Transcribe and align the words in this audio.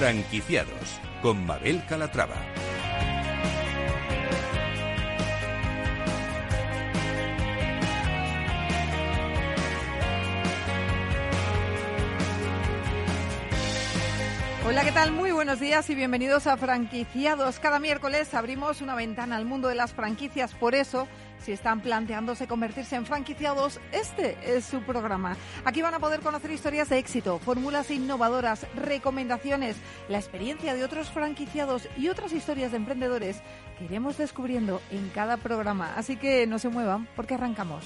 Franquiciados 0.00 0.98
con 1.20 1.44
Mabel 1.44 1.84
Calatrava. 1.86 2.36
Hola, 14.66 14.84
¿qué 14.84 14.92
tal? 14.92 15.12
Muy 15.12 15.32
buenos 15.32 15.60
días 15.60 15.90
y 15.90 15.94
bienvenidos 15.94 16.46
a 16.46 16.56
Franquiciados. 16.56 17.60
Cada 17.60 17.78
miércoles 17.78 18.32
abrimos 18.32 18.80
una 18.80 18.94
ventana 18.94 19.36
al 19.36 19.44
mundo 19.44 19.68
de 19.68 19.74
las 19.74 19.92
franquicias, 19.92 20.54
por 20.54 20.74
eso 20.74 21.08
si 21.50 21.54
están 21.54 21.80
planteándose 21.80 22.46
convertirse 22.46 22.94
en 22.94 23.04
franquiciados, 23.04 23.80
este 23.90 24.38
es 24.56 24.64
su 24.64 24.82
programa. 24.82 25.36
Aquí 25.64 25.82
van 25.82 25.94
a 25.94 25.98
poder 25.98 26.20
conocer 26.20 26.52
historias 26.52 26.88
de 26.90 26.98
éxito, 26.98 27.40
fórmulas 27.40 27.90
innovadoras, 27.90 28.68
recomendaciones, 28.76 29.74
la 30.08 30.18
experiencia 30.18 30.74
de 30.74 30.84
otros 30.84 31.10
franquiciados 31.10 31.88
y 31.98 32.06
otras 32.06 32.32
historias 32.32 32.70
de 32.70 32.76
emprendedores 32.76 33.42
que 33.76 33.86
iremos 33.86 34.16
descubriendo 34.16 34.80
en 34.92 35.08
cada 35.08 35.38
programa. 35.38 35.92
Así 35.96 36.16
que 36.16 36.46
no 36.46 36.60
se 36.60 36.68
muevan 36.68 37.08
porque 37.16 37.34
arrancamos. 37.34 37.84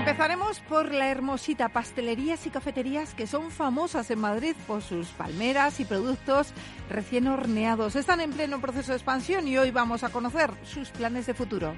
Empezaremos 0.00 0.60
por 0.60 0.94
la 0.94 1.08
hermosita 1.08 1.68
pastelerías 1.68 2.46
y 2.46 2.50
cafeterías 2.50 3.12
que 3.12 3.26
son 3.26 3.50
famosas 3.50 4.10
en 4.10 4.18
Madrid 4.18 4.54
por 4.66 4.80
sus 4.80 5.08
palmeras 5.08 5.78
y 5.78 5.84
productos 5.84 6.54
recién 6.88 7.28
horneados. 7.28 7.96
Están 7.96 8.22
en 8.22 8.32
pleno 8.32 8.62
proceso 8.62 8.92
de 8.92 8.96
expansión 8.96 9.46
y 9.46 9.58
hoy 9.58 9.70
vamos 9.70 10.02
a 10.02 10.08
conocer 10.08 10.50
sus 10.64 10.88
planes 10.88 11.26
de 11.26 11.34
futuro. 11.34 11.74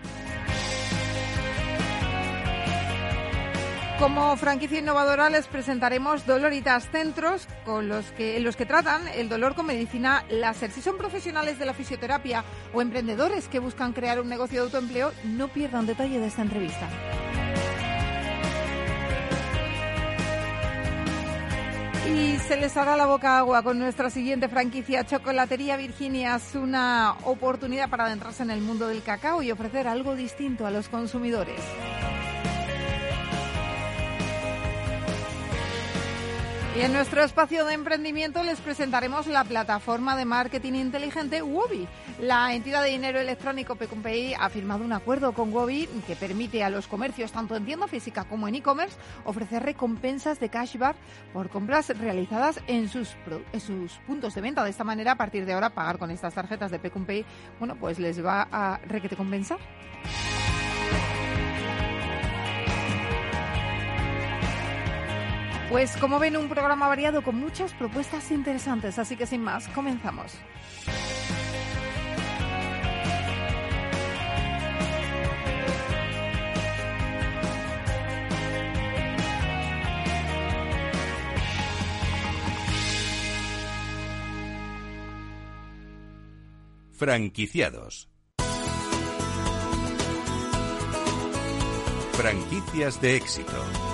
Como 3.99 4.37
franquicia 4.37 4.79
innovadora 4.79 5.29
les 5.29 5.49
presentaremos 5.49 6.25
Doloritas 6.25 6.89
Centros 6.91 7.49
con 7.65 7.89
los 7.89 8.07
que, 8.13 8.37
en 8.37 8.45
los 8.45 8.55
que 8.55 8.67
tratan 8.67 9.07
el 9.09 9.29
dolor 9.29 9.57
con 9.57 9.67
medicina 9.67 10.25
láser. 10.31 10.71
Si 10.71 10.81
son 10.81 10.97
profesionales 10.97 11.59
de 11.59 11.67
la 11.67 11.75
fisioterapia 11.75 12.45
o 12.73 12.83
emprendedores 12.83 13.49
que 13.49 13.59
buscan 13.59 13.93
crear 13.93 14.21
un 14.21 14.29
negocio 14.29 14.61
de 14.61 14.67
autoempleo, 14.67 15.13
no 15.25 15.49
pierdan 15.49 15.87
detalle 15.87 16.21
de 16.21 16.27
esta 16.27 16.43
entrevista. 16.43 16.89
Y 22.09 22.37
se 22.39 22.57
les 22.57 22.77
hará 22.77 22.97
la 22.97 23.07
boca 23.07 23.39
agua 23.39 23.63
con 23.63 23.79
nuestra 23.79 24.11
siguiente 24.11 24.49
franquicia, 24.49 25.07
Chocolatería 25.07 25.77
Virginia. 25.77 26.37
Es 26.37 26.55
una 26.57 27.15
oportunidad 27.25 27.89
para 27.89 28.07
adentrarse 28.07 28.43
en 28.43 28.51
el 28.51 28.61
mundo 28.61 28.89
del 28.89 29.03
cacao 29.03 29.43
y 29.43 29.53
ofrecer 29.53 29.87
algo 29.87 30.17
distinto 30.17 30.67
a 30.67 30.71
los 30.71 30.89
consumidores. 30.89 31.61
Y 36.75 36.81
en 36.81 36.95
nuestro 36.95 37.23
espacio 37.23 37.67
de 37.67 37.75
emprendimiento 37.75 38.43
les 38.43 38.59
presentaremos 38.59 39.27
la 39.27 39.45
plataforma 39.45 40.17
de 40.17 40.25
marketing 40.25 40.73
inteligente 40.73 41.43
Wobi. 41.43 41.87
La 42.19 42.55
entidad 42.55 42.83
de 42.83 42.89
dinero 42.89 43.21
electrónico 43.21 43.77
Pecumpay 43.77 44.33
ha 44.33 44.49
firmado 44.49 44.83
un 44.83 44.95
acuerdo 44.95 45.35
con 45.35 45.53
Wobi 45.53 45.87
que 46.07 46.17
permite 46.17 46.65
a 46.65 46.71
los 46.71 46.87
comercios, 46.87 47.31
tanto 47.31 47.57
en 47.57 47.67
tienda 47.67 47.89
física 47.89 48.25
como 48.25 48.49
en 48.49 48.55
e-commerce, 48.55 48.97
ofrecer 49.27 49.63
recompensas 49.63 50.41
de 50.41 50.49
cashback 50.49 50.97
por 51.35 51.51
compras 51.51 51.89
realizadas 51.99 52.59
en 52.67 52.89
sus, 52.89 53.11
puntos 54.07 54.35
de 54.35 54.41
venta. 54.41 54.65
De 54.65 54.71
esta 54.71 54.83
manera, 54.83 55.13
a 55.13 55.17
partir 55.17 55.45
de 55.45 55.53
ahora, 55.53 55.75
pagar 55.75 55.99
con 55.99 56.11
estas 56.11 56.33
tarjetas 56.33 56.71
de 56.71 56.79
Pecumpay, 56.79 57.27
bueno, 57.59 57.77
pues 57.77 57.99
les 57.99 58.25
va 58.25 58.49
a 58.51 58.79
requete 58.87 59.15
compensar. 59.15 59.59
Pues 65.73 65.97
como 65.97 66.19
ven, 66.19 66.37
un 66.37 66.51
programa 66.51 66.87
variado 66.87 67.23
con 67.23 67.37
muchas 67.37 67.73
propuestas 67.73 68.31
interesantes, 68.31 68.99
así 68.99 69.17
que 69.17 69.25
sin 69.25 69.41
más, 69.41 69.69
comenzamos. 69.69 70.39
Franquiciados. 86.93 88.11
Franquicias 92.13 93.01
de 93.01 93.17
éxito. 93.17 93.92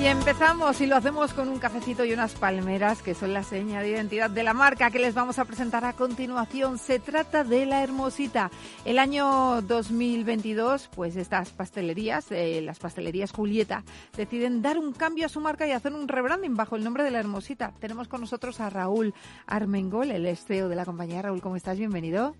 Y 0.00 0.06
empezamos 0.06 0.80
y 0.80 0.86
lo 0.86 0.96
hacemos 0.96 1.34
con 1.34 1.50
un 1.50 1.58
cafecito 1.58 2.06
y 2.06 2.14
unas 2.14 2.34
palmeras 2.34 3.02
que 3.02 3.12
son 3.12 3.34
la 3.34 3.42
seña 3.42 3.82
de 3.82 3.90
identidad 3.90 4.30
de 4.30 4.42
la 4.42 4.54
marca 4.54 4.90
que 4.90 4.98
les 4.98 5.12
vamos 5.12 5.38
a 5.38 5.44
presentar 5.44 5.84
a 5.84 5.92
continuación. 5.92 6.78
Se 6.78 6.98
trata 6.98 7.44
de 7.44 7.66
La 7.66 7.82
Hermosita. 7.82 8.50
El 8.86 8.98
año 8.98 9.60
2022, 9.60 10.88
pues 10.96 11.16
estas 11.16 11.50
pastelerías, 11.50 12.32
eh, 12.32 12.62
las 12.62 12.78
pastelerías 12.78 13.30
Julieta, 13.30 13.84
deciden 14.16 14.62
dar 14.62 14.78
un 14.78 14.94
cambio 14.94 15.26
a 15.26 15.28
su 15.28 15.38
marca 15.38 15.66
y 15.68 15.72
hacer 15.72 15.92
un 15.92 16.08
rebranding 16.08 16.56
bajo 16.56 16.76
el 16.76 16.84
nombre 16.84 17.04
de 17.04 17.10
La 17.10 17.18
Hermosita. 17.18 17.74
Tenemos 17.78 18.08
con 18.08 18.22
nosotros 18.22 18.58
a 18.60 18.70
Raúl 18.70 19.12
Armengol, 19.46 20.12
el 20.12 20.34
CEO 20.34 20.70
de 20.70 20.76
la 20.76 20.86
compañía. 20.86 21.20
Raúl, 21.20 21.42
¿cómo 21.42 21.56
estás? 21.56 21.76
Bienvenido. 21.76 22.34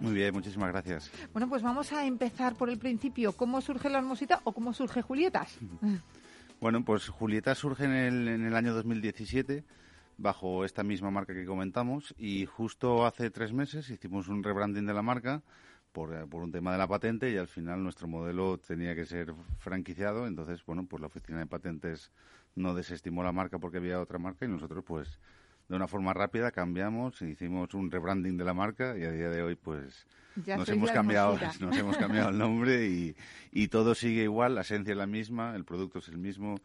Muy 0.00 0.14
bien, 0.14 0.34
muchísimas 0.34 0.72
gracias. 0.72 1.12
Bueno, 1.32 1.48
pues 1.48 1.62
vamos 1.62 1.92
a 1.92 2.04
empezar 2.04 2.56
por 2.56 2.68
el 2.68 2.78
principio. 2.78 3.36
¿Cómo 3.36 3.60
surge 3.60 3.88
La 3.88 3.98
Hermosita 3.98 4.40
o 4.42 4.50
cómo 4.50 4.74
surge 4.74 5.00
Julietas? 5.00 5.56
Bueno, 6.62 6.84
pues 6.84 7.08
Julieta 7.08 7.56
surge 7.56 7.86
en 7.86 7.90
el, 7.90 8.28
en 8.28 8.44
el 8.46 8.54
año 8.54 8.72
2017 8.72 9.64
bajo 10.16 10.64
esta 10.64 10.84
misma 10.84 11.10
marca 11.10 11.34
que 11.34 11.44
comentamos 11.44 12.14
y 12.16 12.46
justo 12.46 13.04
hace 13.04 13.32
tres 13.32 13.52
meses 13.52 13.90
hicimos 13.90 14.28
un 14.28 14.44
rebranding 14.44 14.86
de 14.86 14.94
la 14.94 15.02
marca 15.02 15.42
por, 15.90 16.28
por, 16.28 16.40
un 16.40 16.52
tema 16.52 16.70
de 16.70 16.78
la 16.78 16.86
patente 16.86 17.32
y 17.32 17.36
al 17.36 17.48
final 17.48 17.82
nuestro 17.82 18.06
modelo 18.06 18.58
tenía 18.58 18.94
que 18.94 19.06
ser 19.06 19.34
franquiciado. 19.58 20.28
Entonces, 20.28 20.64
bueno, 20.64 20.86
pues 20.86 21.00
la 21.00 21.08
oficina 21.08 21.40
de 21.40 21.46
patentes 21.46 22.12
no 22.54 22.74
desestimó 22.74 23.24
la 23.24 23.32
marca 23.32 23.58
porque 23.58 23.78
había 23.78 24.00
otra 24.00 24.20
marca 24.20 24.44
y 24.44 24.48
nosotros 24.48 24.84
pues 24.86 25.18
de 25.72 25.76
una 25.76 25.88
forma 25.88 26.12
rápida 26.12 26.50
cambiamos, 26.50 27.22
hicimos 27.22 27.72
un 27.72 27.90
rebranding 27.90 28.36
de 28.36 28.44
la 28.44 28.52
marca 28.52 28.94
y 28.98 29.04
a 29.04 29.10
día 29.10 29.30
de 29.30 29.42
hoy 29.42 29.54
pues 29.54 30.06
ya 30.44 30.58
nos 30.58 30.68
hemos 30.68 30.90
cambiado 30.90 31.38
nos 31.60 31.74
hemos 31.74 31.96
cambiado 31.96 32.28
el 32.28 32.36
nombre 32.36 32.86
y, 32.88 33.16
y 33.52 33.68
todo 33.68 33.94
sigue 33.94 34.24
igual, 34.24 34.54
la 34.54 34.60
esencia 34.60 34.92
es 34.92 34.98
la 34.98 35.06
misma, 35.06 35.56
el 35.56 35.64
producto 35.64 36.00
es 36.00 36.08
el 36.08 36.18
mismo, 36.18 36.56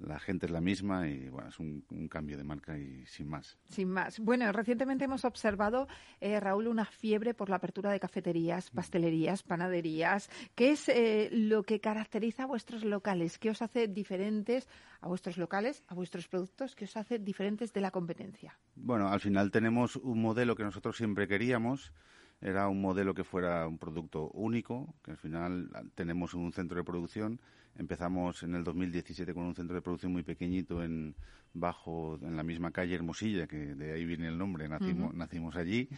la 0.00 0.18
gente 0.18 0.46
es 0.46 0.52
la 0.52 0.60
misma 0.60 1.08
y 1.08 1.28
bueno, 1.28 1.48
es 1.48 1.58
un, 1.58 1.84
un, 1.90 2.08
cambio 2.08 2.36
de 2.36 2.44
marca 2.44 2.78
y 2.78 3.04
sin 3.06 3.28
más. 3.28 3.58
Sin 3.68 3.88
más. 3.88 4.20
Bueno, 4.20 4.50
recientemente 4.52 5.04
hemos 5.04 5.24
observado, 5.24 5.88
eh, 6.20 6.38
Raúl, 6.40 6.68
una 6.68 6.84
fiebre 6.84 7.34
por 7.34 7.48
la 7.48 7.56
apertura 7.56 7.90
de 7.90 8.00
cafeterías, 8.00 8.70
pastelerías, 8.70 9.42
panaderías. 9.42 10.30
¿Qué 10.54 10.72
es 10.72 10.88
eh, 10.88 11.28
lo 11.32 11.62
que 11.62 11.80
caracteriza 11.80 12.44
a 12.44 12.46
vuestros 12.46 12.84
locales? 12.84 13.38
¿Qué 13.38 13.50
os 13.50 13.62
hace 13.62 13.88
diferentes 13.88 14.68
a 15.00 15.08
vuestros 15.08 15.38
locales, 15.38 15.82
a 15.88 15.94
vuestros 15.94 16.28
productos? 16.28 16.74
¿Qué 16.74 16.84
os 16.84 16.96
hace 16.96 17.18
diferentes 17.18 17.72
de 17.72 17.80
la 17.80 17.90
competencia? 17.90 18.58
Bueno, 18.74 19.08
al 19.08 19.20
final 19.20 19.50
tenemos 19.50 19.96
un 19.96 20.20
modelo 20.20 20.56
que 20.56 20.64
nosotros 20.64 20.96
siempre 20.96 21.26
queríamos 21.26 21.92
era 22.40 22.68
un 22.68 22.80
modelo 22.80 23.14
que 23.14 23.24
fuera 23.24 23.66
un 23.66 23.78
producto 23.78 24.30
único, 24.34 24.94
que 25.02 25.12
al 25.12 25.16
final 25.16 25.70
tenemos 25.94 26.34
un 26.34 26.52
centro 26.52 26.76
de 26.76 26.84
producción. 26.84 27.40
Empezamos 27.78 28.42
en 28.42 28.54
el 28.54 28.64
2017 28.64 29.34
con 29.34 29.44
un 29.44 29.54
centro 29.54 29.74
de 29.74 29.82
producción 29.82 30.12
muy 30.12 30.22
pequeñito 30.22 30.82
en 30.82 31.14
bajo 31.52 32.18
en 32.22 32.36
la 32.36 32.42
misma 32.42 32.70
calle 32.70 32.94
Hermosilla, 32.94 33.46
que 33.46 33.74
de 33.74 33.92
ahí 33.92 34.04
viene 34.04 34.28
el 34.28 34.38
nombre, 34.38 34.68
nacimos, 34.68 35.10
uh 35.10 35.14
-huh. 35.14 35.18
nacimos 35.18 35.56
allí. 35.56 35.88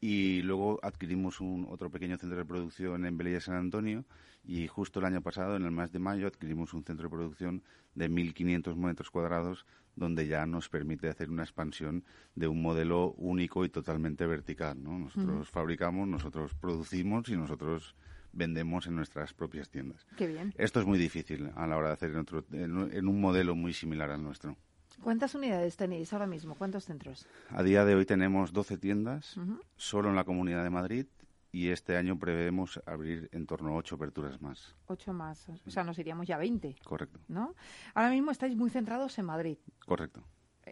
Y 0.00 0.42
luego 0.42 0.78
adquirimos 0.82 1.40
un 1.40 1.66
otro 1.68 1.90
pequeño 1.90 2.16
centro 2.18 2.38
de 2.38 2.44
producción 2.44 3.04
en 3.04 3.18
Belilla 3.18 3.40
San 3.40 3.56
Antonio 3.56 4.04
y 4.44 4.68
justo 4.68 5.00
el 5.00 5.06
año 5.06 5.20
pasado, 5.22 5.56
en 5.56 5.64
el 5.64 5.72
mes 5.72 5.90
de 5.92 5.98
mayo, 5.98 6.26
adquirimos 6.28 6.72
un 6.72 6.84
centro 6.84 7.04
de 7.04 7.10
producción 7.10 7.62
de 7.94 8.08
1.500 8.08 8.76
metros 8.76 9.10
cuadrados 9.10 9.66
donde 9.96 10.28
ya 10.28 10.46
nos 10.46 10.68
permite 10.68 11.08
hacer 11.08 11.28
una 11.30 11.42
expansión 11.42 12.04
de 12.36 12.46
un 12.46 12.62
modelo 12.62 13.12
único 13.18 13.64
y 13.64 13.68
totalmente 13.68 14.24
vertical. 14.26 14.80
¿no? 14.82 14.98
Nosotros 14.98 15.48
uh 15.48 15.50
-huh. 15.50 15.52
fabricamos, 15.52 16.06
nosotros 16.06 16.54
producimos 16.54 17.28
y 17.28 17.36
nosotros 17.36 17.96
vendemos 18.38 18.86
en 18.86 18.96
nuestras 18.96 19.34
propias 19.34 19.68
tiendas. 19.68 20.06
Qué 20.16 20.26
bien. 20.26 20.54
Esto 20.56 20.80
es 20.80 20.86
muy 20.86 20.98
difícil 20.98 21.50
a 21.56 21.66
la 21.66 21.76
hora 21.76 21.88
de 21.88 21.94
hacer 21.94 22.12
en, 22.12 22.18
otro, 22.18 22.44
en, 22.52 23.08
un 23.08 23.20
modelo 23.20 23.54
muy 23.54 23.74
similar 23.74 24.10
al 24.10 24.22
nuestro. 24.22 24.56
¿Cuántas 25.02 25.34
unidades 25.34 25.76
tenéis 25.76 26.12
ahora 26.12 26.26
mismo? 26.26 26.54
¿Cuántos 26.54 26.84
centros? 26.84 27.26
A 27.50 27.62
día 27.62 27.84
de 27.84 27.94
hoy 27.94 28.06
tenemos 28.06 28.52
12 28.52 28.78
tiendas, 28.78 29.36
uh 29.36 29.42
-huh. 29.42 29.60
solo 29.76 30.08
en 30.08 30.16
la 30.16 30.24
Comunidad 30.24 30.64
de 30.64 30.70
Madrid, 30.70 31.06
y 31.52 31.68
este 31.68 31.96
año 31.96 32.18
prevemos 32.18 32.80
abrir 32.86 33.28
en 33.32 33.46
torno 33.46 33.70
a 33.70 33.76
ocho 33.76 33.96
aperturas 33.96 34.40
más. 34.40 34.74
Ocho 34.86 35.12
más, 35.12 35.48
o 35.48 35.70
sea, 35.70 35.84
nos 35.84 35.98
iríamos 35.98 36.26
ya 36.26 36.36
a 36.36 36.38
20. 36.38 36.76
Correcto. 36.84 37.20
¿No? 37.28 37.54
Ahora 37.94 38.10
mismo 38.10 38.30
estáis 38.30 38.56
muy 38.56 38.70
centrados 38.70 39.18
en 39.18 39.26
Madrid. 39.26 39.58
Correcto. 39.86 40.22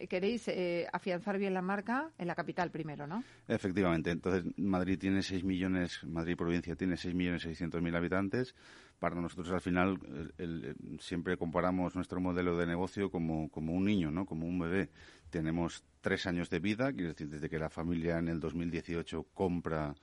Queréis 0.08 0.48
eh, 0.48 0.86
afianzar 0.92 1.38
bien 1.38 1.54
la 1.54 1.62
marca 1.62 2.10
en 2.18 2.26
la 2.26 2.34
capital 2.34 2.70
primero, 2.70 3.06
¿no? 3.06 3.22
Efectivamente. 3.48 4.10
Entonces, 4.10 4.44
Madrid 4.56 4.98
tiene 4.98 5.22
6 5.22 5.44
millones, 5.44 6.04
Madrid 6.04 6.36
provincia 6.36 6.76
tiene 6.76 6.96
6 6.96 7.14
millones 7.14 7.42
600 7.42 7.80
mil 7.82 7.94
habitantes. 7.94 8.54
Para 8.98 9.14
nosotros, 9.16 9.50
al 9.50 9.60
final, 9.60 9.98
siempre 11.00 11.36
comparamos 11.36 11.94
nuestro 11.94 12.20
modelo 12.20 12.56
de 12.56 12.66
negocio 12.66 13.10
como, 13.10 13.50
como 13.50 13.74
un 13.74 13.84
niño, 13.84 14.10
¿no? 14.10 14.24
Como 14.24 14.46
un 14.46 14.58
bebé. 14.58 14.90
Tenemos 15.28 15.84
tres 16.00 16.26
años 16.26 16.48
de 16.48 16.60
vida, 16.60 16.92
quiere 16.92 17.08
decir, 17.08 17.28
desde 17.28 17.50
que 17.50 17.58
la 17.58 17.68
familia 17.68 18.18
en 18.18 18.28
el 18.28 18.40
2018 18.40 19.26
compra 19.34 19.94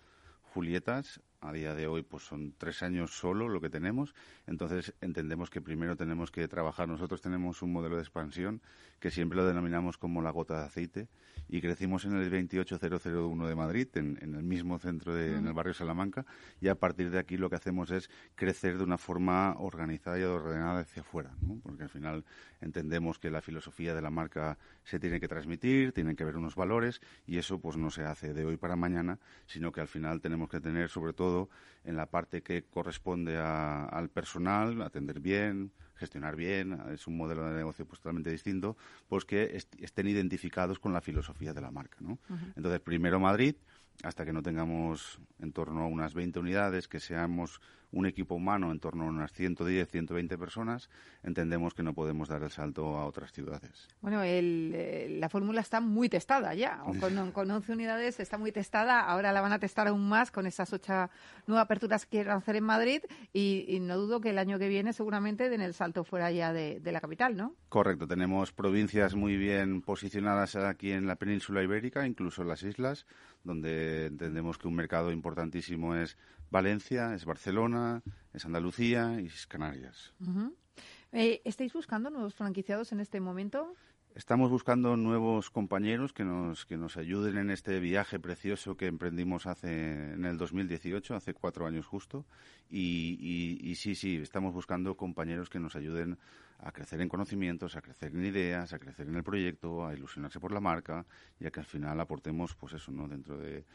Julietas 0.54 1.22
a 1.44 1.52
día 1.52 1.76
de 1.76 1.88
hoy 1.88 2.04
pues 2.04 2.24
son 2.24 2.54
tres 2.58 2.82
años 2.84 3.12
solo 3.12 3.50
lo 3.50 3.60
que 3.62 3.70
tenemos. 3.70 4.16
Entonces 4.48 4.94
entendemos 5.02 5.50
que 5.50 5.62
primero 5.62 5.96
tenemos 5.96 6.32
que 6.32 6.48
trabajar. 6.48 6.88
Nosotros 6.88 7.22
tenemos 7.22 7.62
un 7.62 7.74
modelo 7.74 7.98
de 7.98 8.02
expansión 8.02 8.62
que 9.00 9.12
siempre 9.12 9.36
lo 9.36 9.46
denominamos 9.46 9.98
como 9.98 10.22
la 10.22 10.32
gota 10.32 10.60
de 10.60 10.66
aceite 10.66 11.08
y 11.50 11.62
crecimos 11.62 12.06
en 12.06 12.14
el 12.14 12.30
28001 12.30 13.48
de 13.48 13.56
Madrid, 13.56 13.88
en, 13.96 14.18
el 14.22 14.44
mismo 14.44 14.80
centro, 14.80 15.14
de, 15.14 15.36
en 15.36 15.48
el 15.48 15.54
barrio 15.54 15.74
Salamanca, 15.74 16.26
y 16.62 16.70
a 16.70 16.76
partir 16.76 17.12
de 17.12 17.20
aquí 17.20 17.38
lo 17.38 17.50
que 17.50 17.58
hacemos 17.58 17.92
es 17.92 18.10
crecer 18.36 18.78
de 18.78 18.84
una 18.84 18.98
forma 18.98 19.56
organizada 19.58 20.18
y 20.20 20.24
ordenada 20.24 20.80
hacia 20.80 21.02
afuera, 21.02 21.32
porque 21.62 21.84
al 21.84 21.90
final 21.90 22.24
entendemos 22.62 23.20
que 23.20 23.30
la 23.30 23.42
filosofía 23.42 23.94
de 23.94 24.02
la 24.02 24.10
marca 24.10 24.58
se 24.84 25.00
tiene 25.00 25.20
que 25.20 25.28
transmitir, 25.28 25.92
tienen 25.92 26.16
que 26.16 26.24
haber 26.24 26.38
unos 26.38 26.56
valores 26.56 27.02
y 27.28 27.38
eso 27.38 27.60
pues 27.60 27.78
no 27.78 27.90
se 27.90 28.04
hace 28.04 28.34
de 28.34 28.46
hoy 28.46 28.58
para 28.58 28.76
mañana, 28.76 29.20
sino 29.46 29.72
que 29.72 29.82
al 29.82 29.88
final 29.88 30.22
tenemos 30.22 30.50
que 30.50 30.62
tener 30.62 30.90
sobre 30.90 31.14
todo 31.14 31.33
en 31.84 31.96
la 31.98 32.06
parte 32.06 32.42
que 32.42 32.64
corresponde 32.64 33.38
al 33.38 34.10
personal, 34.10 34.82
atender 34.82 35.20
bien, 35.20 35.72
gestionar 35.96 36.36
bien, 36.36 36.80
es 36.92 37.08
un 37.08 37.18
modelo 37.18 37.48
de 37.48 37.56
negocio 37.56 37.86
pues 37.86 38.00
totalmente 38.00 38.32
distinto, 38.32 38.78
pues 39.08 39.26
que 39.26 39.58
estén 39.80 40.08
identificados 40.08 40.80
con 40.80 40.94
la 40.94 41.02
filosofía 41.02 41.54
de 41.54 41.62
la 41.62 41.72
marca, 41.72 41.98
¿no? 42.00 42.18
Entonces, 42.56 42.80
primero 42.80 43.20
Madrid, 43.20 43.56
hasta 44.04 44.26
que 44.26 44.34
no 44.34 44.42
tengamos 44.42 45.20
en 45.40 45.52
torno 45.52 45.84
a 45.84 45.88
unas 45.88 46.14
20 46.14 46.40
unidades, 46.40 46.88
que 46.88 47.00
seamos 47.00 47.62
un 47.94 48.08
equipo 48.08 48.36
humano 48.36 48.72
en 48.72 48.80
torno 48.80 49.06
a 49.06 49.08
unas 49.08 49.32
110, 49.32 49.88
120 49.88 50.38
personas, 50.38 50.90
entendemos 51.22 51.74
que 51.74 51.84
no 51.84 51.94
podemos 51.94 52.28
dar 52.28 52.44
el 52.44 52.50
salto 52.50 52.98
a 52.98 53.06
otras 53.06 53.32
ciudades. 53.32 53.88
Bueno, 54.02 54.22
eh, 54.24 55.16
la 55.20 55.30
fórmula 55.30 55.62
está 55.62 55.80
muy 55.80 56.10
testada 56.10 56.54
ya. 56.56 56.80
Con, 57.00 57.32
con, 57.32 57.50
11 57.50 57.72
unidades 57.72 58.20
está 58.20 58.38
muy 58.38 58.52
testada. 58.52 59.02
Ahora 59.02 59.32
la 59.32 59.42
van 59.42 59.54
a 59.54 59.60
testar 59.60 59.88
aún 59.88 60.10
más 60.10 60.32
con 60.32 60.48
esas 60.48 60.74
ocho 60.74 61.10
nuevas 61.46 61.66
aperturas 61.66 62.06
que 62.06 62.18
quieren 62.18 62.34
hacer 62.34 62.56
en 62.56 62.64
Madrid. 62.64 63.02
Y, 63.32 63.80
no 63.84 63.98
dudo 63.98 64.22
que 64.22 64.32
el 64.32 64.40
año 64.40 64.58
que 64.60 64.70
viene 64.70 64.94
seguramente 64.94 65.50
den 65.50 65.62
el 65.62 65.74
salto 65.74 66.04
fuera 66.04 66.32
ya 66.32 66.52
de, 66.52 66.80
de 66.80 66.92
la 66.92 67.02
capital, 67.02 67.36
¿no? 67.36 67.54
Correcto. 67.70 68.08
Tenemos 68.08 68.52
provincias 68.52 69.14
muy 69.14 69.38
bien 69.38 69.82
posicionadas 69.82 70.56
aquí 70.56 70.92
en 70.92 71.06
la 71.06 71.16
península 71.16 71.62
ibérica, 71.62 72.08
incluso 72.08 72.42
en 72.42 72.48
las 72.48 72.64
islas, 72.64 73.06
donde 73.44 74.08
entendemos 74.08 74.58
que 74.58 74.68
un 74.68 74.76
mercado 74.76 75.12
importantísimo 75.12 75.96
es 75.96 76.18
Valencia, 76.54 77.16
es 77.16 77.26
Barcelona, 77.26 77.83
es 78.34 78.46
Andalucía 78.46 79.20
y 79.22 79.28
es 79.28 79.48
Canarias. 79.48 80.14
Eh, 81.12 81.42
¿Estáis 81.46 81.74
buscando 81.74 82.10
nuevos 82.10 82.34
franquiciados 82.34 82.92
en 82.92 83.00
este 83.00 83.20
momento? 83.20 83.76
Estamos 84.16 84.52
buscando 84.52 84.96
nuevos 84.96 85.50
compañeros 85.50 86.14
que 86.14 86.24
nos, 86.24 86.68
que 86.68 86.78
nos 86.78 86.98
ayuden 86.98 87.38
en 87.38 87.50
este 87.50 87.80
viaje 87.80 88.20
precioso 88.20 88.78
que 88.78 88.86
emprendimos 88.86 89.48
hace 89.48 90.14
en 90.14 90.26
el 90.26 90.38
2018, 90.38 91.16
hace 91.16 91.34
cuatro 91.34 91.66
años 91.66 91.88
justo. 91.88 92.24
Y, 92.70 93.18
y, 93.60 93.74
sí, 93.76 93.96
sí, 93.96 94.18
estamos 94.18 94.54
buscando 94.54 94.96
compañeros 94.96 95.50
que 95.50 95.60
nos 95.60 95.76
ayuden 95.76 96.20
a 96.60 96.72
crecer 96.72 97.02
en 97.02 97.10
conocimientos, 97.10 97.76
a 97.76 97.82
crecer 97.82 98.14
en 98.14 98.24
ideas, 98.24 98.72
a 98.74 98.78
crecer 98.78 99.08
en 99.08 99.16
el 99.16 99.24
proyecto, 99.24 99.86
a 99.86 99.96
ilusionarse 99.96 100.40
por 100.40 100.52
la 100.52 100.60
marca 100.60 101.08
y 101.40 101.48
a 101.48 101.52
que 101.52 101.62
al 101.62 101.66
final 101.66 102.00
aportemos, 102.00 102.54
pues 102.54 102.74
eso, 102.74 102.92
¿no? 102.92 103.08
Dentro 103.08 103.40
de, 103.40 103.66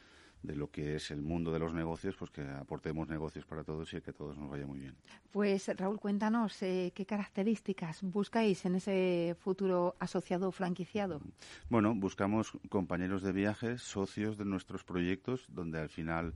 de 0.42 0.56
lo 0.56 0.70
que 0.70 0.96
es 0.96 1.10
el 1.10 1.22
mundo 1.22 1.52
de 1.52 1.58
los 1.58 1.74
negocios, 1.74 2.16
pues 2.16 2.30
que 2.30 2.42
aportemos 2.42 3.08
negocios 3.08 3.44
para 3.44 3.64
todos 3.64 3.92
y 3.94 4.00
que 4.00 4.12
todos 4.12 4.36
nos 4.36 4.50
vaya 4.50 4.66
muy 4.66 4.80
bien. 4.80 4.94
Pues 5.32 5.68
Raúl, 5.76 5.98
cuéntanos 5.98 6.62
eh, 6.62 6.92
qué 6.94 7.04
características 7.06 8.02
buscáis 8.02 8.64
en 8.64 8.76
ese 8.76 9.36
futuro 9.40 9.96
asociado 9.98 10.50
franquiciado. 10.52 11.20
Bueno, 11.68 11.94
buscamos 11.94 12.52
compañeros 12.68 13.22
de 13.22 13.32
viajes, 13.32 13.82
socios 13.82 14.38
de 14.38 14.44
nuestros 14.44 14.84
proyectos, 14.84 15.46
donde 15.48 15.80
al 15.80 15.88
final 15.88 16.34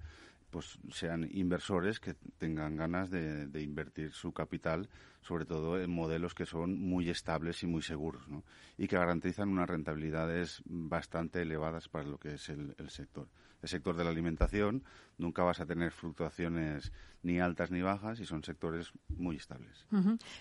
pues 0.51 0.79
sean 0.91 1.27
inversores 1.33 1.99
que 1.99 2.13
tengan 2.37 2.77
ganas 2.77 3.09
de, 3.11 3.49
invertir 3.63 4.13
su 4.13 4.33
capital, 4.33 4.91
sobre 5.23 5.47
todo 5.47 5.81
en 5.81 5.91
modelos 5.91 6.35
que 6.35 6.45
son 6.45 6.79
muy 6.79 7.09
estables 7.09 7.63
y 7.63 7.67
muy 7.67 7.81
seguros, 7.81 8.29
¿no? 8.29 8.45
y 8.77 8.87
que 8.87 8.97
garantizan 8.97 9.49
unas 9.49 9.71
rentabilidades 9.71 10.61
bastante 10.67 11.41
elevadas 11.41 11.89
para 11.89 12.05
lo 12.05 12.19
que 12.19 12.35
es 12.35 12.51
el 12.51 12.91
sector 12.91 13.29
el 13.63 13.69
sector 13.69 13.97
de 13.97 14.05
la 14.05 14.11
alimentación, 14.11 14.85
nunca 15.19 15.43
vas 15.43 15.61
a 15.61 15.67
tener 15.67 15.93
fluctuaciones 15.93 16.93
ni 17.23 17.39
altas 17.39 17.71
ni 17.71 17.81
bajas 17.81 18.19
y 18.21 18.27
son 18.27 18.43
sectores 18.43 18.93
muy 19.09 19.37
estables. 19.37 19.87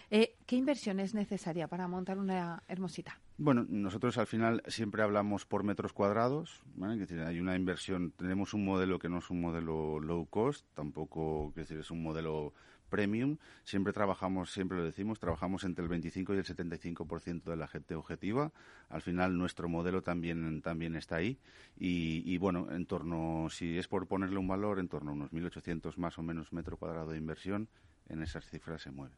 Eh, 0.10 0.36
¿Qué 0.48 0.56
inversión 0.56 1.00
es 1.00 1.14
necesaria 1.14 1.68
para 1.68 1.88
montar 1.88 2.18
una 2.18 2.64
hermosita? 2.68 3.20
Bueno, 3.38 3.66
nosotros 3.70 4.18
al 4.18 4.28
final 4.28 4.64
siempre 4.68 5.04
hablamos 5.04 5.46
por 5.46 5.64
metros 5.64 5.94
cuadrados. 5.94 6.64
hay 6.82 7.40
una 7.40 7.56
inversión, 7.56 8.12
tenemos 8.12 8.54
un 8.54 8.66
modelo 8.66 9.00
que 9.00 9.10
no 9.10 9.20
es 9.20 9.30
un 9.30 9.42
modelo 9.42 10.00
low 10.00 10.26
cost, 10.28 10.66
tampoco 10.74 11.54
decir, 11.56 11.78
es 11.78 11.92
un 11.92 12.02
modelo 12.02 12.54
premium, 12.92 13.38
siempre 13.64 13.94
trabajamos, 13.94 14.52
siempre 14.52 14.78
lo 14.78 14.84
decimos, 14.84 15.18
trabajamos 15.18 15.64
entre 15.64 15.82
el 15.82 15.90
25 15.90 16.36
y 16.36 16.38
el 16.38 16.46
75% 16.46 17.44
de 17.46 17.56
la 17.56 17.68
gente 17.68 17.96
objetiva. 17.96 18.52
Al 18.90 19.02
final 19.02 19.36
nuestro 19.36 19.68
modelo 19.68 20.04
también, 20.04 20.62
también 20.62 20.96
está 20.96 21.16
ahí. 21.16 21.40
Y, 21.78 22.38
bueno, 22.38 22.68
en 22.72 22.86
torno, 22.86 23.48
si 23.50 23.80
es 23.80 23.88
por 23.88 24.06
ponerle 24.08 24.38
un 24.38 24.48
valor, 24.48 24.78
en 24.78 24.88
torno 24.88 25.12
a 25.12 25.14
unos 25.16 25.32
1.800 25.32 25.98
más 25.98 26.20
o 26.20 26.22
menos 26.22 26.54
metro 26.54 26.78
cuadrado 26.78 27.12
de 27.12 27.18
inversión, 27.18 27.68
en 28.10 28.22
esas 28.22 28.46
cifras 28.46 28.84
se 28.84 28.92
mueve. 28.92 29.16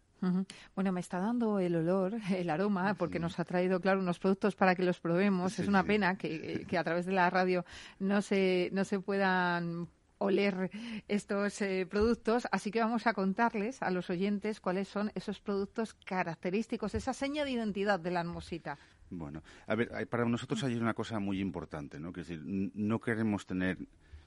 Bueno, 0.74 0.94
me 0.94 1.02
está 1.02 1.19
dando 1.19 1.60
el 1.60 1.76
olor, 1.76 2.14
el 2.34 2.50
aroma, 2.50 2.94
porque 2.94 3.19
nos 3.19 3.40
ha 3.40 3.44
traído, 3.44 3.81
claro, 3.81 4.00
unos 4.00 4.19
productos 4.19 4.56
para 4.56 4.76
que 4.76 4.83
los 4.83 5.00
probemos. 5.02 5.59
es 5.59 5.68
una 5.68 5.83
pena 5.83 6.16
que, 6.16 6.66
que, 6.66 6.78
a 6.78 6.83
través 6.83 7.06
de 7.06 7.12
la 7.12 7.30
radio 7.30 7.66
no 8.00 8.21
se, 8.21 8.69
no 8.71 8.86
se 8.86 9.02
puedan 9.02 9.90
oler 10.23 10.71
estos 11.07 11.61
eh, 11.61 11.85
productos, 11.89 12.47
así 12.51 12.71
que 12.71 12.80
vamos 12.80 13.07
a 13.07 13.13
contarles 13.13 13.81
a 13.81 13.92
los 13.92 14.09
oyentes 14.09 14.59
cuáles 14.59 14.87
son 14.87 15.11
esos 15.15 15.39
productos 15.39 15.94
característicos, 15.94 16.95
esa 16.95 17.13
seña 17.13 17.45
de 17.45 17.51
identidad 17.51 17.99
de 17.99 18.11
la 18.11 18.21
hermosita. 18.21 18.77
Bueno, 19.09 19.44
a 19.68 19.75
ver, 19.75 20.07
para 20.09 20.25
nosotros 20.25 20.63
hay 20.63 20.75
una 20.75 20.94
cosa 20.94 21.19
muy 21.19 21.39
importante, 21.39 21.99
¿no? 21.99 22.11
Que 22.11 22.21
es 22.21 22.27
decir, 22.27 22.44
no 22.45 22.99
queremos 22.99 23.45
tener 23.45 23.77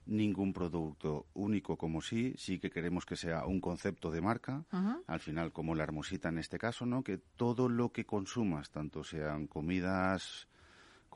ningún 0.07 0.53
producto 0.53 1.27
único 1.35 1.77
como 1.77 2.01
sí, 2.01 2.35
sí 2.39 2.59
que 2.59 2.71
queremos 2.71 3.05
que 3.05 3.17
sea 3.17 3.45
un 3.47 3.61
concepto 3.61 4.11
de 4.11 4.21
marca, 4.21 4.65
al 5.07 5.21
final 5.21 5.53
como 5.53 5.75
la 5.75 5.83
hermosita 5.83 6.29
en 6.29 6.39
este 6.39 6.59
caso, 6.59 6.87
¿no? 6.87 7.03
Que 7.03 7.19
todo 7.19 7.69
lo 7.69 7.91
que 7.91 8.07
consumas, 8.07 8.71
tanto 8.71 9.03
sean 9.03 9.49
comidas, 9.49 10.47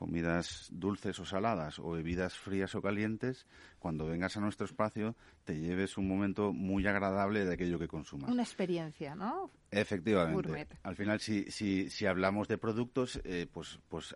comidas 0.01 0.67
dulces 0.71 1.19
o 1.19 1.25
saladas 1.25 1.77
o 1.77 1.91
bebidas 1.91 2.33
frías 2.33 2.73
o 2.73 2.81
calientes, 2.81 3.45
cuando 3.77 4.07
vengas 4.07 4.35
a 4.35 4.41
nuestro 4.41 4.65
espacio 4.65 5.15
te 5.45 5.59
lleves 5.59 5.95
un 5.95 6.07
momento 6.07 6.53
muy 6.53 6.87
agradable 6.87 7.45
de 7.45 7.53
aquello 7.53 7.77
que 7.77 7.87
consumas. 7.87 8.31
Una 8.31 8.41
experiencia, 8.41 9.13
¿no? 9.13 9.51
Efectivamente. 9.71 10.67
Al 10.83 10.97
final, 10.97 11.21
si, 11.21 11.49
si, 11.49 11.89
si 11.89 12.05
hablamos 12.05 12.49
de 12.49 12.57
productos, 12.57 13.21
eh, 13.23 13.47
pues, 13.51 13.79
pues 13.87 14.13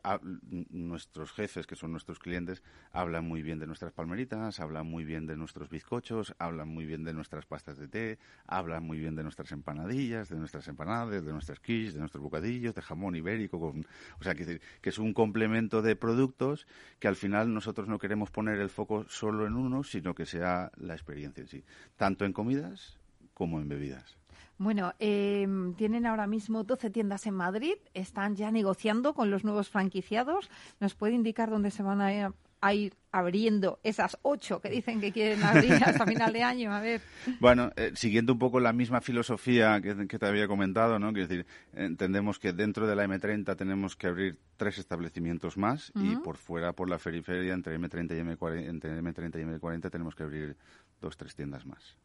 nuestros 0.70 1.32
jefes, 1.32 1.66
que 1.66 1.78
son 1.78 1.92
nuestros 1.92 2.20
clientes, 2.20 2.62
hablan 2.92 3.26
muy 3.26 3.42
bien 3.42 3.60
de 3.60 3.66
nuestras 3.66 3.94
palmeritas, 3.94 4.60
hablan 4.60 4.86
muy 4.86 5.06
bien 5.06 5.28
de 5.28 5.38
nuestros 5.38 5.70
bizcochos, 5.70 6.36
hablan 6.40 6.68
muy 6.68 6.86
bien 6.86 7.06
de 7.06 7.14
nuestras 7.14 7.46
pastas 7.46 7.78
de 7.78 7.88
té, 7.88 8.20
hablan 8.46 8.84
muy 8.84 8.98
bien 8.98 9.16
de 9.16 9.24
nuestras 9.24 9.54
empanadillas, 9.54 10.28
de 10.28 10.36
nuestras 10.36 10.68
empanadas, 10.68 11.24
de 11.26 11.32
nuestras 11.32 11.62
quiches, 11.62 11.94
de 11.94 12.02
nuestros 12.02 12.22
bocadillos, 12.22 12.76
de 12.76 12.82
jamón 12.82 13.16
ibérico. 13.16 13.58
Con, 13.58 13.88
o 14.20 14.24
sea, 14.24 14.36
que, 14.36 14.60
que 14.82 14.90
es 14.90 14.98
un 14.98 15.14
complemento 15.14 15.82
de 15.82 15.96
productos 15.96 16.68
que 17.00 17.08
al 17.08 17.16
final 17.16 17.54
nosotros 17.54 17.88
no 17.88 17.98
queremos 17.98 18.30
poner 18.30 18.60
el 18.60 18.70
foco 18.70 19.06
solo 19.08 19.48
en 19.48 19.54
uno, 19.56 19.84
sino 19.84 20.16
que 20.16 20.26
sea 20.26 20.70
la 20.76 20.96
experiencia 20.96 21.42
en 21.42 21.48
sí, 21.48 21.64
tanto 21.96 22.26
en 22.26 22.34
comidas 22.34 22.98
como 23.34 23.62
en 23.62 23.70
bebidas. 23.70 24.18
Bueno, 24.58 24.94
em, 25.00 25.74
tienen 25.74 26.06
ahora 26.06 26.28
mismo 26.28 26.64
12 26.64 26.90
tiendas 26.90 27.28
en 27.28 27.34
Madrid, 27.34 27.76
están 27.94 28.36
ya 28.36 28.52
negociando 28.52 29.14
con 29.14 29.30
los 29.30 29.44
nuevos 29.44 29.70
franquiciados. 29.70 30.50
¿Nos 30.80 30.96
puede 30.96 31.14
indicar 31.14 31.50
dónde 31.50 31.72
se 31.72 31.84
van 31.84 32.02
a, 32.02 32.32
ir 32.74 32.96
abriendo 33.12 33.80
esas 33.84 34.18
ocho 34.24 34.60
que 34.60 34.70
dicen 34.70 35.00
que 35.00 35.12
quieren 35.12 35.44
abrir 35.44 35.74
hasta 35.86 36.06
final 36.06 36.32
de 36.32 36.44
año? 36.44 36.74
A 36.74 36.80
ver. 36.80 37.02
Bueno, 37.40 37.72
eh, 37.76 37.92
siguiendo 37.96 38.34
un 38.34 38.40
poco 38.40 38.62
la 38.62 38.72
misma 38.72 39.02
filosofía 39.02 39.82
que, 39.82 39.94
te 39.94 40.26
había 40.26 40.48
comentado, 40.48 41.00
¿no? 41.00 41.12
Quiero 41.12 41.28
decir, 41.28 41.46
entendemos 41.74 42.40
que 42.40 42.54
dentro 42.54 42.88
de 42.88 42.96
la 42.96 43.06
M30 43.06 43.58
tenemos 43.58 43.98
que 43.98 44.08
abrir 44.08 44.40
tres 44.56 44.78
establecimientos 44.78 45.58
más 45.58 45.92
y 45.96 46.16
por 46.16 46.38
fuera, 46.38 46.72
por 46.72 46.90
la 46.90 46.98
periferia, 46.98 47.54
entre 47.54 47.78
M30 47.78 48.18
y 48.18 48.38
M40, 48.38 48.70
entre 48.70 49.02
M30 49.02 49.40
y 49.42 49.60
M40 49.60 49.92
tenemos 49.92 50.16
que 50.16 50.24
abrir 50.24 50.58
dos, 51.06 51.18
tres 51.18 51.36
tiendas 51.36 51.66
más. 51.66 51.98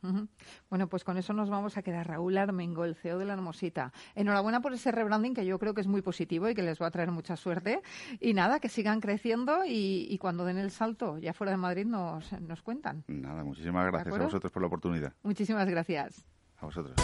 Bueno, 0.69 0.89
pues 0.89 1.05
con 1.05 1.17
eso 1.17 1.33
nos 1.33 1.49
vamos 1.49 1.77
a 1.79 1.83
quedar. 1.83 2.07
Raúl 2.07 2.37
Armengo, 2.37 2.85
el 2.85 2.95
CEO 2.95 3.19
de 3.19 3.25
la 3.25 3.33
Hermosita. 3.33 3.93
Enhorabuena 4.15 4.61
por 4.61 4.75
ese 4.75 4.93
rebranding 4.93 5.35
que 5.35 5.47
yo 5.47 5.59
creo 5.59 5.73
que 5.73 5.81
es 5.81 5.87
muy 5.87 6.03
positivo 6.03 6.49
y 6.49 6.55
que 6.55 6.63
les 6.63 6.81
va 6.81 6.87
a 6.87 6.91
traer 6.91 7.11
mucha 7.11 7.37
suerte. 7.37 7.81
Y 8.21 8.35
nada, 8.35 8.61
que 8.61 8.69
sigan 8.69 9.01
creciendo 9.01 9.63
y, 9.67 10.17
cuando 10.21 10.45
den 10.45 10.59
el 10.59 10.71
salto 10.71 11.17
ya 11.19 11.33
fuera 11.33 11.53
de 11.53 11.57
Madrid 11.57 11.87
nos, 11.87 12.31
nos 12.41 12.61
cuentan. 12.61 13.05
Nada, 13.09 13.43
muchísimas 13.43 13.87
gracias 13.87 14.15
a 14.15 14.23
vosotros 14.23 14.53
por 14.53 14.63
la 14.63 14.67
oportunidad. 14.67 15.15
Muchísimas 15.23 15.67
gracias. 15.67 16.25
A 16.59 16.67
vosotros. 16.67 16.95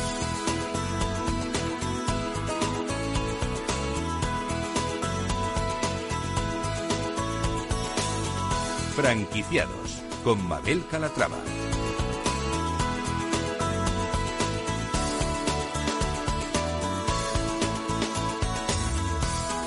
Franquiciados 8.95 10.03
con 10.25 10.47
Mabel 10.47 10.83
Calatrava. 10.91 11.39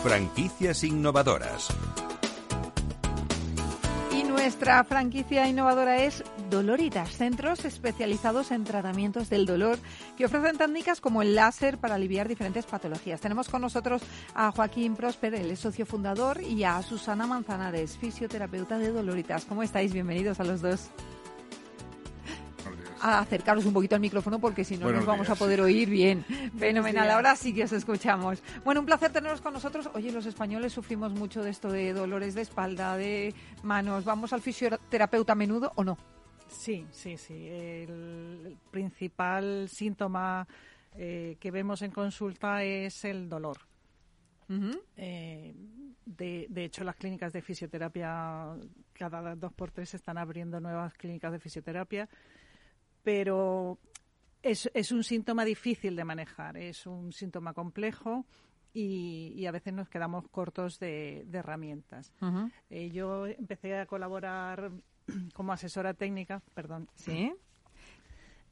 Franquicias 0.09 0.83
innovadoras. 0.83 1.67
Y 4.11 4.23
nuestra 4.23 4.83
franquicia 4.83 5.47
innovadora 5.47 6.03
es 6.03 6.23
Doloritas, 6.49 7.11
centros 7.11 7.63
especializados 7.63 8.49
en 8.49 8.63
tratamientos 8.63 9.29
del 9.29 9.45
dolor 9.45 9.77
que 10.17 10.25
ofrecen 10.25 10.57
técnicas 10.57 10.99
como 10.99 11.21
el 11.21 11.35
láser 11.35 11.77
para 11.77 11.93
aliviar 11.93 12.27
diferentes 12.27 12.65
patologías. 12.65 13.21
Tenemos 13.21 13.49
con 13.49 13.61
nosotros 13.61 14.01
a 14.33 14.51
Joaquín 14.51 14.95
Prosper, 14.95 15.35
el 15.35 15.55
socio 15.57 15.85
fundador, 15.85 16.41
y 16.41 16.63
a 16.63 16.81
Susana 16.81 17.27
Manzanares, 17.27 17.95
fisioterapeuta 17.99 18.79
de 18.79 18.91
Doloritas. 18.91 19.45
¿Cómo 19.45 19.61
estáis? 19.61 19.93
Bienvenidos 19.93 20.39
a 20.39 20.43
los 20.43 20.61
dos 20.61 20.89
a 23.01 23.19
acercaros 23.19 23.65
un 23.65 23.73
poquito 23.73 23.95
al 23.95 24.01
micrófono 24.01 24.39
porque 24.39 24.63
si 24.63 24.77
no 24.77 24.91
nos 24.91 25.05
vamos 25.05 25.29
a 25.29 25.35
poder 25.35 25.61
oír 25.61 25.89
bien. 25.89 26.23
Fenomenal, 26.57 27.09
ahora 27.11 27.35
sí 27.35 27.53
que 27.53 27.63
os 27.63 27.71
escuchamos. 27.71 28.41
Bueno, 28.63 28.81
un 28.81 28.85
placer 28.85 29.11
teneros 29.11 29.41
con 29.41 29.53
nosotros. 29.53 29.89
Oye, 29.93 30.11
los 30.11 30.25
españoles 30.25 30.73
sufrimos 30.73 31.13
mucho 31.13 31.43
de 31.43 31.49
esto 31.49 31.71
de 31.71 31.93
dolores 31.93 32.35
de 32.35 32.41
espalda, 32.41 32.97
de 32.97 33.33
manos. 33.63 34.05
¿Vamos 34.05 34.33
al 34.33 34.41
fisioterapeuta 34.41 35.33
a 35.33 35.35
menudo 35.35 35.71
o 35.75 35.83
no? 35.83 35.97
Sí, 36.49 36.85
sí, 36.91 37.17
sí. 37.17 37.47
El 37.47 38.57
principal 38.71 39.69
síntoma 39.69 40.47
eh, 40.95 41.37
que 41.39 41.51
vemos 41.51 41.81
en 41.81 41.91
consulta 41.91 42.63
es 42.63 43.05
el 43.05 43.29
dolor. 43.29 43.57
Eh, 44.97 45.53
de, 46.05 46.47
de, 46.49 46.65
hecho, 46.65 46.83
las 46.83 46.95
clínicas 46.95 47.31
de 47.31 47.41
fisioterapia, 47.43 48.55
cada 48.93 49.35
dos 49.35 49.53
por 49.53 49.69
tres 49.69 49.93
están 49.93 50.17
abriendo 50.17 50.59
nuevas 50.59 50.95
clínicas 50.95 51.31
de 51.31 51.39
fisioterapia, 51.39 52.09
pero 53.03 53.77
es, 54.41 54.69
es 54.73 54.91
un 54.91 55.03
síntoma 55.03 55.45
difícil 55.45 55.95
de 55.95 56.05
manejar, 56.05 56.57
es 56.57 56.85
un 56.85 57.11
síntoma 57.11 57.53
complejo 57.53 58.25
y, 58.73 59.45
a 59.45 59.51
veces 59.51 59.73
nos 59.73 59.89
quedamos 59.89 60.27
cortos 60.29 60.79
de, 60.79 61.25
herramientas. 61.31 62.13
Eh, 62.69 62.89
yo 62.91 63.25
empecé 63.25 63.77
a 63.77 63.85
colaborar 63.85 64.71
como 65.33 65.53
asesora 65.53 65.93
técnica, 65.93 66.41
perdón. 66.53 66.87
Sí. 66.95 67.33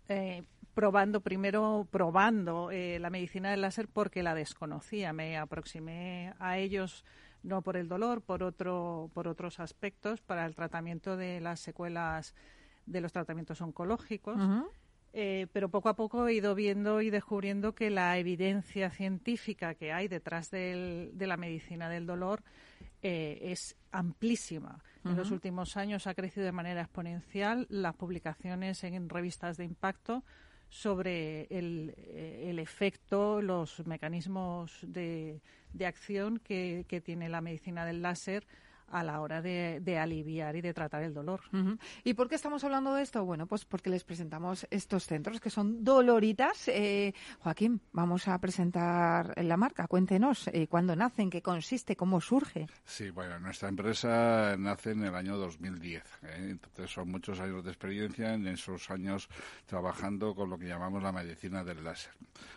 Eh, 0.09 0.43
probando, 0.73 1.21
primero 1.21 1.87
probando 1.91 2.71
eh, 2.71 2.99
la 2.99 3.09
medicina 3.09 3.51
del 3.51 3.61
láser 3.61 3.87
porque 3.87 4.23
la 4.23 4.33
desconocía. 4.33 5.13
Me 5.13 5.37
aproximé 5.37 6.33
a 6.39 6.57
ellos 6.57 7.05
no 7.43 7.61
por 7.61 7.77
el 7.77 7.87
dolor, 7.87 8.21
por, 8.21 8.43
otro, 8.43 9.11
por 9.13 9.27
otros 9.27 9.59
aspectos, 9.59 10.21
para 10.21 10.45
el 10.45 10.55
tratamiento 10.55 11.15
de 11.15 11.39
las 11.39 11.59
secuelas 11.59 12.33
de 12.87 13.01
los 13.01 13.11
tratamientos 13.11 13.61
oncológicos. 13.61 14.39
Eh, 15.13 15.47
pero 15.53 15.69
poco 15.69 15.89
a 15.89 15.95
poco 15.95 16.27
he 16.27 16.33
ido 16.33 16.53
viendo 16.53 17.01
y 17.01 17.09
descubriendo 17.09 17.73
que 17.73 17.89
la 17.89 18.17
evidencia 18.17 18.89
científica 18.89 19.73
que 19.75 19.91
hay 19.91 20.07
detrás 20.07 20.51
de 20.51 21.11
la 21.17 21.37
medicina 21.37 21.89
del 21.89 22.05
dolor 22.05 22.43
eh, 23.01 23.51
es 23.51 23.75
amplísima. 23.91 24.83
En 25.05 25.15
los 25.15 25.31
últimos 25.31 25.77
años 25.77 26.05
ha 26.05 26.13
crecido 26.13 26.45
de 26.45 26.51
manera 26.51 26.81
exponencial 26.81 27.65
las 27.69 27.95
publicaciones 27.95 28.83
en 28.83 29.07
revistas 29.07 29.55
de 29.55 29.63
impacto 29.63 30.25
sobre 30.67 31.43
el, 31.43 31.93
eh, 31.95 32.53
efecto, 32.59 33.41
los 33.41 33.87
mecanismos 33.87 34.79
de, 34.81 35.39
acción 35.85 36.39
que, 36.39 37.01
tiene 37.05 37.29
la 37.29 37.39
medicina 37.39 37.85
del 37.85 38.01
láser 38.01 38.45
a 38.89 39.03
la 39.03 39.21
hora 39.21 39.41
de, 39.41 39.97
aliviar 39.99 40.55
y 40.55 40.61
de 40.61 40.73
tratar 40.73 41.03
el 41.03 41.13
dolor. 41.13 41.41
¿Y 42.03 42.13
por 42.13 42.29
qué 42.29 42.35
estamos 42.35 42.63
hablando 42.63 42.93
de 42.93 43.03
esto? 43.03 43.25
Bueno, 43.25 43.47
pues 43.47 43.65
porque 43.65 43.89
les 43.89 44.03
presentamos 44.03 44.67
estos 44.69 45.05
centros 45.05 45.39
que 45.39 45.49
son 45.49 45.83
doloritas. 45.83 46.67
Eh, 46.67 47.13
Joaquín, 47.39 47.81
vamos 47.91 48.27
a 48.27 48.37
presentar 48.39 49.33
la 49.43 49.57
marca. 49.57 49.87
Cuéntenos 49.87 50.47
eh, 50.47 50.67
cuándo 50.67 50.95
nacen, 50.95 51.29
qué 51.29 51.41
consiste, 51.41 51.95
cómo 51.95 52.21
surge. 52.21 52.67
Sí, 52.85 53.09
bueno, 53.09 53.39
nuestra 53.39 53.69
empresa 53.69 54.55
nace 54.57 54.91
en 54.91 55.03
el 55.03 55.15
año 55.15 55.37
2010. 55.37 56.03
¿eh? 56.23 56.47
Entonces 56.51 56.91
son 56.91 57.09
muchos 57.09 57.39
años 57.39 57.63
de 57.63 57.71
experiencia 57.71 58.33
en 58.33 58.47
esos 58.47 58.89
años 58.89 59.27
trabajando 59.65 60.33
con 60.35 60.49
lo 60.49 60.57
que 60.57 60.67
llamamos 60.67 61.03
la 61.03 61.11
medicina 61.11 61.63
del 61.63 61.83
láser. 61.83 62.13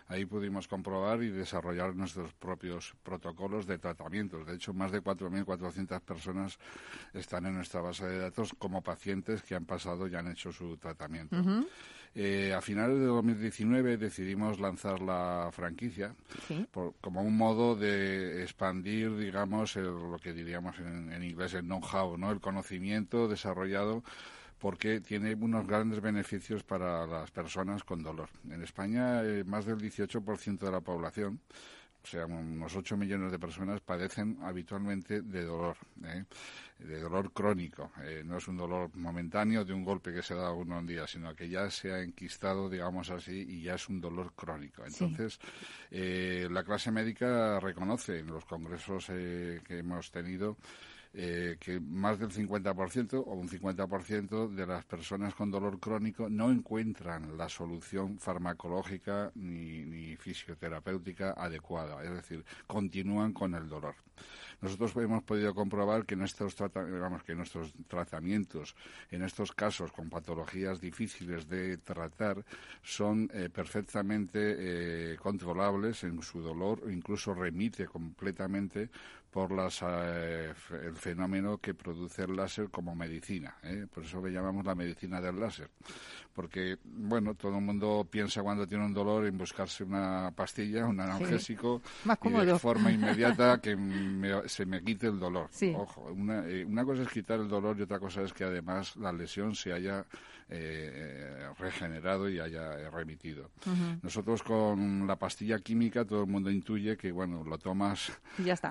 Ahí 0.07 0.25
pudimos 0.25 0.67
comprobar 0.67 1.23
y 1.23 1.29
desarrollar 1.29 1.95
nuestros 1.95 2.33
propios 2.33 2.95
protocolos 3.03 3.65
de 3.65 3.77
tratamientos. 3.77 4.45
De 4.45 4.55
hecho, 4.55 4.73
más 4.73 4.91
de 4.91 5.01
4.400 5.01 5.99
personas 6.01 6.20
personas 6.21 6.59
están 7.13 7.47
en 7.47 7.55
nuestra 7.55 7.81
base 7.81 8.05
de 8.05 8.19
datos 8.19 8.53
como 8.57 8.83
pacientes 8.83 9.41
que 9.41 9.55
han 9.55 9.65
pasado 9.65 10.07
y 10.07 10.15
han 10.15 10.27
hecho 10.27 10.51
su 10.51 10.77
tratamiento. 10.77 11.35
Eh, 12.13 12.53
a 12.53 12.61
finales 12.61 12.99
de 12.99 13.05
2019 13.05 13.97
decidimos 13.97 14.59
lanzar 14.59 15.01
la 15.01 15.49
franquicia 15.51 16.13
como 16.99 17.21
un 17.21 17.37
modo 17.37 17.75
de 17.75 18.43
expandir, 18.43 19.17
digamos, 19.17 19.75
lo 19.77 20.19
que 20.21 20.33
diríamos 20.33 20.77
en, 20.79 21.23
inglés 21.23 21.53
el 21.53 21.63
know-how, 21.63 22.17
¿no? 22.17 22.31
el 22.31 22.39
conocimiento 22.39 23.27
desarrollado 23.27 24.03
porque 24.59 24.99
tiene 24.99 25.33
unos 25.33 25.65
grandes 25.65 26.01
beneficios 26.01 26.61
para 26.63 27.07
las 27.07 27.31
personas 27.31 27.83
con 27.83 28.03
dolor. 28.03 28.29
En 28.47 28.61
España, 28.61 29.23
eh, 29.23 29.43
más 29.43 29.65
del 29.65 29.79
18% 29.79 30.59
de 30.59 30.71
la 30.71 30.81
población 30.81 31.39
o 32.03 32.07
sea, 32.07 32.25
unos 32.25 32.75
8 32.75 32.97
millones 32.97 33.31
de 33.31 33.39
personas 33.39 33.79
padecen 33.81 34.37
habitualmente 34.41 35.21
de 35.21 35.43
dolor, 35.43 35.77
¿eh? 36.03 36.23
de 36.79 36.99
dolor 36.99 37.31
crónico. 37.31 37.91
Eh, 38.03 38.23
no 38.25 38.37
es 38.37 38.47
un 38.47 38.57
dolor 38.57 38.89
momentáneo 38.95 39.63
de 39.63 39.73
un 39.73 39.83
golpe 39.83 40.11
que 40.11 40.23
se 40.23 40.33
da 40.33 40.51
uno 40.51 40.79
un 40.79 40.87
día, 40.87 41.05
sino 41.05 41.35
que 41.35 41.47
ya 41.47 41.69
se 41.69 41.91
ha 41.93 42.01
enquistado, 42.01 42.69
digamos 42.69 43.09
así, 43.11 43.45
y 43.47 43.61
ya 43.63 43.75
es 43.75 43.87
un 43.87 44.01
dolor 44.01 44.33
crónico. 44.33 44.83
Entonces, 44.85 45.39
eh, 45.91 46.47
la 46.49 46.63
clase 46.63 46.91
médica 46.91 47.59
reconoce 47.59 48.19
en 48.19 48.27
los 48.27 48.45
congresos 48.45 49.05
que 49.05 49.77
hemos 49.77 50.09
tenido 50.11 50.57
eh, 51.13 51.57
que 51.59 51.79
más 51.79 52.19
del 52.19 52.31
50% 52.31 53.23
o 53.25 53.33
un 53.33 53.49
50% 53.49 54.49
de 54.49 54.65
las 54.65 54.85
personas 54.85 55.35
con 55.35 55.51
dolor 55.51 55.79
crónico 55.79 56.29
no 56.29 56.51
encuentran 56.51 57.37
la 57.37 57.49
solución 57.49 58.17
farmacológica 58.17 59.31
ni, 59.35 59.83
ni 59.83 60.15
fisioterapéutica 60.15 61.31
adecuada, 61.31 62.03
es 62.03 62.11
decir, 62.11 62.45
continúan 62.67 63.33
con 63.33 63.55
el 63.55 63.67
dolor. 63.67 63.95
Nosotros 64.61 64.95
hemos 64.97 65.23
podido 65.23 65.55
comprobar 65.55 66.05
que, 66.05 66.15
nuestros 66.15 66.55
que 67.25 67.35
nuestros 67.35 67.73
tratamientos, 67.87 68.75
en 69.09 69.23
estos 69.23 69.51
casos 69.53 69.91
con 69.91 70.09
patologías 70.09 70.79
difíciles 70.79 71.49
de 71.49 71.77
tratar, 71.77 72.45
son 72.83 73.29
eh, 73.33 73.49
perfectamente 73.49 75.13
eh, 75.13 75.17
controlables 75.17 76.03
en 76.03 76.21
su 76.21 76.41
dolor 76.41 76.83
incluso 76.91 77.33
remite 77.33 77.87
completamente 77.87 78.89
por 79.31 79.51
las, 79.51 79.81
eh, 79.81 80.53
el 80.83 80.95
fenómeno 80.95 81.57
que 81.57 81.73
produce 81.73 82.23
el 82.23 82.35
láser 82.35 82.69
como 82.69 82.93
medicina. 82.93 83.55
Por 83.93 84.03
eso 84.03 84.21
le 84.21 84.31
llamamos 84.31 84.65
la 84.65 84.75
medicina 84.75 85.21
del 85.21 85.39
láser. 85.39 85.69
Porque, 86.33 86.77
bueno, 86.83 87.35
todo 87.35 87.57
el 87.57 87.63
mundo 87.63 88.07
piensa 88.09 88.41
cuando 88.41 88.67
tiene 88.67 88.85
un 88.85 88.93
dolor 88.93 89.25
en 89.25 89.37
buscarse 89.37 89.83
una 89.83 90.31
pastilla, 90.35 90.85
un 90.85 90.99
analgésico, 90.99 91.81
y 92.23 92.45
de 92.45 92.59
forma 92.59 92.91
inmediata 92.91 93.59
que 93.59 93.75
me, 93.75 94.47
se 94.49 94.65
me 94.65 94.83
quite 94.83 95.07
el 95.07 95.19
dolor. 95.19 95.49
Ojo, 95.75 96.09
eh, 96.09 96.65
una, 96.65 96.85
cosa 96.85 97.03
es 97.03 97.09
quitar 97.09 97.39
el 97.39 97.47
dolor 97.47 97.77
y 97.79 97.83
otra 97.83 97.99
cosa 97.99 98.21
es 98.21 98.33
que 98.33 98.43
además 98.43 98.95
la 98.97 99.13
lesión 99.13 99.55
se 99.55 99.71
haya 99.71 100.05
eh, 100.53 101.49
regenerado 101.57 102.29
y 102.29 102.39
haya 102.39 102.89
remitido. 102.89 103.51
Nosotros 104.01 104.43
con 104.43 105.07
la 105.07 105.15
pastilla 105.15 105.59
química 105.59 106.03
todo 106.03 106.23
el 106.23 106.27
mundo 106.27 106.51
intuye 106.51 106.97
que, 106.97 107.11
bueno, 107.11 107.43
lo 107.43 107.57
tomas, 107.57 108.11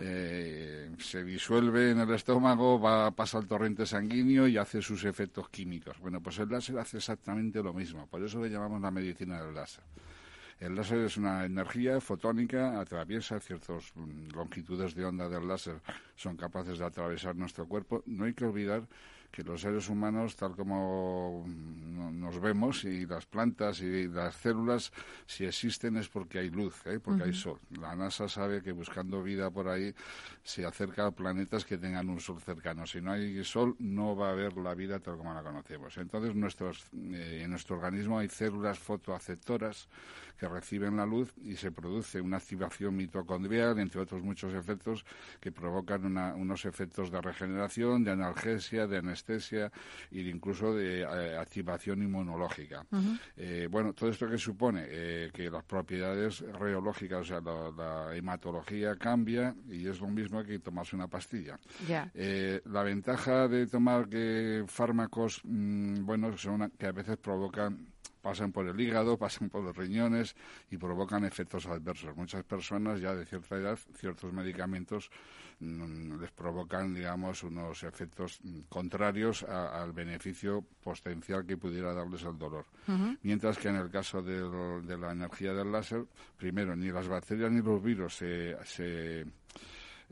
eh, 0.03 0.91
se 0.99 1.25
disuelve 1.25 1.93
en 1.93 2.01
el 2.01 2.13
estómago, 2.13 2.79
va 2.79 3.11
pasa 3.13 3.39
al 3.39 3.47
torrente 3.47 3.87
sanguíneo 3.87 4.47
y 4.47 4.59
hace 4.59 4.83
sus 4.83 5.05
efectos 5.05 5.49
químicos. 5.49 5.99
Bueno, 6.01 6.21
pues 6.21 6.39
el 6.39 6.51
láser 6.51 6.79
hace 6.79 6.99
exactamente 6.99 7.63
lo 7.63 7.73
mismo. 7.73 8.07
Por 8.07 8.23
eso 8.23 8.43
le 8.43 8.51
llamamos 8.51 8.81
la 8.83 8.91
medicina 8.91 9.43
del 9.43 9.55
láser. 9.55 9.85
El 10.59 10.75
láser 10.75 10.99
es 10.99 11.17
una 11.17 11.47
energía 11.47 12.01
fotónica, 12.03 12.79
atraviesa 12.79 13.41
ciertas 13.41 13.93
mm, 13.95 14.35
longitudes 14.35 14.95
de 14.95 15.07
onda 15.07 15.27
del 15.27 15.49
láser, 15.49 15.81
son 16.17 16.37
capaces 16.37 16.79
de 16.79 16.85
atravesar 16.85 17.35
nuestro 17.35 17.67
cuerpo. 17.67 18.03
No 18.05 18.27
hay 18.27 18.35
que 18.35 18.45
olvidar 18.45 18.83
que 19.31 19.45
los 19.45 19.61
seres 19.61 19.89
humanos, 19.89 20.37
tal 20.37 20.57
como 20.57 21.45
nos 21.47 22.41
vemos, 22.41 22.85
y 22.85 23.07
las 23.07 23.27
plantas 23.27 23.81
y 23.81 24.09
las 24.09 24.35
células, 24.37 24.93
si 25.27 25.45
existen 25.45 25.97
es 25.97 26.09
porque 26.09 26.39
hay 26.39 26.51
luz, 26.51 26.87
¿eh? 26.87 26.99
porque 27.01 27.25
hay 27.25 27.33
sol. 27.33 27.59
La 27.79 27.95
NASA 27.95 28.29
sabe 28.29 28.63
que 28.63 28.73
buscando 28.73 29.23
vida 29.23 29.51
por 29.51 29.69
ahí 29.69 29.95
se 30.43 30.67
acerca 30.67 31.07
a 31.07 31.11
planetas 31.13 31.65
que 31.65 31.79
tengan 31.79 32.09
un 32.09 32.21
sol 32.21 32.41
cercano. 32.41 32.87
Si 32.87 33.01
no 33.01 33.13
hay 33.13 33.43
sol, 33.45 33.77
no 33.79 34.17
va 34.17 34.29
a 34.29 34.33
haber 34.33 34.57
la 34.57 34.75
vida 34.75 34.99
tal 34.99 35.17
como 35.17 35.33
la 35.33 35.43
conocemos. 35.43 35.97
Entonces, 35.99 36.35
nuestros, 36.35 36.87
eh, 36.93 37.43
en 37.45 37.51
nuestro 37.51 37.77
organismo 37.77 38.19
hay 38.19 38.29
células 38.29 38.79
fotoaceptoras 38.79 39.89
que 40.39 40.49
reciben 40.49 40.97
la 40.97 41.07
luz 41.07 41.33
y 41.43 41.57
se 41.57 41.71
produce 41.71 42.21
una 42.21 42.39
activación 42.39 42.97
mitocondrial, 42.97 43.79
entre 43.79 44.01
otros 44.01 44.23
muchos 44.23 44.55
efectos 44.55 45.05
que 45.41 45.53
provocan 45.53 46.17
unos 46.37 46.65
efectos 46.65 47.11
de 47.11 47.21
regeneración, 47.21 48.05
de 48.05 48.13
analgesia, 48.13 48.87
de 48.87 48.99
anestesia 48.99 49.71
e 50.11 50.21
incluso 50.21 50.75
de 50.75 51.03
eh, 51.03 51.37
activación 51.37 52.03
inmunológica. 52.03 52.85
Eh, 53.37 53.69
bueno, 53.71 53.93
todo 53.93 54.11
esto 54.11 54.29
que 54.29 54.39
supone 54.39 54.85
eh, 54.89 55.31
que 55.33 55.51
las 55.51 55.65
propiedades 55.65 56.41
reológicas, 56.41 57.21
o 57.21 57.25
sea, 57.25 57.41
la, 57.41 58.15
hematología 58.15 58.97
cambia 58.97 59.55
y 59.69 59.87
es 59.87 60.01
lo 60.01 60.09
mismo 60.09 60.43
que 60.43 60.59
tomarse 60.59 60.97
una 60.97 61.09
pastilla. 61.09 61.59
la 62.65 62.83
ventaja 62.83 63.49
de 63.49 63.67
tomar 63.67 64.09
que 64.09 64.65
fármacos, 64.67 65.41
mm, 65.45 66.05
bueno, 66.05 66.37
son 66.37 66.71
que 66.79 66.87
a 66.87 66.93
veces 66.93 67.17
provocan 67.17 67.90
pasan 68.21 68.53
por 68.53 68.67
el 68.67 68.81
hígado, 68.81 69.17
pasan 69.17 69.49
por 69.49 69.63
los 69.63 69.77
riñones 69.77 70.37
y 70.71 70.77
provocan 70.77 71.25
efectos 71.25 71.67
adversos. 71.67 72.17
Muchas 72.17 72.45
personas 72.45 73.01
ya 73.01 73.15
de 73.15 73.25
cierta 73.27 73.57
edad, 73.57 73.79
ciertos 73.97 74.33
medicamentos 74.33 75.11
mm, 75.61 76.21
les 76.21 76.31
provocan, 76.31 76.95
digamos, 76.95 77.43
unos 77.43 77.83
efectos 77.83 78.41
mm, 78.43 78.61
contrarios 78.69 79.43
al 79.45 79.93
beneficio 79.93 80.65
potencial 80.83 81.47
que 81.47 81.57
pudiera 81.57 81.93
darles 81.93 82.23
el 82.25 82.39
dolor. 82.39 82.67
Mientras 83.23 83.57
que 83.59 83.69
en 83.69 83.77
el 83.77 83.91
caso 83.91 84.23
de, 84.23 84.99
la 84.99 85.13
energía 85.13 85.55
del 85.55 85.71
láser, 85.71 86.05
primero, 86.37 86.75
ni 86.75 86.91
las 86.91 87.09
bacterias 87.09 87.51
ni 87.51 87.63
los 87.63 87.83
virus 87.83 88.17
se 88.17 89.25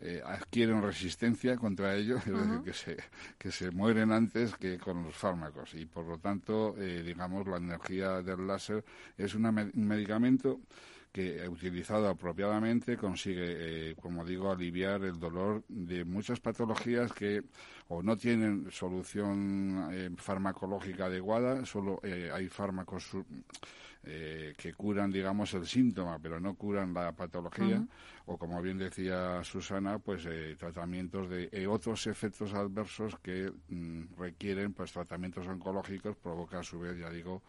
eh, 0.01 0.23
adquieren 0.25 0.81
resistencia 0.81 1.57
contra 1.57 1.97
ello, 1.97 2.19
es 2.19 2.25
decir, 2.25 2.61
que 2.65 2.73
se, 2.73 2.97
que 3.37 3.51
se 3.51 3.71
mueren 3.73 4.13
antes 4.13 4.55
que 4.55 4.79
con 4.79 5.03
los 5.03 5.15
fármacos. 5.15 5.75
Y 5.75 5.87
por 5.87 6.07
lo 6.07 6.19
tanto, 6.19 6.77
eh, 6.79 7.03
digamos, 7.03 7.47
la 7.49 7.57
energía 7.57 8.23
del 8.23 8.47
láser 8.47 8.85
es 9.17 9.35
un 9.35 9.73
medicamento 9.75 10.61
que 11.11 11.43
eh, 11.43 11.49
utilizado 11.49 12.09
apropiadamente 12.09 12.97
consigue, 12.97 13.97
como 14.01 14.25
digo, 14.25 14.53
aliviar 14.53 15.03
el 15.03 15.19
dolor 15.19 15.65
de 15.69 16.05
muchas 16.05 16.39
patologías 16.39 17.13
que 17.13 17.43
o 17.89 18.03
no 18.03 18.17
tienen 18.17 18.71
solución 18.71 20.15
farmacológica 20.17 21.07
adecuada, 21.07 21.65
solo 21.65 22.01
hay 22.05 22.49
fármacos 22.49 23.17
eh, 24.05 24.55
que 24.57 24.73
curan, 24.75 25.11
digamos, 25.11 25.53
el 25.55 25.67
síntoma, 25.67 26.19
pero 26.19 26.41
no 26.41 26.55
curan 26.55 26.95
la 26.95 27.13
patología, 27.13 27.85
o 28.27 28.39
como 28.39 28.63
bien 28.63 28.79
decía 28.79 29.43
Susana, 29.43 29.99
pues 29.99 30.25
eh, 30.27 30.57
tratamientos 30.59 31.29
de 31.29 31.49
eh, 31.53 31.67
otros 31.67 32.07
efectos 32.07 32.55
adversos 32.55 33.17
que 33.23 33.53
mm, 33.69 34.17
requieren 34.19 34.73
pues 34.73 34.93
tratamientos 34.93 35.47
oncológicos, 35.47 36.17
provoca 36.17 36.61
a 36.61 36.63
su 36.63 36.79
vez, 36.79 36.97
ya 36.99 37.11
digo, 37.11 37.43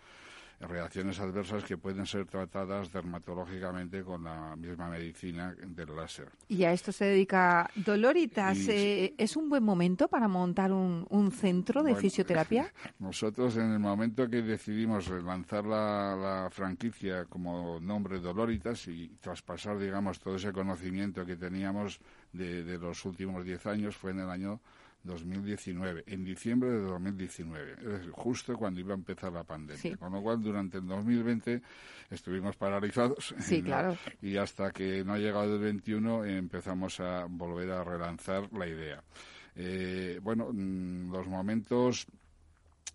reacciones 0.59 1.19
adversas 1.19 1.63
que 1.63 1.77
pueden 1.77 2.05
ser 2.05 2.25
tratadas 2.25 2.91
dermatológicamente 2.91 4.03
con 4.03 4.23
la 4.23 4.55
misma 4.55 4.89
medicina 4.89 5.55
del 5.65 5.95
láser. 5.95 6.29
Y 6.47 6.63
a 6.63 6.73
esto 6.73 6.91
se 6.91 7.05
dedica 7.05 7.69
Doloritas. 7.75 8.57
Eh, 8.67 9.13
¿Es 9.17 9.37
un 9.37 9.49
buen 9.49 9.63
momento 9.63 10.07
para 10.07 10.27
montar 10.27 10.71
un, 10.71 11.31
centro 11.31 11.84
de 11.84 11.95
fisioterapia? 11.95 12.73
Nosotros 12.99 13.55
en 13.57 13.71
el 13.71 13.79
momento 13.79 14.29
que 14.29 14.41
decidimos 14.41 15.10
lanzar 15.10 15.65
la, 15.65 16.49
franquicia 16.51 17.25
como 17.25 17.79
nombre 17.79 18.19
Doloritas 18.19 18.88
y 18.88 19.10
traspasar, 19.21 19.77
digamos, 19.77 20.19
todo 20.19 20.36
ese 20.36 20.51
conocimiento 20.51 21.25
que 21.25 21.36
teníamos 21.36 21.99
de, 22.34 22.63
de 22.63 22.77
los 22.77 23.05
últimos 23.05 23.45
diez 23.45 23.65
años 23.65 23.95
fue 23.95 24.12
en 24.12 24.19
el 24.19 24.29
año 24.29 24.60
2019, 25.03 26.03
en 26.07 26.23
diciembre 26.23 26.69
de 26.69 26.81
2019, 26.81 27.73
es 27.73 27.85
decir, 27.85 28.12
justo 28.12 28.57
cuando 28.57 28.79
iba 28.79 28.93
a 28.93 28.97
empezar 28.97 29.31
la 29.31 29.43
pandemia. 29.43 29.97
Con 29.97 30.13
lo 30.13 30.21
cual, 30.21 30.41
durante 30.41 30.77
el 30.77 30.88
2020 30.88 31.62
estuvimos 32.09 32.55
paralizados. 32.55 33.33
Sí, 33.39 33.62
claro. 33.63 33.97
Y 34.21 34.38
hasta 34.38 34.71
que 34.71 35.03
no 35.03 35.13
ha 35.13 35.17
llegado 35.17 35.55
el 35.55 35.62
21 35.62 36.25
empezamos 36.25 36.99
a 36.99 37.25
volver 37.29 37.71
a 37.71 37.83
relanzar 37.83 38.51
la 38.53 38.67
idea. 38.67 39.03
Eh, 39.55 40.19
bueno, 40.21 40.49
mm, 40.51 41.12
los 41.12 41.27
momentos 41.27 42.05
eh, 42.05 42.18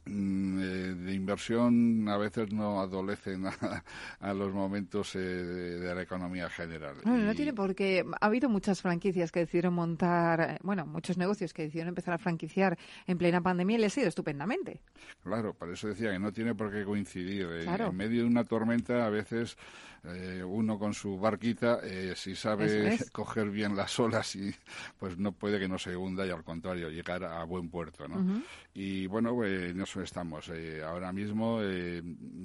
de 0.04 1.14
inversión 1.14 2.08
a 2.08 2.18
veces 2.18 2.52
no 2.52 2.80
adolecen 2.80 3.44
a, 4.20 4.34
los 4.34 4.52
momentos 4.52 5.14
eh, 5.16 5.18
de, 5.18 5.94
la 5.94 6.02
economía 6.02 6.50
general. 6.50 6.96
Bueno, 7.04 7.24
no 7.24 7.34
tiene 7.34 7.52
por 7.52 7.74
qué. 7.74 8.04
Ha 8.20 8.26
habido 8.26 8.48
muchas 8.48 8.82
franquicias 8.82 9.32
que 9.32 9.40
decidieron 9.40 9.74
montar, 9.74 10.40
eh, 10.40 10.58
bueno, 10.62 10.86
muchos 10.86 11.16
negocios 11.16 11.54
que 11.54 11.62
decidieron 11.62 11.88
empezar 11.88 12.14
a 12.14 12.18
franquiciar 12.18 12.78
en 13.06 13.16
plena 13.16 13.40
pandemia 13.40 13.76
y 13.76 13.80
les 13.80 13.96
ha 13.96 14.00
ido 14.00 14.08
estupendamente. 14.08 14.80
Claro, 15.22 15.54
por 15.54 15.70
eso 15.70 15.88
decía 15.88 16.12
que 16.12 16.18
no 16.18 16.32
tiene 16.32 16.54
por 16.54 16.70
qué 16.70 16.84
coincidir. 16.84 17.46
En 17.66 17.96
medio 17.96 18.22
de 18.22 18.28
una 18.28 18.44
tormenta 18.44 19.06
a 19.06 19.10
veces 19.10 19.56
eh, 20.06 20.44
uno 20.44 20.78
con 20.78 20.92
su 20.92 21.18
barquita, 21.18 21.80
eh, 21.82 22.12
si 22.14 22.34
sabe 22.34 22.98
coger 23.12 23.48
bien 23.48 23.74
las 23.74 23.98
olas, 23.98 24.36
y, 24.36 24.54
pues 24.98 25.18
no 25.18 25.32
puede 25.32 25.58
que 25.58 25.66
no 25.66 25.78
se 25.78 25.96
hunda 25.96 26.26
y 26.26 26.30
al 26.30 26.44
contrario, 26.44 26.90
llegar 26.90 27.24
a 27.24 27.42
buen 27.44 27.70
puerto. 27.70 28.06
¿no? 28.06 28.42
Y 28.74 29.06
bueno, 29.06 29.34
pues, 29.34 29.70
en 29.70 29.80
eso 29.80 30.02
estamos. 30.02 30.50
Eh, 30.50 30.82
ahora 30.82 31.10
mismo, 31.12 31.60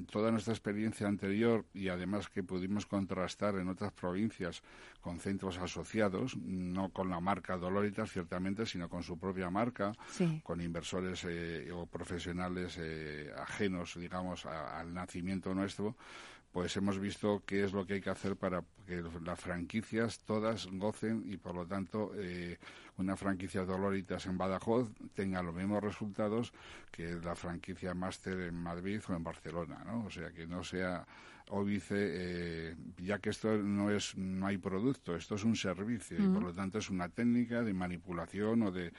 toda 0.10 0.32
nuestra 0.32 0.54
experiencia 0.54 1.08
anterior 1.08 1.66
y 1.74 1.90
además 1.90 2.30
que 2.30 2.44
pudimos 2.44 2.86
contrastar 2.86 3.56
en 3.56 3.68
otras 3.68 3.92
provincias 3.92 4.62
con 5.02 5.20
centros 5.20 5.58
asociados, 5.58 6.38
no 6.38 6.90
con 6.90 7.10
la 7.10 7.20
marca 7.20 7.58
Doloritas, 7.58 8.12
ciertamente, 8.12 8.66
sino 8.66 8.90
con 8.90 9.04
su 9.04 9.18
propia 9.18 9.50
marca, 9.50 9.92
con 10.44 10.62
inversores 10.62 11.26
o 11.74 11.86
profesionales 11.88 12.80
ajenos, 13.38 13.96
digamos, 14.00 14.46
al 14.46 14.94
nacimiento 14.94 15.54
nuestro, 15.54 15.96
pues 16.52 16.76
hemos 16.78 17.00
visto 17.00 17.44
qué 17.46 17.64
es 17.64 17.74
lo 17.74 17.86
que 17.86 17.96
hay 17.96 18.02
que 18.02 18.10
hacer 18.10 18.36
para 18.36 18.64
que 18.88 19.04
las 19.24 19.40
franquicias 19.40 20.20
todas 20.22 20.68
gocen 20.72 21.24
y 21.28 21.38
por 21.38 21.54
lo 21.54 21.68
tanto 21.68 22.12
eh, 22.16 22.58
una 22.98 23.16
franquicia 23.16 23.66
Doloritas 23.66 24.26
en 24.26 24.38
Badajoz 24.38 24.90
tenga 25.14 25.44
los 25.44 25.54
mismos 25.54 25.84
resultados 25.84 26.52
que 26.92 27.14
la 27.24 27.36
franquicia 27.36 27.94
Máster 27.94 28.40
en 28.42 28.56
Madrid 28.56 29.02
o 29.08 29.16
en 29.16 29.24
Barcelona, 29.24 29.84
¿no? 29.86 30.06
O 30.06 30.10
sea, 30.10 30.32
que 30.32 30.48
no 30.48 30.64
sea 30.64 31.06
óbice, 31.50 31.96
eh, 31.98 32.76
ya 32.98 33.20
que 33.20 33.30
esto 33.32 33.58
no 33.58 33.92
es 33.92 34.16
no 34.16 34.46
hay 34.48 34.58
producto, 34.58 35.16
esto 35.16 35.36
es 35.36 35.44
un 35.44 35.56
servicio 35.56 36.18
y 36.18 36.28
por 36.28 36.44
lo 36.44 36.54
tanto 36.54 36.78
es 36.78 36.90
una 36.90 37.10
técnica 37.10 37.64
de 37.64 37.74
manipulación 37.74 38.62
o 38.64 38.72
de 38.72 38.92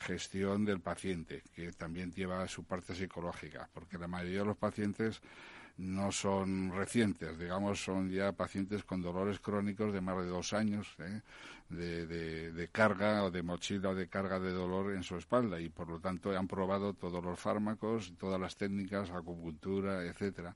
gestión 0.00 0.64
del 0.64 0.80
paciente 0.80 1.42
que 1.54 1.72
también 1.72 2.12
lleva 2.12 2.46
su 2.48 2.64
parte 2.64 2.94
psicológica, 2.94 3.68
porque 3.74 3.98
la 3.98 4.08
mayoría 4.08 4.40
de 4.40 4.46
los 4.46 4.56
pacientes 4.56 5.20
no 5.78 6.10
son 6.10 6.72
recientes, 6.72 7.38
digamos, 7.38 7.82
son 7.82 8.10
ya 8.10 8.32
pacientes 8.32 8.82
con 8.82 9.00
dolores 9.00 9.38
crónicos 9.38 9.92
de 9.92 10.00
más 10.00 10.16
de 10.18 10.26
dos 10.26 10.52
años 10.52 10.88
¿eh? 10.98 11.22
de, 11.68 12.68
carga 12.72 13.22
o 13.22 13.30
de 13.30 13.42
mochila 13.42 13.90
o 13.90 13.94
de 13.94 14.08
carga 14.08 14.40
de 14.40 14.50
dolor 14.50 14.92
en 14.92 15.04
su 15.04 15.16
espalda 15.16 15.60
y 15.60 15.68
por 15.68 15.88
lo 15.88 16.00
tanto 16.00 16.36
han 16.36 16.48
probado 16.48 16.94
todos 16.94 17.24
los 17.24 17.38
fármacos, 17.38 18.12
todas 18.18 18.40
las 18.40 18.56
técnicas, 18.56 19.10
acupuntura, 19.10 20.04
etcétera 20.04 20.54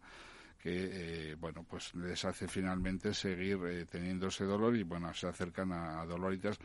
que 0.59 1.33
eh, 1.33 1.37
bueno 1.41 1.67
pues 1.69 1.93
les 1.97 2.25
hace 2.25 2.47
finalmente 2.47 3.13
seguir 3.15 3.59
eh, 3.65 3.85
teniendo 3.85 4.29
ese 4.29 4.45
dolor 4.45 4.77
y 4.77 4.85
bueno 4.85 5.13
se 5.13 5.27
acercan 5.27 5.73
a, 5.73 6.01
a 6.01 6.07
doloritas 6.07 6.57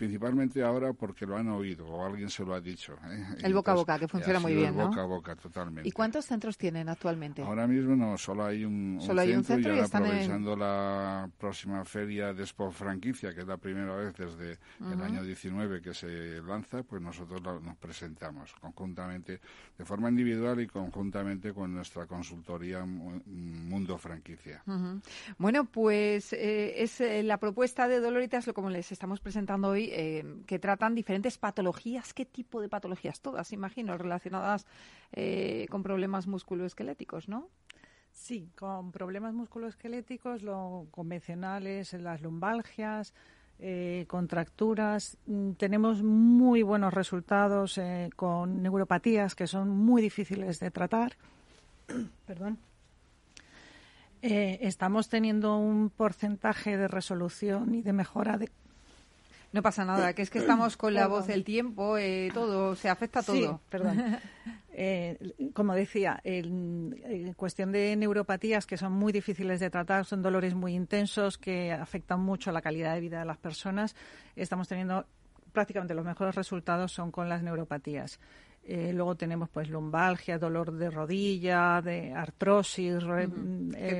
principalmente 0.00 0.62
ahora 0.62 0.94
porque 0.94 1.26
lo 1.26 1.36
han 1.36 1.48
oído 1.48 1.86
o 1.86 2.06
alguien 2.06 2.30
se 2.30 2.42
lo 2.42 2.54
ha 2.54 2.60
dicho. 2.60 2.94
¿eh? 3.04 3.36
El 3.42 3.52
boca 3.52 3.72
a 3.72 3.74
boca, 3.74 3.98
que 3.98 4.08
funciona 4.08 4.40
muy 4.40 4.54
bien, 4.54 4.68
el 4.68 4.86
boca 4.86 5.02
a 5.02 5.04
boca, 5.04 5.36
totalmente. 5.36 5.86
¿Y 5.86 5.92
cuántos 5.92 6.24
centros 6.24 6.56
tienen 6.56 6.88
actualmente? 6.88 7.42
Ahora 7.42 7.66
mismo 7.66 7.94
no, 7.94 8.16
solo 8.16 8.46
hay 8.46 8.64
un, 8.64 8.98
¿Solo 9.02 9.20
hay 9.20 9.34
un 9.34 9.44
centro 9.44 9.74
y, 9.74 9.78
ahora 9.78 9.98
aprovechando 9.98 10.56
la 10.56 11.28
próxima 11.36 11.84
feria 11.84 12.32
de 12.32 12.44
Expo 12.44 12.70
Franquicia, 12.70 13.34
que 13.34 13.42
es 13.42 13.46
la 13.46 13.58
primera 13.58 13.94
vez 13.94 14.14
desde 14.16 14.58
el 14.80 15.02
año 15.02 15.22
19 15.22 15.82
que 15.82 15.92
se 15.92 16.40
lanza, 16.40 16.82
pues 16.82 17.02
nosotros 17.02 17.42
nos 17.62 17.76
presentamos 17.76 18.54
conjuntamente, 18.54 19.38
de 19.76 19.84
forma 19.84 20.08
individual 20.08 20.62
y 20.62 20.66
conjuntamente 20.66 21.52
con 21.52 21.74
nuestra 21.74 22.06
consultoría 22.06 22.86
Mundo 22.86 23.98
Franquicia. 23.98 24.62
Bueno, 25.36 25.66
pues 25.66 26.32
eh, 26.32 26.82
es 26.82 27.02
eh, 27.02 27.22
la 27.22 27.36
propuesta 27.36 27.86
de 27.86 28.00
Doloritas, 28.00 28.48
como 28.54 28.70
les 28.70 28.92
estamos 28.92 29.20
presentando 29.20 29.68
hoy, 29.68 29.89
eh, 29.92 30.24
que 30.46 30.58
tratan 30.58 30.94
diferentes 30.94 31.38
patologías. 31.38 32.14
¿Qué 32.14 32.24
tipo 32.24 32.60
de 32.60 32.68
patologías? 32.68 33.20
Todas, 33.20 33.52
imagino, 33.52 33.96
relacionadas 33.98 34.66
eh, 35.12 35.66
con 35.70 35.82
problemas 35.82 36.26
musculoesqueléticos, 36.26 37.28
¿no? 37.28 37.48
Sí, 38.12 38.50
con 38.56 38.92
problemas 38.92 39.34
musculoesqueléticos, 39.34 40.42
lo 40.42 40.86
convencionales, 40.90 41.92
las 41.94 42.22
lumbalgias, 42.22 43.14
eh, 43.58 44.04
contracturas. 44.08 45.16
Mm, 45.26 45.52
tenemos 45.52 46.02
muy 46.02 46.62
buenos 46.62 46.94
resultados 46.94 47.80
con 48.16 48.62
neuropatías 48.62 49.34
que 49.34 49.46
son 49.46 49.68
muy 49.68 50.02
difíciles 50.02 50.60
de 50.60 50.70
tratar. 50.70 51.16
Perdón. 52.26 52.58
Estamos 54.22 55.08
teniendo 55.08 55.56
un 55.56 55.88
porcentaje 55.88 56.76
de 56.76 56.88
resolución 56.88 57.74
y 57.74 57.80
de 57.80 57.94
mejora 57.94 58.36
de 58.36 58.50
no 59.52 59.62
pasa 59.62 59.84
nada, 59.84 60.12
que 60.12 60.22
es 60.22 60.30
que 60.30 60.38
estamos 60.38 60.76
con 60.76 60.94
la 60.94 61.08
voz, 61.08 61.28
el 61.28 61.44
tiempo, 61.44 61.98
eh, 61.98 62.30
todo, 62.32 62.76
se 62.76 62.88
afecta 62.88 63.22
todo. 63.22 63.36
Sí, 63.36 63.48
perdón. 63.68 64.18
Eh, 64.82 65.50
como 65.52 65.74
decía, 65.74 66.20
en, 66.24 67.34
cuestión 67.36 67.70
de 67.70 67.94
neuropatías 67.96 68.64
que 68.64 68.78
son 68.78 68.92
muy 68.92 69.12
difíciles 69.12 69.60
de 69.60 69.68
tratar, 69.68 70.06
son 70.06 70.22
dolores 70.22 70.54
muy 70.54 70.74
intensos 70.74 71.36
que 71.36 71.72
afectan 71.72 72.20
mucho 72.20 72.48
a 72.48 72.52
la 72.54 72.62
calidad 72.62 72.94
de 72.94 73.00
vida 73.00 73.18
de 73.18 73.26
las 73.26 73.36
personas, 73.36 73.94
estamos 74.36 74.68
teniendo 74.68 75.04
prácticamente 75.52 75.92
los 75.92 76.06
mejores 76.06 76.34
resultados 76.34 76.92
son 76.92 77.10
con 77.10 77.28
las 77.28 77.42
neuropatías. 77.42 78.20
Eh, 78.62 78.92
luego 78.94 79.16
tenemos 79.16 79.50
pues 79.50 79.68
lumbalgia, 79.68 80.38
dolor 80.38 80.72
de 80.72 80.88
rodilla, 80.88 81.82
de 81.82 82.14
artrosis, 82.14 83.04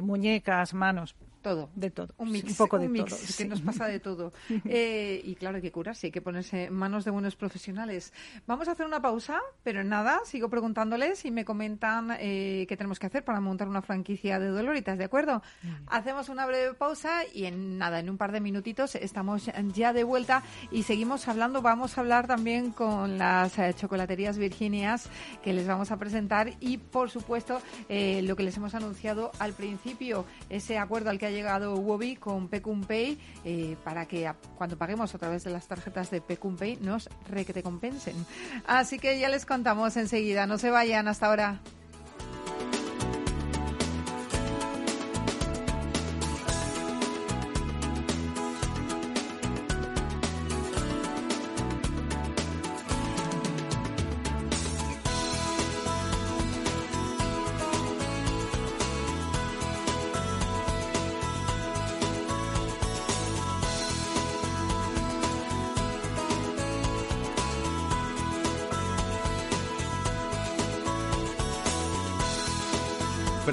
muñecas, 0.01 0.73
manos. 0.73 1.15
Todo. 1.42 1.70
De 1.74 1.90
todo. 1.90 2.14
Un 2.18 2.31
mix. 2.33 2.50
Un 2.50 2.57
poco 2.57 2.79
de 2.79 2.88
todo. 2.88 3.16
Que 3.37 3.44
nos 3.46 3.62
pasa 3.62 3.87
de 3.87 4.00
todo. 4.00 4.33
Eh, 4.72 5.20
y 5.24 5.35
claro, 5.35 5.57
hay 5.57 5.62
que 5.62 5.72
curarse, 5.72 6.09
hay 6.09 6.11
que 6.12 6.20
ponerse 6.20 6.64
en 6.64 6.74
manos 6.74 7.05
de 7.05 7.11
buenos 7.11 7.35
profesionales. 7.35 8.12
Vamos 8.46 8.68
a 8.68 8.72
hacer 8.72 8.87
una 8.87 9.00
pausa, 9.00 9.40
pero 9.64 9.83
nada, 9.83 10.20
sigo 10.24 10.48
preguntándoles 10.48 11.24
y 11.24 11.31
me 11.31 11.44
comentan 11.44 12.16
eh, 12.18 12.66
qué 12.68 12.76
tenemos 12.76 12.98
que 12.98 13.07
hacer 13.07 13.24
para 13.24 13.40
montar 13.40 13.68
una 13.68 13.83
franquicia 13.83 14.38
de 14.38 14.48
Doloritas, 14.48 14.98
¿de 14.98 15.05
acuerdo? 15.05 15.42
Hacemos 15.87 16.29
una 16.29 16.46
breve 16.46 16.74
pausa 16.74 17.22
y 17.33 17.46
en 17.46 17.79
nada, 17.79 17.98
en 17.98 18.11
un 18.11 18.18
par 18.18 18.33
de 18.33 18.40
minutitos 18.40 18.94
estamos 18.94 19.50
ya 19.72 19.92
de 19.92 20.05
vuelta 20.05 20.42
y 20.70 20.83
seguimos 20.83 21.26
hablando. 21.26 21.62
Vamos 21.62 21.96
a 21.96 22.03
hablar 22.03 22.26
también 22.26 22.70
con 22.70 23.18
las 23.18 23.59
eh, 23.59 23.74
chocolaterías 23.74 24.38
Virginias 24.38 25.09
que 25.42 25.53
les 25.53 25.66
vamos 25.66 25.90
a 25.90 25.96
presentar 25.96 26.53
y, 26.61 26.79
por 26.79 27.11
supuesto, 27.11 27.61
lo 27.88 28.37
que 28.37 28.42
les 28.42 28.57
hemos 28.57 28.74
anunciado 28.74 29.33
al 29.38 29.53
principio, 29.55 30.24
ese 30.48 30.79
acuerdo 30.79 31.11
al 31.11 31.18
que 31.18 31.30
ha 31.31 31.33
llegado 31.33 31.75
Wobi 31.77 32.16
con 32.16 32.49
Pecumpay 32.49 33.19
eh, 33.45 33.77
para 33.85 34.07
que 34.07 34.31
cuando 34.57 34.77
paguemos 34.77 35.14
a 35.14 35.19
través 35.19 35.45
de 35.45 35.51
las 35.51 35.66
tarjetas 35.66 36.11
de 36.11 36.21
Pecumpay 36.21 36.79
nos 36.81 37.09
requete 37.29 37.62
compensen. 37.62 38.14
Así 38.66 38.99
que 38.99 39.19
ya 39.19 39.29
les 39.29 39.47
contamos 39.47 39.97
enseguida. 39.97 40.47
No 40.47 40.59
se 40.59 40.71
vayan 40.71 41.09
hasta 41.09 41.27
ahora. 41.27 41.61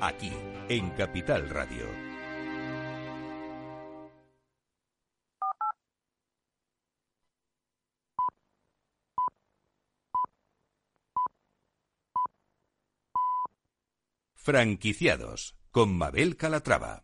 Aquí 0.00 0.30
en 0.68 0.90
Capital 0.90 1.48
Radio. 1.48 1.86
Franquiciados 14.34 15.56
con 15.70 15.96
Mabel 15.96 16.36
Calatrava. 16.36 17.00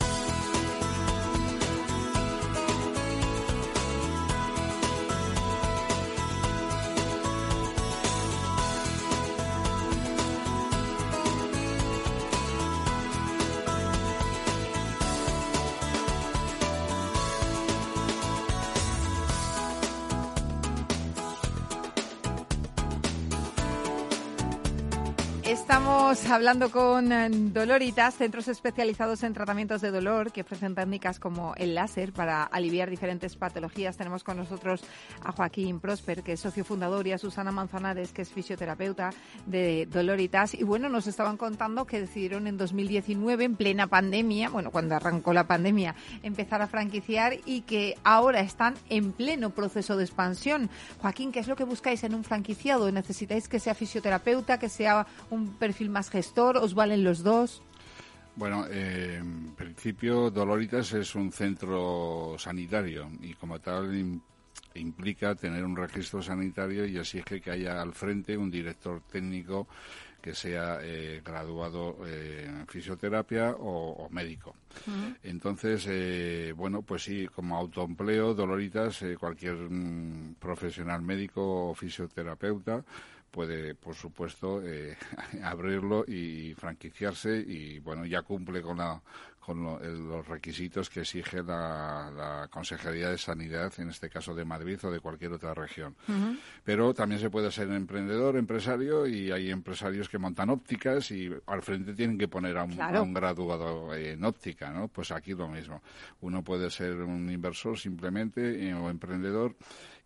Hablando 26.33 26.71
con 26.71 27.12
eh, 27.12 27.29
Doloritas, 27.31 28.14
centros 28.14 28.49
especializados 28.49 29.23
en 29.23 29.35
tratamientos 29.35 29.83
de 29.83 29.90
dolor 29.90 30.33
que 30.33 30.40
ofrecen 30.40 30.75
técnicas 30.75 31.18
como 31.18 31.55
el 31.57 31.75
láser 31.75 32.14
para 32.14 32.45
aliviar 32.45 32.88
diferentes 32.88 33.37
patologías. 33.37 33.99
Tenemos 33.99 34.25
con 34.25 34.38
nosotros 34.38 34.83
a 35.23 35.33
Joaquín 35.33 35.79
Prosper, 35.79 36.23
que 36.23 36.33
es 36.33 36.40
socio 36.40 36.64
fundador, 36.64 37.07
y 37.07 37.12
a 37.12 37.18
Susana 37.18 37.53
Manzanares, 37.53 38.12
que 38.12 38.23
es 38.23 38.31
fisioterapeuta 38.31 39.11
de 39.45 39.87
Doloritas. 39.92 40.55
Y 40.55 40.64
bueno, 40.64 40.88
nos 40.88 41.07
estaban 41.07 41.37
contando 41.37 41.85
que 41.85 42.01
decidieron 42.01 42.47
en 42.47 42.57
2019, 42.57 43.45
en 43.45 43.57
plena 43.57 43.87
pandemia, 43.87 44.49
bueno, 44.49 44.71
cuando 44.71 44.97
arrancó 44.97 45.35
la 45.35 45.47
pandemia, 45.47 45.95
empezar 46.23 46.62
a 46.62 46.66
franquiciar 46.66 47.37
y 47.45 47.61
que 47.61 47.99
ahora 48.05 48.40
están 48.40 48.75
en 48.88 49.12
pleno 49.12 49.51
proceso 49.51 49.99
de 49.99 50.05
expansión. 50.05 50.71
Joaquín, 50.99 51.31
¿qué 51.31 51.40
es 51.40 51.49
lo 51.49 51.57
que 51.57 51.64
buscáis 51.64 52.05
en 52.05 52.14
un 52.14 52.25
franquiciado? 52.25 52.90
¿Necesitáis 52.90 53.49
que 53.49 53.61
sea 53.61 53.75
fisioterapeuta, 53.75 54.59
que 54.59 54.71
sea 54.71 55.07
un 55.29 55.49
perfil 55.55 55.90
más 55.90 56.09
gestor? 56.09 56.22
¿Os 56.57 56.75
valen 56.75 57.05
los 57.05 57.23
dos? 57.23 57.63
Bueno, 58.37 58.67
eh, 58.71 59.19
en 59.21 59.55
principio 59.55 60.31
Doloritas 60.31 60.93
es 60.95 61.15
un 61.15 61.33
centro 61.33 62.37
sanitario 62.39 63.11
y 63.21 63.35
como 63.35 63.59
tal 63.61 64.21
implica 64.75 65.35
tener 65.35 65.65
un 65.65 65.77
registro 65.77 66.23
sanitario 66.23 66.87
y 66.87 66.97
exige 66.97 67.41
que 67.41 67.51
haya 67.51 67.81
al 67.81 67.93
frente 67.93 68.37
un 68.37 68.51
director 68.51 69.03
técnico 69.11 69.69
que 70.23 70.35
sea 70.35 70.79
eh, 70.81 71.21
graduado 71.25 71.99
eh, 72.07 72.47
en 72.49 72.67
fisioterapia 72.69 73.57
o, 73.59 74.09
médico. 74.11 74.55
Entonces, 75.25 75.85
eh, 75.89 76.55
bueno, 76.57 76.83
pues 76.83 77.03
sí, 77.03 77.27
como 77.27 77.57
autoempleo, 77.57 78.33
Doloritas, 78.33 79.05
cualquier 79.19 79.57
mm, 79.57 80.37
profesional 80.39 81.03
médico 81.03 81.71
o 81.71 81.75
fisioterapeuta 81.75 82.85
puede, 83.33 83.75
por 83.75 83.97
supuesto, 83.97 84.62
eh, 84.62 84.97
abrirlo 85.42 86.05
y 86.07 86.55
franquiciarse 86.55 87.37
y, 87.37 87.81
bueno, 87.81 88.05
ya 88.05 88.23
cumple 88.23 88.61
con, 88.61 88.79
la, 88.79 89.01
con 89.40 89.64
los 89.64 90.29
requisitos 90.29 90.88
que 90.88 91.01
exige 91.01 91.42
la, 91.42 92.47
Consejería 92.51 93.09
de 93.09 93.18
Sanidad, 93.18 93.73
en 93.79 93.88
este 93.88 94.11
caso 94.11 94.35
de 94.35 94.45
Madrid 94.45 94.79
o 94.85 94.90
de 94.90 95.01
cualquier 95.01 95.33
otra 95.33 95.55
región. 95.55 95.97
Pero 96.62 96.92
también 96.92 97.21
se 97.21 97.31
puede 97.31 97.51
ser 97.51 97.71
emprendedor, 97.71 98.37
empresario, 98.37 99.07
y 99.07 99.33
hay 99.33 99.51
empresarios 99.51 100.09
que 100.09 100.18
montan 100.18 100.51
ópticas 100.51 101.11
y 101.11 101.31
al 101.47 101.62
frente 101.62 101.95
tienen 101.95 102.18
que 102.18 102.29
poner 102.29 102.59
a 102.59 102.64
un, 102.64 103.14
graduado 103.14 103.95
en 103.95 104.23
óptica, 104.25 104.71
¿no? 104.71 104.88
Pues 104.88 105.11
aquí 105.11 105.33
lo 105.33 105.49
mismo. 105.49 105.83
Uno 106.21 106.45
puede 106.45 106.71
ser 106.71 106.92
un 107.01 107.31
inversor 107.31 107.79
simplemente 107.79 108.68
eh, 108.68 108.75
o 108.75 108.90
emprendedor 108.90 109.57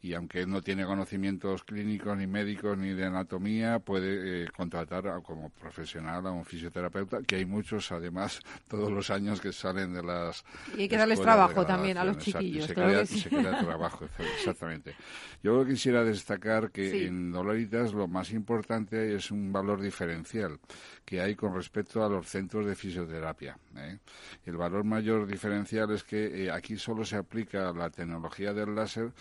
y 0.03 0.15
aunque 0.15 0.47
no 0.47 0.63
tiene 0.63 0.85
conocimientos 0.85 1.65
clínicos 1.65 2.17
ni 2.17 2.27
médicos 2.27 2.77
ni 2.79 2.91
de 2.91 3.07
anatomía, 3.07 3.79
puede 3.79 4.45
eh, 4.45 4.49
contratar 4.57 5.05
como 5.23 5.51
profesional 5.51 6.27
a 6.27 6.31
un 6.31 6.45
fisioterapeuta, 6.45 7.23
que 7.23 7.37
hay 7.37 7.47
muchos 7.47 7.91
además 7.93 8.41
todos 8.69 8.91
los 8.93 9.11
años 9.11 9.41
que 9.41 9.53
salen 9.53 9.95
de 9.95 10.03
las... 10.03 10.45
Y 10.77 10.83
hay 10.83 10.89
que 10.89 10.97
darles 10.97 11.21
trabajo 11.21 11.65
también 11.65 11.99
a 11.99 12.05
los 12.05 12.19
chiquillos. 12.19 12.67
se, 12.67 12.75
crea, 12.75 13.07
se 13.07 13.29
trabajo, 13.29 14.09
exactamente. 14.39 14.95
Yo 15.43 15.65
quisiera 15.67 16.05
destacar 16.05 16.71
que 16.71 17.07
en 17.07 17.33
Doloritas 17.33 17.93
lo 17.93 18.07
más 18.07 18.31
importante 18.33 19.15
es 19.15 19.31
un 19.31 19.53
valor 19.53 19.81
diferencial 19.81 20.59
que 21.05 21.21
hay 21.21 21.35
con 21.35 21.55
respecto 21.55 22.05
a 22.05 22.09
los 22.09 22.27
centros 22.27 22.67
de 22.67 22.75
fisioterapia. 22.75 23.59
¿eh? 23.77 23.99
El 24.45 24.57
valor 24.57 24.85
mayor 24.85 25.27
diferencial 25.27 25.93
es 25.93 26.03
que 26.03 26.45
eh, 26.45 26.51
aquí 26.51 26.77
solo 26.77 27.05
se 27.05 27.17
aplica 27.17 27.73
la 27.73 27.91
tecnología 27.91 28.53
del 28.53 28.75
láser 28.75 29.13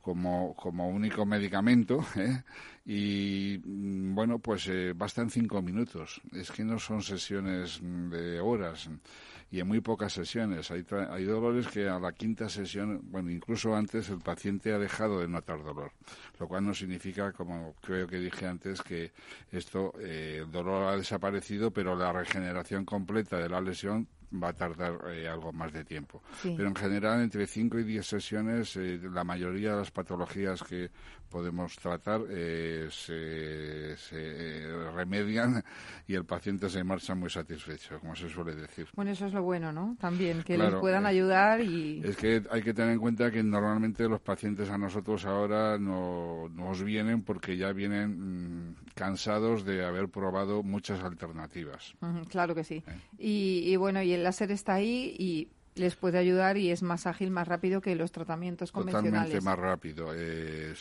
como, 0.00 0.54
como 0.54 0.88
único 0.88 1.26
medicamento 1.26 2.04
¿eh? 2.16 2.42
y 2.86 3.60
mm, 3.64 4.14
bueno 4.14 4.38
pues 4.38 4.66
eh, 4.68 4.92
bastan 4.94 5.30
cinco 5.30 5.62
minutos 5.62 6.20
es 6.32 6.50
que 6.50 6.64
no 6.64 6.78
son 6.78 7.02
sesiones 7.02 7.80
de 7.82 8.40
horas 8.40 8.88
y 9.50 9.60
en 9.60 9.68
muy 9.68 9.80
pocas 9.80 10.12
sesiones 10.12 10.70
hay, 10.70 10.86
hay 11.10 11.24
dolores 11.24 11.66
que 11.68 11.88
a 11.88 11.98
la 11.98 12.12
quinta 12.12 12.48
sesión 12.48 13.00
bueno 13.04 13.30
incluso 13.30 13.74
antes 13.74 14.08
el 14.08 14.20
paciente 14.20 14.72
ha 14.72 14.78
dejado 14.78 15.20
de 15.20 15.28
notar 15.28 15.62
dolor 15.62 15.92
lo 16.38 16.48
cual 16.48 16.64
no 16.64 16.74
significa 16.74 17.32
como 17.32 17.74
creo 17.82 18.06
que 18.06 18.18
dije 18.18 18.46
antes 18.46 18.82
que 18.82 19.12
esto 19.52 19.92
eh, 20.00 20.40
el 20.44 20.50
dolor 20.50 20.88
ha 20.88 20.96
desaparecido 20.96 21.70
pero 21.70 21.94
la 21.94 22.12
regeneración 22.12 22.84
completa 22.84 23.38
de 23.38 23.48
la 23.48 23.60
lesión 23.60 24.08
va 24.32 24.48
a 24.48 24.52
tardar 24.52 24.98
eh, 25.12 25.28
algo 25.28 25.52
más 25.52 25.72
de 25.72 25.84
tiempo. 25.84 26.22
Pero 26.42 26.68
en 26.68 26.74
general, 26.74 27.20
entre 27.20 27.46
5 27.46 27.78
y 27.80 27.84
10 27.84 28.06
sesiones, 28.06 28.76
eh, 28.76 29.00
la 29.12 29.24
mayoría 29.24 29.72
de 29.72 29.78
las 29.78 29.90
patologías 29.90 30.62
que 30.62 30.90
podemos 31.30 31.76
tratar 31.76 32.22
eh, 32.28 32.88
se, 32.90 33.96
remedian 34.94 35.62
y 36.06 36.14
el 36.14 36.24
paciente 36.24 36.68
se 36.68 36.82
marcha 36.82 37.14
muy 37.14 37.30
satisfecho, 37.30 38.00
como 38.00 38.16
se 38.16 38.28
suele 38.28 38.54
decir. 38.54 38.88
Bueno, 38.96 39.12
eso 39.12 39.26
es 39.26 39.32
lo 39.32 39.42
bueno, 39.42 39.72
¿no? 39.72 39.96
También, 40.00 40.42
que 40.42 40.58
les 40.58 40.74
puedan 40.74 41.06
ayudar 41.06 41.60
y... 41.60 42.02
Es 42.04 42.16
que 42.16 42.42
hay 42.50 42.62
que 42.62 42.74
tener 42.74 42.92
en 42.92 42.98
cuenta 42.98 43.30
que 43.30 43.42
normalmente 43.42 44.08
los 44.08 44.20
pacientes 44.20 44.68
a 44.70 44.76
nosotros 44.76 45.24
ahora 45.24 45.78
no, 45.78 46.48
nos 46.52 46.82
vienen 46.82 47.22
porque 47.22 47.56
ya 47.56 47.72
vienen 47.72 48.70
mm, 48.70 48.74
cansados 48.94 49.64
de 49.64 49.84
haber 49.84 50.08
probado 50.08 50.62
muchas 50.64 51.00
alternativas. 51.02 51.94
claro 52.28 52.54
que 52.54 52.64
sí. 52.64 52.82
Y, 53.18 53.62
y 53.66 53.76
bueno, 53.76 54.02
y 54.02 54.12
el 54.12 54.19
láser 54.22 54.50
está 54.52 54.74
ahí 54.74 55.14
y 55.18 55.48
les 55.74 55.96
puede 55.96 56.18
ayudar 56.18 56.56
y 56.56 56.70
es 56.70 56.82
más 56.82 57.06
ágil, 57.06 57.30
más 57.30 57.46
rápido 57.46 57.80
que 57.80 57.94
los 57.94 58.12
tratamientos 58.12 58.72
convencionales. 58.72 59.32
Totalmente 59.32 59.44
más 59.44 59.58
rápido. 59.58 60.12
Eh, 60.14 60.74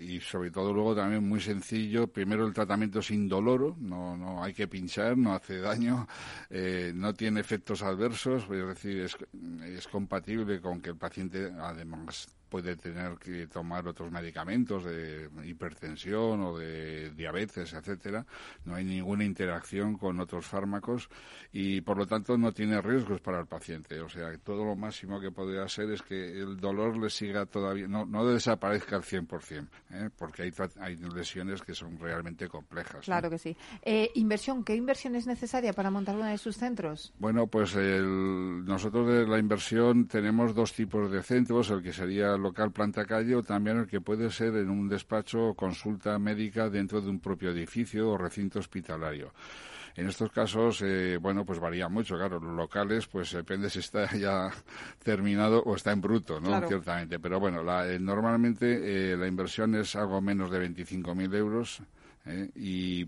y 0.00 0.20
sobre 0.20 0.50
todo 0.50 0.72
luego 0.72 0.94
también 0.94 1.26
muy 1.26 1.40
sencillo. 1.40 2.06
Primero 2.06 2.46
el 2.46 2.52
tratamiento 2.52 3.02
sin 3.02 3.28
dolor, 3.28 3.76
no, 3.78 4.16
no 4.16 4.42
hay 4.42 4.52
que 4.52 4.68
pinchar, 4.68 5.16
no 5.16 5.34
hace 5.34 5.58
daño, 5.58 6.06
eh, 6.50 6.92
no 6.94 7.14
tiene 7.14 7.40
efectos 7.40 7.82
adversos, 7.82 8.44
es 8.44 8.66
decir, 8.66 9.00
es, 9.00 9.16
es 9.64 9.88
compatible 9.88 10.60
con 10.60 10.80
que 10.80 10.90
el 10.90 10.96
paciente 10.96 11.50
además 11.58 12.28
puede 12.50 12.76
tener 12.76 13.16
que 13.16 13.46
tomar 13.46 13.86
otros 13.86 14.10
medicamentos 14.10 14.84
de 14.84 15.30
hipertensión 15.44 16.40
o 16.42 16.58
de 16.58 17.10
diabetes, 17.12 17.72
etcétera. 17.72 18.26
No 18.64 18.74
hay 18.74 18.84
ninguna 18.84 19.24
interacción 19.24 19.96
con 19.96 20.20
otros 20.20 20.46
fármacos 20.46 21.08
y 21.52 21.80
por 21.80 21.96
lo 21.96 22.06
tanto 22.06 22.36
no 22.36 22.52
tiene 22.52 22.80
riesgos 22.82 23.20
para 23.20 23.40
el 23.40 23.46
paciente. 23.46 24.00
O 24.00 24.08
sea, 24.08 24.36
todo 24.38 24.64
lo 24.64 24.76
máximo 24.76 25.20
que 25.20 25.30
podría 25.30 25.66
ser 25.68 25.90
es 25.92 26.02
que 26.02 26.38
el 26.38 26.58
dolor 26.58 26.96
le 26.96 27.08
siga 27.08 27.46
todavía, 27.46 27.86
no, 27.86 28.04
no 28.04 28.26
desaparezca 28.26 28.96
al 28.96 29.02
100%, 29.02 29.68
¿eh? 29.92 30.10
porque 30.16 30.42
hay, 30.42 30.52
hay 30.80 30.96
lesiones 30.96 31.62
que 31.62 31.74
son 31.74 31.98
realmente 31.98 32.48
complejas. 32.48 33.04
Claro 33.04 33.30
que 33.30 33.38
sí. 33.38 33.56
Eh, 33.82 34.10
inversión, 34.14 34.64
¿qué 34.64 34.74
inversión 34.74 35.14
es 35.14 35.26
necesaria 35.26 35.72
para 35.72 35.90
montar 35.90 36.16
uno 36.16 36.26
de 36.26 36.38
sus 36.38 36.56
centros? 36.56 37.12
Bueno, 37.18 37.46
pues 37.46 37.76
nosotros 37.76 39.06
de 39.06 39.26
la 39.26 39.38
inversión 39.38 40.08
tenemos 40.08 40.54
dos 40.54 40.72
tipos 40.72 41.10
de 41.10 41.22
centros, 41.22 41.70
el 41.70 41.82
que 41.82 41.92
sería 41.92 42.36
local 42.40 42.72
planta 42.72 43.04
calle 43.04 43.34
o 43.34 43.42
también 43.42 43.78
el 43.78 43.86
que 43.86 44.00
puede 44.00 44.30
ser 44.30 44.56
en 44.56 44.70
un 44.70 44.88
despacho 44.88 45.48
o 45.48 45.54
consulta 45.54 46.18
médica 46.18 46.68
dentro 46.68 47.00
de 47.00 47.10
un 47.10 47.20
propio 47.20 47.50
edificio 47.50 48.10
o 48.10 48.18
recinto 48.18 48.58
hospitalario. 48.58 49.32
En 49.96 50.08
estos 50.08 50.30
casos, 50.30 50.82
eh, 50.82 51.18
bueno, 51.20 51.44
pues 51.44 51.58
varía 51.58 51.88
mucho, 51.88 52.16
claro. 52.16 52.38
Los 52.40 52.54
locales, 52.54 53.06
pues 53.06 53.32
depende 53.32 53.68
si 53.68 53.80
está 53.80 54.10
ya 54.16 54.50
terminado 55.02 55.62
o 55.62 55.74
está 55.74 55.92
en 55.92 56.00
bruto, 56.00 56.40
¿no? 56.40 56.66
Ciertamente. 56.66 57.18
Pero 57.18 57.40
bueno, 57.40 57.60
eh, 57.84 57.98
normalmente 57.98 59.12
eh, 59.12 59.16
la 59.16 59.26
inversión 59.26 59.74
es 59.74 59.96
algo 59.96 60.20
menos 60.20 60.50
de 60.50 60.68
25.000 60.68 61.34
euros. 61.34 61.82
y 62.54 63.06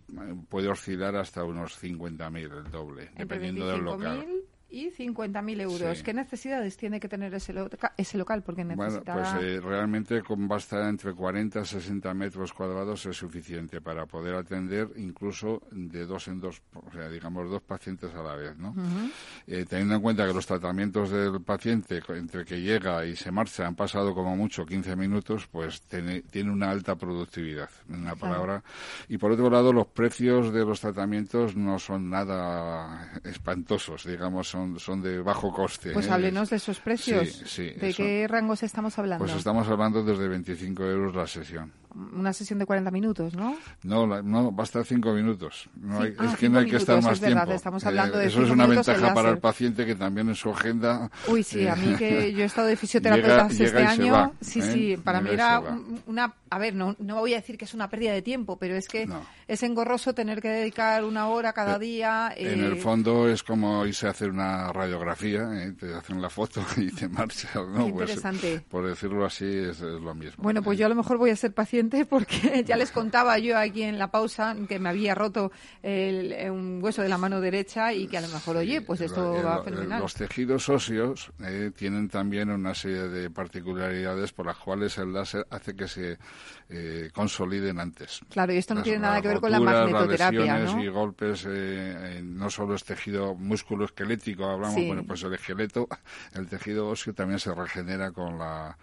puede 0.49 0.69
oscilar 0.69 1.15
hasta 1.17 1.45
unos 1.45 1.81
50.000, 1.81 2.65
el 2.65 2.71
doble, 2.71 3.11
dependiendo 3.17 3.69
del 3.69 3.83
local 3.83 4.27
y 4.73 4.91
50.000 4.91 5.61
euros. 5.61 6.03
¿Qué 6.03 6.15
necesidades 6.15 6.79
tiene 6.79 6.99
que 6.99 7.09
tener 7.09 7.35
ese, 7.35 7.55
ese 7.99 8.19
local? 8.19 8.43
Porque 8.43 8.65
necesita... 8.65 9.13
Bueno, 9.13 9.31
pues 9.33 9.45
eh, 9.45 9.61
realmente 9.61 10.23
con 10.23 10.49
basta 10.49 10.89
entre 10.89 11.13
40 11.13 11.61
y 11.61 11.65
60 11.65 12.15
metros 12.15 12.55
cuadrados 12.55 13.05
es 13.05 13.17
suficiente 13.17 13.83
para 13.83 14.07
poder 14.07 14.35
atender 14.35 14.89
incluso 14.97 15.63
de 15.71 16.07
dos 16.07 16.27
en 16.29 16.41
dos, 16.41 16.63
o 16.73 16.91
sea, 16.91 17.11
digamos, 17.11 17.51
dos 17.51 17.63
pacientes 17.63 18.15
a 18.15 18.23
la 18.23 18.35
vez, 18.35 18.57
¿no? 18.57 18.75
Eh, 19.47 19.67
teniendo 19.69 19.97
en 19.97 20.01
cuenta 20.01 20.27
que 20.27 20.33
los 20.33 20.47
tratamientos 20.47 21.11
del 21.11 21.43
paciente, 21.43 22.01
entre 22.09 22.47
que 22.47 22.63
llega 22.63 23.05
y 23.05 23.15
se 23.15 23.31
marcha, 23.31 23.67
han 23.67 23.75
pasado 23.75 24.15
como 24.15 24.35
mucho 24.37 24.65
15 24.65 24.97
minutos, 24.97 25.49
pues 25.49 25.83
tiene, 25.83 26.23
tiene 26.23 26.51
una 26.51 26.71
alta 26.71 26.97
productividad, 26.97 27.69
en 27.91 28.01
una 28.01 28.17
palabra. 28.17 28.63
Y 29.09 29.19
por 29.19 29.33
otro 29.33 29.51
lado, 29.51 29.71
los 29.71 29.89
precios 29.89 30.51
de 30.51 30.65
los 30.65 30.81
tratamientos 30.81 31.57
no 31.57 31.79
son 31.79 32.09
nada 32.09 33.21
espantosos, 33.25 34.07
digamos, 34.07 34.49
son 34.49 34.62
son, 34.79 35.03
de 35.03 35.21
bajo 35.21 35.53
coste. 35.53 35.93
Pues 35.93 36.07
¿eh? 36.07 36.11
háblenos 36.13 36.51
de 36.51 36.57
esos 36.57 36.81
precios. 36.81 37.57
¿De 37.57 37.95
qué 37.97 38.27
rangos 38.29 38.63
estamos 38.63 38.99
hablando? 38.99 39.25
Pues 39.25 39.37
estamos 39.37 39.69
hablando 39.69 40.03
desde 40.03 40.29
25 40.29 40.85
euros 40.85 41.15
la 41.15 41.27
sesión 41.27 41.73
una 41.95 42.33
sesión 42.33 42.59
de 42.59 42.67
40 42.67 42.91
minutos, 42.91 43.35
¿no? 43.35 43.57
No, 43.83 44.07
no 44.23 44.53
basta 44.53 44.83
5 44.85 45.13
minutos. 45.13 45.69
No 45.77 46.05
es 46.05 46.15
ah, 46.19 46.37
que 46.39 46.49
no 46.49 46.59
hay 46.59 46.67
que 46.67 46.77
estar 46.77 47.03
más 47.03 47.21
tiempo. 47.21 47.53
estamos 47.53 47.85
hablando 47.85 48.19
de 48.19 48.27
eso 48.27 48.43
es 48.43 48.51
una 48.51 48.67
ventaja 48.67 49.15
para 49.15 49.31
el 49.31 49.39
paciente 49.39 49.85
que 49.87 49.95
también 49.95 50.29
en 50.29 50.35
su 50.35 50.51
agenda. 50.51 51.11
Uy, 51.29 51.43
sí, 51.43 51.67
a 51.67 51.77
mí 51.77 51.95
que 51.97 52.33
yo 52.33 52.43
he 52.43 52.47
estado 52.47 52.69
de 52.69 52.77
fisioterapeuta 52.77 53.49
este 53.51 53.83
año. 53.83 54.33
sí, 54.41 54.61
¿eh? 54.61 54.63
sí, 54.63 54.97
para 54.97 55.21
mí 55.21 55.31
era 55.31 55.63
una. 56.07 56.35
A 56.51 56.59
ver, 56.59 56.75
no, 56.75 56.97
no 56.99 57.21
voy 57.21 57.33
a 57.33 57.37
decir 57.37 57.57
que 57.57 57.65
es 57.65 57.75
una 57.75 57.89
pérdida 57.89 58.13
de 58.13 58.23
tiempo, 58.23 58.59
pero 58.59 58.77
es 58.77 58.89
que 58.89 59.09
es 59.49 59.63
engorroso 59.63 60.15
tener 60.15 60.41
que 60.41 60.49
dedicar 60.49 61.05
una 61.05 61.29
hora 61.29 61.53
cada 61.53 61.77
eh, 61.77 61.81
día. 61.81 62.35
En 62.37 62.65
el 62.65 62.73
eh, 62.75 62.77
fondo 62.77 63.29
es 63.29 63.43
como 63.43 63.87
irse 63.87 64.07
a 64.07 64.11
hacer 64.11 64.31
una 64.31 64.73
radiografía, 64.73 65.49
te 65.79 65.95
hacen 65.95 66.21
la 66.21 66.31
foto 66.31 66.65
y 66.77 66.91
te 66.91 67.09
marcha. 67.09 67.49
¿no? 67.55 67.89
Pues, 67.91 68.11
interesante. 68.11 68.65
por 68.69 68.87
decirlo 68.87 69.25
así, 69.25 69.47
es, 69.47 69.81
lo 69.81 70.15
mismo. 70.15 70.43
Bueno, 70.43 70.63
pues 70.63 70.79
yo 70.79 70.87
a 70.87 70.89
lo 70.89 70.95
mejor 70.95 71.19
voy 71.19 71.31
a 71.31 71.37
ser 71.37 71.53
paciente 71.53 71.82
porque 72.09 72.65
ya 72.67 72.77
les 72.77 72.91
contaba 72.91 73.39
yo 73.39 73.59
aquí 73.59 73.83
en 73.83 73.99
la 73.99 74.11
pausa 74.11 74.57
que 74.69 74.79
me 74.79 74.89
había 74.89 75.15
roto 75.15 75.53
un 75.83 76.81
hueso 76.83 77.03
de 77.03 77.09
la 77.09 77.19
mano 77.19 77.41
derecha 77.41 77.93
y 77.93 78.07
que 78.07 78.19
a 78.19 78.21
lo 78.21 78.29
mejor, 78.29 78.57
oye, 78.57 78.81
pues 78.81 79.01
esto 79.01 79.43
va 79.45 79.63
fenomenal. 79.63 80.01
Los 80.01 80.15
tejidos 80.15 80.69
óseos 80.69 81.33
eh, 81.45 81.71
tienen 81.75 82.09
también 82.09 82.51
una 82.51 82.75
serie 82.75 83.09
de 83.09 83.31
particularidades 83.31 84.33
por 84.33 84.47
las 84.47 84.57
cuales 84.57 84.99
el 84.99 85.13
láser 85.13 85.47
hace 85.51 85.75
que 85.75 85.89
se 85.89 86.19
eh, 86.69 87.11
consoliden 87.13 87.81
antes. 87.81 88.21
Claro, 88.31 88.53
y 88.53 88.59
esto 88.59 88.75
no 88.75 88.83
tiene 88.83 89.01
nada 89.01 89.21
que 89.21 89.29
ver 89.29 89.41
con 89.41 89.51
la 89.51 89.61
magnetoterapia, 89.61 90.59
¿no? 90.59 90.83
y 90.83 90.89
golpes, 90.89 91.47
eh, 91.49 92.21
no 92.25 92.51
solo 92.51 92.75
es 92.75 92.85
tejido 92.85 93.35
músculo 93.35 93.85
esquelético, 93.85 94.45
hablamos, 94.45 94.87
bueno, 94.87 95.05
pues 95.07 95.23
el 95.23 95.35
esqueleto, 95.35 95.89
el 96.35 96.47
tejido 96.49 96.89
óseo 96.89 97.15
también 97.15 97.39
se 97.39 97.55
regenera 97.55 98.11
con 98.13 98.39
la 98.39 98.77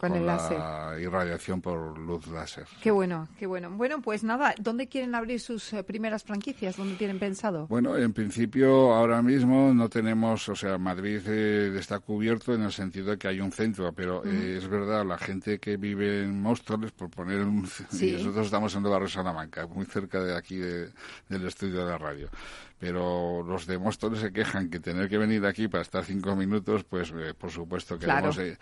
con, 0.00 0.14
el 0.14 0.26
láser. 0.26 0.58
la 0.58 0.96
irradiación 0.98 1.60
por 1.60 1.98
luz 1.98 2.26
láser. 2.28 2.66
Qué 2.82 2.90
bueno, 2.90 3.28
qué 3.38 3.46
bueno. 3.46 3.70
Bueno, 3.70 4.00
pues 4.00 4.24
nada, 4.24 4.54
¿dónde 4.58 4.88
quieren 4.88 5.14
abrir 5.14 5.40
sus 5.40 5.72
eh, 5.72 5.84
primeras 5.84 6.24
franquicias? 6.24 6.76
¿Dónde 6.76 6.96
tienen 6.96 7.18
pensado? 7.18 7.66
Bueno, 7.66 7.96
en 7.96 8.12
principio 8.12 8.92
ahora 8.94 9.22
mismo 9.22 9.72
no 9.74 9.88
tenemos, 9.88 10.48
o 10.48 10.56
sea, 10.56 10.78
Madrid 10.78 11.20
eh, 11.26 11.76
está 11.78 11.98
cubierto 11.98 12.54
en 12.54 12.62
el 12.62 12.72
sentido 12.72 13.10
de 13.10 13.18
que 13.18 13.28
hay 13.28 13.40
un 13.40 13.52
centro, 13.52 13.92
pero 13.92 14.24
eh, 14.24 14.56
es 14.56 14.68
verdad, 14.68 15.04
la 15.04 15.18
gente 15.18 15.58
que 15.58 15.76
vive 15.76 16.22
en 16.22 16.40
Móstoles, 16.40 16.92
por 16.92 17.10
poner 17.10 17.40
un... 17.40 17.68
Y 18.00 18.12
nosotros 18.12 18.46
estamos 18.46 18.74
en 18.74 18.84
el 18.84 18.90
barrio 18.90 19.08
Salamanca, 19.08 19.66
muy 19.66 19.84
cerca 19.84 20.22
de 20.22 20.34
aquí 20.36 20.56
del 20.56 21.46
estudio 21.46 21.84
de 21.84 21.90
la 21.90 21.98
radio 21.98 22.30
pero 22.80 23.42
los 23.46 23.66
de 23.66 23.78
Móstoles 23.78 24.20
se 24.20 24.32
quejan 24.32 24.70
que 24.70 24.80
tener 24.80 25.06
que 25.10 25.18
venir 25.18 25.44
aquí 25.44 25.68
para 25.68 25.82
estar 25.82 26.02
cinco 26.02 26.34
minutos, 26.34 26.82
pues 26.84 27.12
eh, 27.14 27.34
por 27.34 27.50
supuesto 27.50 27.98
queremos 27.98 28.38
eh, 28.38 28.56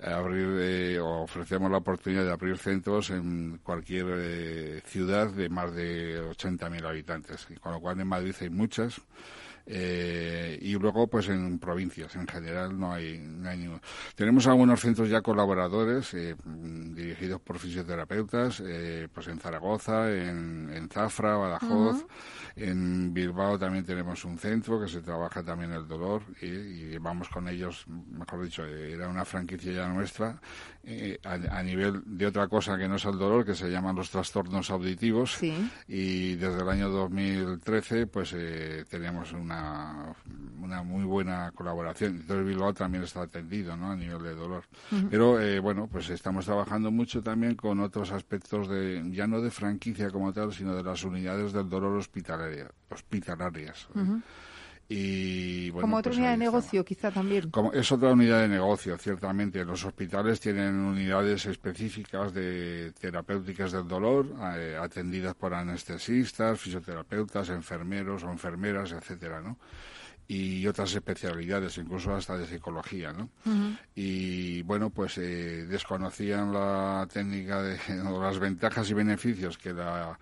abrir 0.00 0.46
eh, 0.60 1.00
o 1.00 1.24
ofrecemos 1.24 1.68
la 1.72 1.78
oportunidad 1.78 2.24
de 2.24 2.30
abrir 2.30 2.56
centros 2.56 3.10
en 3.10 3.58
cualquier 3.64 4.80
ciudad 4.86 5.28
de 5.28 5.48
más 5.48 5.74
de 5.74 6.22
80.000 6.22 6.86
habitantes, 6.86 7.48
con 7.60 7.72
lo 7.72 7.80
cual 7.80 7.98
en 7.98 8.06
Madrid 8.06 8.34
hay 8.40 8.50
muchas. 8.50 9.00
Eh, 9.66 10.58
y 10.60 10.74
luego, 10.74 11.06
pues 11.06 11.28
en 11.28 11.58
provincias 11.58 12.14
en 12.16 12.26
general 12.26 12.78
no 12.78 12.92
hay, 12.92 13.18
no 13.18 13.48
hay 13.48 13.58
ninguno. 13.58 13.80
Tenemos 14.14 14.46
algunos 14.46 14.80
centros 14.80 15.08
ya 15.08 15.22
colaboradores 15.22 16.12
eh, 16.14 16.36
dirigidos 16.44 17.40
por 17.40 17.58
fisioterapeutas, 17.58 18.62
eh, 18.64 19.08
pues 19.12 19.28
en 19.28 19.38
Zaragoza, 19.38 20.12
en, 20.12 20.70
en 20.70 20.88
Zafra, 20.88 21.36
Badajoz, 21.36 22.04
en 22.56 23.14
Bilbao 23.14 23.58
también 23.58 23.84
tenemos 23.84 24.24
un 24.24 24.38
centro 24.38 24.80
que 24.80 24.88
se 24.88 25.00
trabaja 25.00 25.42
también 25.42 25.72
el 25.72 25.88
dolor 25.88 26.22
y, 26.42 26.46
y 26.46 26.98
vamos 26.98 27.28
con 27.28 27.48
ellos, 27.48 27.86
mejor 27.88 28.44
dicho, 28.44 28.64
era 28.64 29.08
una 29.08 29.24
franquicia 29.24 29.72
ya 29.72 29.88
nuestra 29.88 30.40
a, 31.22 31.62
nivel 31.62 32.02
de 32.04 32.26
otra 32.26 32.48
cosa 32.48 32.76
que 32.76 32.88
no 32.88 32.96
es 32.96 33.04
el 33.04 33.18
dolor, 33.18 33.44
que 33.44 33.54
se 33.54 33.70
llaman 33.70 33.96
los 33.96 34.10
trastornos 34.10 34.70
auditivos. 34.70 35.38
Y 35.88 36.34
desde 36.34 36.62
el 36.62 36.68
año 36.68 36.88
2013, 36.90 38.06
pues 38.06 38.34
tenemos 38.88 39.32
una 39.32 40.14
una, 40.64 40.82
muy 40.82 41.04
buena 41.04 41.52
colaboración. 41.54 42.16
Entonces 42.16 42.46
Bilbao 42.46 42.72
también 42.74 43.04
está 43.04 43.22
atendido 43.22 43.76
¿no? 43.76 43.92
a 43.92 43.96
nivel 43.96 44.22
de 44.22 44.34
dolor. 44.34 44.64
Pero 45.10 45.40
eh, 45.40 45.60
bueno, 45.60 45.88
pues 45.90 46.10
estamos 46.10 46.46
trabajando 46.46 46.90
mucho 46.90 47.22
también 47.22 47.54
con 47.54 47.80
otros 47.80 48.10
aspectos 48.10 48.68
de, 48.68 49.02
ya 49.10 49.26
no 49.26 49.40
de 49.40 49.50
franquicia 49.50 50.10
como 50.10 50.32
tal, 50.32 50.52
sino 50.52 50.74
de 50.74 50.82
las 50.82 51.04
unidades 51.04 51.52
del 51.52 51.68
dolor 51.68 51.96
hospitalaria, 51.96 52.70
hospitalarias. 52.90 53.88
Y, 54.88 55.70
como 55.70 55.96
otra 55.96 56.10
pues 56.10 56.18
unidad 56.18 56.32
de 56.32 56.38
negocio, 56.38 56.84
quizá 56.84 57.10
también. 57.10 57.50
Como, 57.50 57.72
es 57.72 57.90
otra 57.90 58.12
unidad 58.12 58.42
de 58.42 58.48
negocio, 58.48 58.98
ciertamente. 58.98 59.64
Los 59.64 59.84
hospitales 59.84 60.40
tienen 60.40 60.74
unidades 60.74 61.46
específicas 61.46 62.34
de 62.34 62.92
terapéuticas 62.92 63.72
del 63.72 63.88
dolor, 63.88 64.26
eh, 64.56 64.78
atendidas 64.80 65.34
por 65.34 65.54
anestesistas, 65.54 66.60
fisioterapeutas, 66.60 67.48
enfermeros 67.48 68.24
o 68.24 68.30
enfermeras, 68.30 68.92
etcétera, 68.92 69.40
¿no? 69.40 69.58
y 70.26 70.66
otras 70.66 70.94
especialidades, 70.94 71.76
incluso 71.78 72.14
hasta 72.14 72.38
de 72.38 72.46
psicología, 72.46 73.12
¿no? 73.12 73.28
Y 73.94 74.62
bueno, 74.62 74.90
pues 74.90 75.18
eh, 75.18 75.66
desconocían 75.68 76.52
la 76.52 77.06
técnica 77.12 77.62
de 77.62 77.78
o 78.08 78.22
las 78.22 78.38
ventajas 78.38 78.88
y 78.90 78.94
beneficios 78.94 79.58
que 79.58 79.72
la 79.74 80.18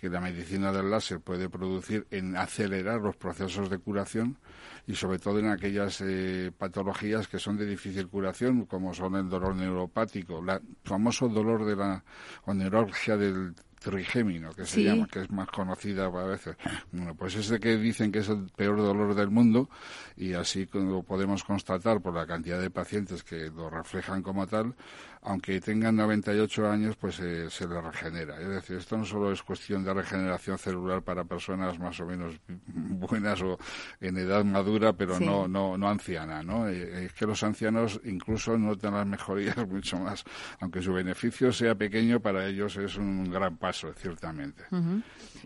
que 0.00 0.08
la 0.08 0.20
medicina 0.20 0.72
del 0.72 0.90
láser 0.90 1.20
puede 1.20 1.50
producir 1.50 2.06
en 2.10 2.36
acelerar 2.36 3.00
los 3.00 3.16
procesos 3.16 3.68
de 3.68 3.78
curación 3.78 4.38
y 4.86 4.94
sobre 4.94 5.18
todo 5.18 5.38
en 5.38 5.48
aquellas 5.48 6.00
eh, 6.00 6.50
patologías 6.56 7.28
que 7.28 7.38
son 7.38 7.58
de 7.58 7.66
difícil 7.66 8.08
curación, 8.08 8.64
como 8.64 8.94
son 8.94 9.16
el 9.16 9.28
dolor 9.28 9.54
neuropático, 9.54 10.38
el 10.38 10.60
famoso 10.84 11.28
dolor 11.28 11.66
de 11.66 11.76
la 11.76 12.02
o 12.46 12.54
neuralgia 12.54 13.16
del 13.16 13.54
trigémino, 13.80 14.52
que 14.52 14.66
se 14.66 14.84
llama, 14.84 15.08
que 15.08 15.22
es 15.22 15.30
más 15.30 15.48
conocida 15.48 16.04
a 16.04 16.24
veces. 16.24 16.56
Bueno, 16.92 17.14
pues 17.14 17.34
ese 17.34 17.58
que 17.58 17.76
dicen 17.78 18.12
que 18.12 18.20
es 18.20 18.28
el 18.28 18.50
peor 18.54 18.76
dolor 18.76 19.14
del 19.14 19.30
mundo 19.30 19.68
y 20.16 20.34
así 20.34 20.68
lo 20.72 21.02
podemos 21.02 21.42
constatar 21.42 22.00
por 22.00 22.14
la 22.14 22.26
cantidad 22.26 22.60
de 22.60 22.70
pacientes 22.70 23.24
que 23.24 23.50
lo 23.50 23.70
reflejan 23.70 24.22
como 24.22 24.46
tal, 24.46 24.74
aunque 25.22 25.60
tengan 25.60 25.96
98 25.96 26.70
años, 26.70 26.96
pues 26.96 27.20
eh, 27.20 27.48
se 27.50 27.66
le 27.66 27.80
regenera. 27.80 28.38
Es 28.38 28.48
decir, 28.48 28.76
esto 28.76 28.98
no 28.98 29.04
solo 29.04 29.32
es 29.32 29.42
cuestión 29.42 29.82
de 29.82 29.94
regeneración 29.94 30.58
celular 30.58 31.02
para 31.02 31.24
personas 31.24 31.78
más 31.78 31.98
o 32.00 32.06
menos 32.06 32.34
buenas 32.66 33.40
o 33.40 33.58
en 34.00 34.18
edad 34.18 34.44
madura, 34.44 34.92
pero 34.92 35.18
no, 35.18 35.48
no, 35.48 35.78
no 35.78 35.88
anciana, 35.88 36.42
¿no? 36.42 36.68
Eh, 36.68 37.06
es 37.06 37.12
que 37.14 37.26
los 37.26 37.42
ancianos 37.42 37.98
incluso 38.04 38.58
notan 38.58 38.94
las 38.94 39.06
mejorías 39.06 39.56
mucho 39.68 39.98
más, 39.98 40.24
aunque 40.60 40.82
su 40.82 40.92
beneficio 40.92 41.50
sea 41.50 41.74
pequeño, 41.74 42.20
para 42.20 42.46
ellos 42.46 42.76
es 42.76 42.96
un 42.96 43.30
gran 43.30 43.56
paso 43.56 43.69
ciertamente. 43.72 44.64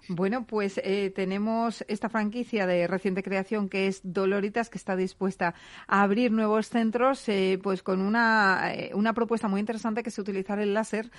Bueno, 0.09 0.47
pues 0.47 0.81
eh, 0.83 1.13
tenemos 1.15 1.85
esta 1.89 2.09
franquicia 2.09 2.67
de 2.67 2.87
reciente 2.87 3.23
creación 3.23 3.69
que 3.69 3.87
es 3.87 4.01
Doloritas, 4.03 4.69
que 4.71 4.79
está 4.79 4.97
dispuesta 4.97 5.55
a 5.87 6.03
abrir 6.03 6.31
nuevos 6.33 6.69
centros, 6.69 7.29
eh, 7.29 7.59
pues 7.63 7.83
con 7.83 8.01
una, 8.01 8.73
eh, 8.75 8.91
una 8.95 9.13
propuesta 9.15 9.49
muy 9.49 9.61
interesante 9.61 10.03
que 10.03 10.11
es 10.11 10.19
utilizar 10.19 10.59
el 10.59 10.75
láser 10.75 11.11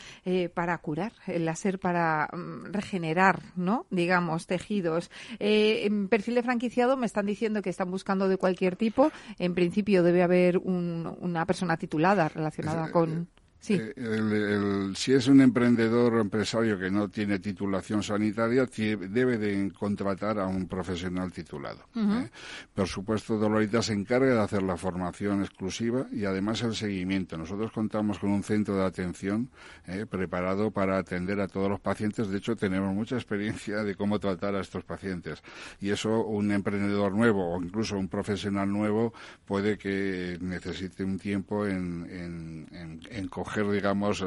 para 0.53 0.77
curar, 0.79 1.13
el 1.27 1.45
láser 1.45 1.79
para 1.79 2.29
mm, 2.31 2.71
regenerar, 2.71 3.41
¿no? 3.55 3.85
Digamos, 3.89 4.47
tejidos. 4.47 5.09
en 5.39 6.07
perfil 6.07 6.35
de 6.35 6.43
franquiciado 6.43 6.97
me 6.97 7.05
están 7.05 7.25
diciendo 7.25 7.61
que 7.61 7.69
están 7.69 7.91
buscando 7.91 8.27
de 8.27 8.37
cualquier 8.37 8.75
tipo. 8.75 9.11
En 9.39 9.53
principio 9.55 10.03
debe 10.03 10.23
haber 10.23 10.57
una 10.57 11.45
persona 11.45 11.77
titulada 11.77 12.29
relacionada 12.29 12.91
con 12.91 13.27
Eh, 13.69 14.91
si 14.95 15.13
es 15.13 15.27
un 15.27 15.41
emprendedor 15.41 16.15
o 16.15 16.21
empresario 16.21 16.77
que 16.77 16.91
no 16.91 17.09
tiene 17.09 17.39
titulación 17.39 18.03
sanitaria, 18.03 18.65
debe 18.65 19.37
de 19.37 19.71
contratar 19.71 20.39
a 20.39 20.47
un 20.47 20.67
profesional 20.67 21.31
titulado. 21.31 21.85
¿eh? 21.95 22.29
Por 22.73 22.87
supuesto, 22.87 23.37
Dolorita 23.37 23.81
se 23.81 23.93
encarga 23.93 24.33
de 24.33 24.41
hacer 24.41 24.63
la 24.63 24.77
formación 24.77 25.41
exclusiva 25.41 26.07
y 26.11 26.25
además 26.25 26.61
el 26.63 26.75
seguimiento. 26.75 27.37
Nosotros 27.37 27.71
contamos 27.71 28.19
con 28.19 28.31
un 28.31 28.43
centro 28.43 28.75
de 28.75 28.85
atención 28.85 29.49
¿eh? 29.87 30.05
preparado 30.05 30.71
para 30.71 30.97
atender 30.97 31.39
a 31.39 31.47
todos 31.47 31.69
los 31.69 31.79
pacientes. 31.79 32.27
De 32.27 32.37
hecho, 32.37 32.55
tenemos 32.55 32.93
mucha 32.93 33.15
experiencia 33.15 33.83
de 33.83 33.95
cómo 33.95 34.19
tratar 34.19 34.55
a 34.55 34.61
estos 34.61 34.83
pacientes. 34.83 35.41
Y 35.79 35.89
eso 35.89 36.25
un 36.25 36.51
emprendedor 36.51 37.13
nuevo 37.13 37.55
o 37.55 37.61
incluso 37.61 37.97
un 37.97 38.07
profesional 38.07 38.71
nuevo 38.71 39.13
puede 39.45 39.77
que 39.77 40.37
necesite 40.41 41.03
un 41.03 41.17
tiempo 41.17 41.65
en, 41.65 42.67
en 43.09 43.27
coger 43.27 43.54
digamos, 43.63 44.23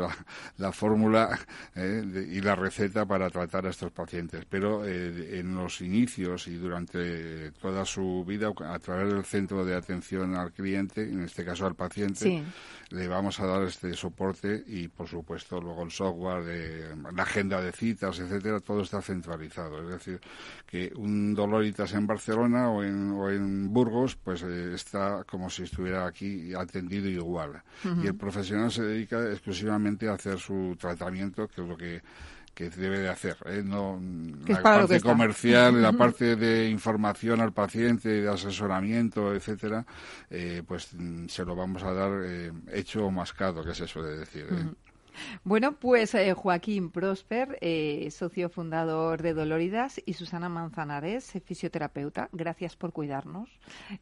la, 0.57 0.72
fórmula 0.72 1.39
eh, 1.74 2.29
y 2.31 2.41
la 2.41 2.55
receta 2.55 3.07
para 3.07 3.31
tratar 3.31 3.66
a 3.66 3.70
estos 3.70 3.93
pacientes. 3.93 4.45
Pero 4.49 4.85
eh, 4.87 5.39
en 5.39 5.55
los 5.55 5.81
inicios 5.81 6.47
y 6.49 6.55
durante 6.55 7.53
toda 7.53 7.85
su 7.85 8.24
vida, 8.26 8.53
a 8.64 8.79
través 8.79 9.12
del 9.12 9.24
centro 9.24 9.64
de 9.64 9.74
atención 9.74 10.37
al 10.37 10.53
cliente, 10.53 11.03
en 11.03 11.22
este 11.22 11.45
caso 11.45 11.66
al 11.66 11.74
paciente, 11.74 12.43
le 12.91 13.09
vamos 13.09 13.39
a 13.41 13.47
dar 13.47 13.62
este 13.62 13.93
soporte 13.95 14.64
y, 14.66 14.89
por 14.89 15.09
supuesto, 15.09 15.61
luego 15.61 15.82
el 15.82 15.91
software, 15.91 16.45
de, 16.45 16.97
la 17.14 17.22
agenda 17.22 17.61
de 17.61 17.72
citas, 17.72 18.18
etcétera, 18.18 18.61
todo 18.61 18.82
está 18.82 19.03
centralizado. 19.03 19.82
Es 19.82 19.89
decir, 19.89 20.20
que 20.66 20.93
un 20.97 21.34
Doloritas 21.34 21.93
en 21.93 22.07
Barcelona 22.07 22.70
o 22.70 22.82
en, 22.82 23.12
o 23.12 23.30
en 23.30 23.72
Burgos, 23.72 24.16
pues 24.16 24.43
eh, 24.43 24.72
está 24.74 25.24
como 25.24 25.51
si 25.51 25.64
estuviera 25.64 26.07
aquí 26.07 26.55
atendido 26.55 27.09
igual. 27.09 27.62
Y 28.03 28.07
el 28.07 28.14
profesional 28.16 28.70
se 28.70 28.82
dedica 28.82 29.30
exclusivamente 29.30 30.09
a 30.09 30.14
hacer 30.14 30.39
su 30.39 30.76
tratamiento, 30.78 31.49
que 31.49 31.62
es 31.62 31.68
lo 31.68 31.76
que 31.76 32.03
que 32.59 32.70
debe 32.70 32.98
de 32.98 33.09
hacer. 33.09 33.36
¿eh? 33.46 33.62
No, 33.64 34.02
la 34.48 34.61
parte 34.61 35.00
comercial, 35.00 35.80
la 35.80 35.92
parte 35.92 36.34
de 36.34 36.68
información 36.68 37.40
al 37.40 37.52
paciente, 37.52 38.09
de 38.09 38.28
asesoramiento, 38.28 39.32
etcétera, 39.32 39.86
eh, 40.28 40.64
pues 40.66 40.88
mm, 40.92 41.28
se 41.28 41.44
lo 41.44 41.54
vamos 41.54 41.84
a 41.84 41.92
dar 41.92 42.11
eh, 42.24 42.50
hecho 42.72 43.06
o 43.06 43.12
mascado, 43.12 43.62
que 43.62 43.70
eso 43.70 44.02
de 44.02 44.18
decir. 44.18 44.48
¿eh? 44.50 44.66
Bueno, 45.44 45.72
pues 45.72 46.14
eh, 46.14 46.32
Joaquín 46.34 46.90
Prosper, 46.90 47.58
eh, 47.60 48.08
socio 48.10 48.48
fundador 48.48 49.22
de 49.22 49.34
Doloridas, 49.34 50.00
y 50.04 50.14
Susana 50.14 50.48
Manzanares, 50.48 51.34
eh, 51.34 51.40
fisioterapeuta. 51.40 52.28
Gracias 52.32 52.76
por 52.76 52.92
cuidarnos, 52.92 53.48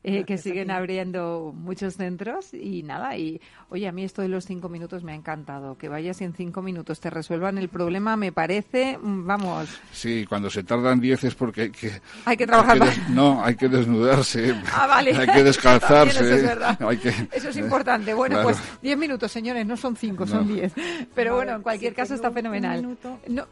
que 0.03 0.39
siguen 0.39 0.71
abriendo 0.71 1.53
muchos 1.55 1.95
centros. 1.95 2.53
Y 2.55 2.83
nada, 2.83 3.17
y 3.17 3.41
oye, 3.69 3.89
a 3.89 3.93
mí 3.93 4.05
esto 4.05 4.23
de 4.23 4.29
los 4.29 4.45
cinco 4.45 4.69
minutos 4.69 5.03
me 5.03 5.13
ha 5.13 5.15
encantado. 5.15 5.77
Que 5.77 5.89
vayas 5.89 6.21
en 6.21 6.33
cinco 6.33 6.63
minutos 6.63 7.01
te 7.01 7.11
resuelvan 7.11 7.59
el 7.59 7.69
problema, 7.69 8.17
me 8.17 8.33
parece, 8.33 8.99
mm, 8.99 9.27
vamos. 9.27 9.69
Sí, 9.93 10.27
cuando 10.29 10.51
se 10.51 10.63
tardan 10.63 11.01
diez 11.01 11.25
es 11.25 11.35
porque 11.35 11.63
hay 11.63 11.71
que. 11.71 12.01
Hay 12.25 12.37
que 12.37 12.47
trabajar 12.47 12.79
No, 13.09 13.45
hay 13.45 13.57
que 13.57 13.69
desnudarse. 13.69 14.55
Ah, 14.73 14.87
vale. 14.87 15.17
Hay 15.17 15.27
que 15.27 15.45
descalzarse. 15.45 16.19
eso, 16.19 16.35
es 16.35 16.43
verdad. 16.43 16.79
eso 17.33 17.49
es 17.49 17.57
importante. 17.57 18.15
Bueno, 18.15 18.43
pues 18.43 18.59
diez 18.83 18.97
minutos, 18.99 19.31
señores, 19.31 19.67
no 19.67 19.77
son 19.77 19.97
cinco, 19.97 20.27
son 20.27 20.47
diez. 20.47 20.73
Pero 21.15 21.35
bueno, 21.35 21.57
en 21.57 21.63
cualquier 21.63 21.95
caso 21.95 22.15
está 22.15 22.31
fenomenal. 22.31 22.97
No, 23.29 23.47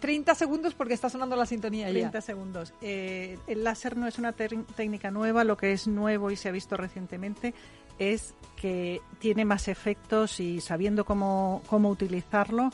30 0.00 0.34
segundos 0.34 0.74
porque 0.74 0.94
está 0.94 1.08
sonando 1.08 1.36
la 1.36 1.46
sintonía 1.46 1.88
30 1.88 2.20
segundos. 2.20 2.74
Eh, 2.80 3.38
el 3.46 3.64
láser 3.64 3.96
no 3.96 4.06
es 4.06 4.18
una 4.18 4.32
técnica 4.32 5.10
nueva, 5.10 5.44
lo 5.44 5.56
que 5.56 5.72
es 5.72 5.88
nuevo 5.88 6.30
y 6.30 6.36
se 6.36 6.48
ha 6.48 6.52
visto 6.52 6.76
recientemente 6.76 7.54
es 7.98 8.34
que 8.56 9.00
tiene 9.18 9.44
más 9.44 9.68
efectos 9.68 10.40
y 10.40 10.60
sabiendo 10.60 11.04
cómo, 11.04 11.62
cómo 11.66 11.90
utilizarlo, 11.90 12.70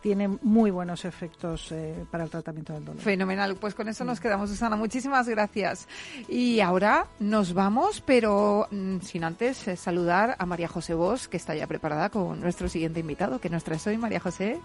tiene 0.00 0.28
muy 0.28 0.70
buenos 0.70 1.04
efectos 1.04 1.72
eh, 1.72 2.04
para 2.10 2.24
el 2.24 2.30
tratamiento 2.30 2.72
del 2.72 2.84
dolor. 2.84 3.02
Fenomenal. 3.02 3.56
Pues 3.56 3.74
con 3.74 3.88
eso 3.88 4.04
nos 4.04 4.20
quedamos, 4.20 4.50
Susana. 4.50 4.76
Muchísimas 4.76 5.28
gracias. 5.28 5.88
Y 6.28 6.60
ahora 6.60 7.06
nos 7.18 7.54
vamos, 7.54 8.00
pero 8.00 8.68
mm, 8.70 9.00
sin 9.00 9.24
antes 9.24 9.66
eh, 9.68 9.76
saludar 9.76 10.36
a 10.38 10.46
María 10.46 10.68
José 10.68 10.94
Bosch, 10.94 11.26
que 11.26 11.36
está 11.36 11.54
ya 11.54 11.66
preparada 11.66 12.10
con 12.10 12.40
nuestro 12.40 12.68
siguiente 12.68 13.00
invitado. 13.00 13.40
que 13.40 13.50
nos 13.50 13.64
traes 13.64 13.86
hoy, 13.86 13.98
María 13.98 14.20
José? 14.20 14.60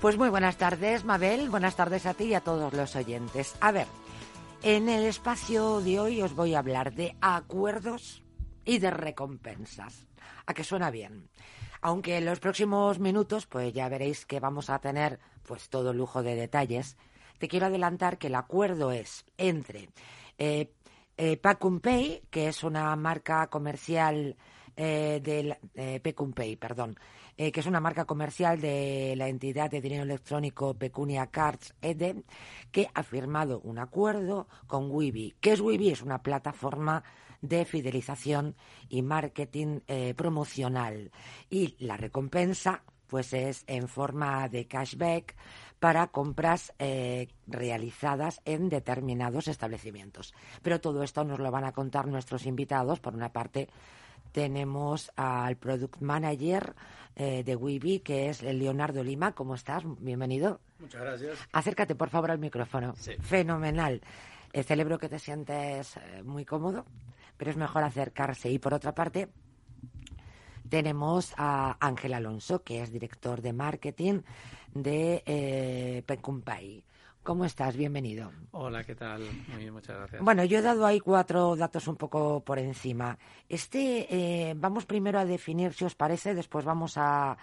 Pues 0.00 0.16
muy 0.16 0.30
buenas 0.30 0.56
tardes, 0.56 1.04
Mabel. 1.04 1.50
Buenas 1.50 1.76
tardes 1.76 2.06
a 2.06 2.14
ti 2.14 2.24
y 2.24 2.34
a 2.34 2.40
todos 2.40 2.72
los 2.72 2.96
oyentes. 2.96 3.54
A 3.60 3.72
ver, 3.72 3.86
en 4.62 4.88
el 4.88 5.04
espacio 5.04 5.80
de 5.80 6.00
hoy 6.00 6.22
os 6.22 6.34
voy 6.34 6.54
a 6.54 6.60
hablar 6.60 6.94
de 6.94 7.16
acuerdos 7.20 8.22
y 8.64 8.78
de 8.78 8.90
recompensas. 8.90 10.06
¿A 10.46 10.54
que 10.54 10.64
suena 10.64 10.90
bien? 10.90 11.28
Aunque 11.82 12.18
en 12.18 12.26
los 12.26 12.40
próximos 12.40 12.98
minutos, 12.98 13.46
pues 13.46 13.72
ya 13.72 13.88
veréis 13.88 14.26
que 14.26 14.40
vamos 14.40 14.70
a 14.70 14.78
tener 14.78 15.18
pues 15.42 15.68
todo 15.68 15.92
lujo 15.92 16.22
de 16.22 16.34
detalles. 16.34 16.96
Te 17.38 17.48
quiero 17.48 17.66
adelantar 17.66 18.18
que 18.18 18.26
el 18.26 18.34
acuerdo 18.34 18.92
es 18.92 19.24
entre 19.38 19.88
eh, 20.38 20.72
eh 21.16 21.40
que 22.30 22.48
es 22.48 22.62
una 22.64 22.96
marca 22.96 23.46
comercial 23.48 24.36
eh, 24.76 25.20
de 25.22 25.58
eh, 25.74 26.00
Pay, 26.34 26.56
perdón, 26.56 26.96
eh, 27.36 27.52
que 27.52 27.60
es 27.60 27.66
una 27.66 27.80
marca 27.80 28.04
comercial 28.04 28.60
de 28.60 29.14
la 29.16 29.28
entidad 29.28 29.70
de 29.70 29.80
dinero 29.80 30.04
electrónico 30.04 30.74
Pecunia 30.74 31.26
Cards 31.26 31.74
EDE, 31.82 32.22
que 32.70 32.88
ha 32.94 33.02
firmado 33.02 33.60
un 33.60 33.78
acuerdo 33.78 34.48
con 34.66 34.90
Wibi. 34.90 35.34
¿Qué 35.40 35.52
es 35.52 35.60
Wibi? 35.60 35.90
Es 35.90 36.02
una 36.02 36.22
plataforma 36.22 37.02
de 37.42 37.64
fidelización 37.64 38.56
y 38.88 39.02
marketing 39.02 39.80
eh, 39.86 40.14
promocional. 40.14 41.10
Y 41.48 41.76
la 41.78 41.96
recompensa, 41.96 42.82
pues 43.06 43.32
es 43.32 43.64
en 43.66 43.88
forma 43.88 44.48
de 44.48 44.66
cashback 44.66 45.34
para 45.78 46.08
compras 46.08 46.72
eh, 46.78 47.28
realizadas 47.46 48.40
en 48.44 48.68
determinados 48.68 49.48
establecimientos. 49.48 50.34
Pero 50.62 50.80
todo 50.80 51.02
esto 51.02 51.24
nos 51.24 51.38
lo 51.38 51.50
van 51.50 51.64
a 51.64 51.72
contar 51.72 52.06
nuestros 52.06 52.44
invitados. 52.44 53.00
Por 53.00 53.14
una 53.14 53.32
parte, 53.32 53.68
tenemos 54.32 55.10
al 55.16 55.56
Product 55.56 56.00
Manager 56.00 56.74
eh, 57.16 57.42
de 57.42 57.56
Wibi, 57.56 58.00
que 58.00 58.28
es 58.28 58.42
Leonardo 58.42 59.02
Lima. 59.02 59.32
¿Cómo 59.32 59.54
estás? 59.54 59.82
Bienvenido. 60.00 60.60
Muchas 60.78 61.00
gracias. 61.00 61.38
Acércate, 61.52 61.94
por 61.94 62.10
favor, 62.10 62.30
al 62.30 62.38
micrófono. 62.38 62.94
Fenomenal. 63.22 64.02
celebro 64.52 64.98
que 64.98 65.08
te 65.08 65.18
sientes 65.18 65.98
muy 66.24 66.44
cómodo 66.44 66.84
pero 67.40 67.52
es 67.52 67.56
mejor 67.56 67.82
acercarse. 67.84 68.50
Y 68.50 68.58
por 68.58 68.74
otra 68.74 68.94
parte, 68.94 69.30
tenemos 70.68 71.32
a 71.38 71.74
Ángel 71.80 72.12
Alonso, 72.12 72.62
que 72.62 72.82
es 72.82 72.92
director 72.92 73.40
de 73.40 73.54
marketing 73.54 74.20
de 74.74 75.22
eh, 75.24 76.02
Pecumpay. 76.04 76.84
¿Cómo 77.22 77.46
estás? 77.46 77.78
Bienvenido. 77.78 78.30
Hola, 78.50 78.84
¿qué 78.84 78.94
tal? 78.94 79.22
Muy 79.48 79.56
bien, 79.56 79.72
muchas 79.72 79.96
gracias. 79.96 80.22
Bueno, 80.22 80.44
yo 80.44 80.58
he 80.58 80.62
dado 80.62 80.84
ahí 80.84 81.00
cuatro 81.00 81.56
datos 81.56 81.88
un 81.88 81.96
poco 81.96 82.44
por 82.44 82.58
encima. 82.58 83.16
Este, 83.48 84.06
eh, 84.10 84.52
vamos 84.54 84.84
primero 84.84 85.18
a 85.18 85.24
definir, 85.24 85.72
si 85.72 85.86
os 85.86 85.94
parece, 85.94 86.34
después 86.34 86.66
vamos 86.66 86.98
a, 86.98 87.38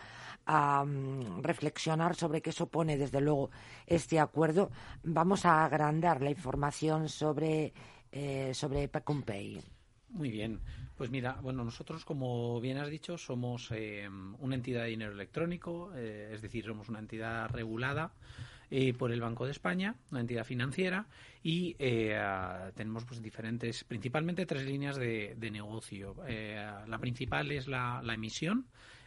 mm, 0.45 1.41
reflexionar 1.41 2.15
sobre 2.15 2.43
qué 2.43 2.51
supone, 2.51 2.97
desde 2.97 3.19
luego, 3.19 3.49
este 3.87 4.19
acuerdo. 4.19 4.69
Vamos 5.03 5.43
a 5.43 5.65
agrandar 5.65 6.21
la 6.21 6.29
información 6.29 7.09
sobre, 7.09 7.73
eh, 8.11 8.53
sobre 8.53 8.87
Pecumpay. 8.89 9.76
Muy 10.09 10.31
bien. 10.31 10.59
Pues 10.95 11.11
mira, 11.11 11.37
bueno, 11.41 11.63
nosotros, 11.63 12.05
como 12.05 12.59
bien 12.59 12.77
has 12.77 12.89
dicho, 12.89 13.17
somos 13.17 13.69
eh, 13.71 14.09
una 14.39 14.55
entidad 14.55 14.83
de 14.83 14.89
dinero 14.89 15.11
electrónico, 15.11 15.91
eh, 15.95 16.31
es 16.33 16.41
decir, 16.41 16.65
somos 16.65 16.89
una 16.89 16.99
entidad 16.99 17.49
regulada 17.51 18.11
eh, 18.71 18.93
por 18.93 19.11
el 19.11 19.21
Banco 19.21 19.45
de 19.45 19.51
España, 19.51 19.95
una 20.11 20.21
entidad 20.21 20.43
financiera, 20.43 21.05
y 21.43 21.75
tenemos 21.75 23.05
pues 23.05 23.21
diferentes, 23.21 23.83
principalmente 23.83 24.45
tres 24.45 24.65
líneas 24.65 24.97
de, 24.97 25.49
negocio. 25.51 26.15
la 26.27 26.97
principal 26.99 27.51
es 27.51 27.67
la, 27.67 28.01
la 28.03 28.15
emisión, 28.15 28.65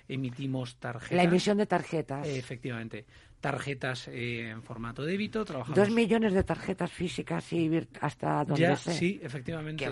emitimos 0.09 0.77
tarjetas. 0.77 1.17
La 1.17 1.25
emisión 1.25 1.59
de 1.59 1.67
tarjetas. 1.67 2.27
efectivamente 2.27 3.05
tarjetas 3.41 4.09
eh, 4.09 4.51
en 4.51 4.63
formato 4.63 5.03
débito. 5.03 5.45
Trabajamos... 5.45 5.77
Dos 5.77 5.91
millones 5.91 6.33
de 6.35 6.45
tarjetas 6.45 6.93
físicas 6.93 7.53
y 7.53 7.71
hasta 8.01 8.45
donde 8.45 8.61
ya, 8.61 8.77
Sí, 8.77 9.19
efectivamente. 9.23 9.85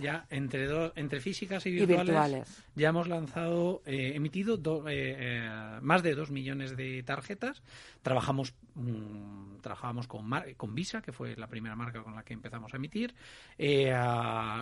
Ya 0.00 0.26
entre, 0.28 0.66
entre 0.96 1.20
físicas 1.20 1.64
y 1.66 1.70
virtuales, 1.70 2.64
ya 2.74 2.88
hemos 2.88 3.08
lanzado, 3.08 3.82
eh, 3.86 4.12
emitido 4.14 4.60
eh, 4.88 5.48
más 5.82 6.02
de 6.02 6.14
dos 6.14 6.30
millones 6.30 6.76
de 6.76 7.02
tarjetas. 7.04 7.62
Trabajamos, 8.02 8.54
mm, 8.74 9.58
trabajábamos 9.60 10.06
con, 10.08 10.28
con 10.56 10.74
Visa, 10.74 11.00
que 11.00 11.12
fue 11.12 11.36
la 11.36 11.46
primera 11.46 11.76
marca 11.76 12.02
con 12.02 12.14
la 12.14 12.24
que 12.24 12.34
empezamos 12.34 12.74
a 12.74 12.76
emitir. 12.76 13.14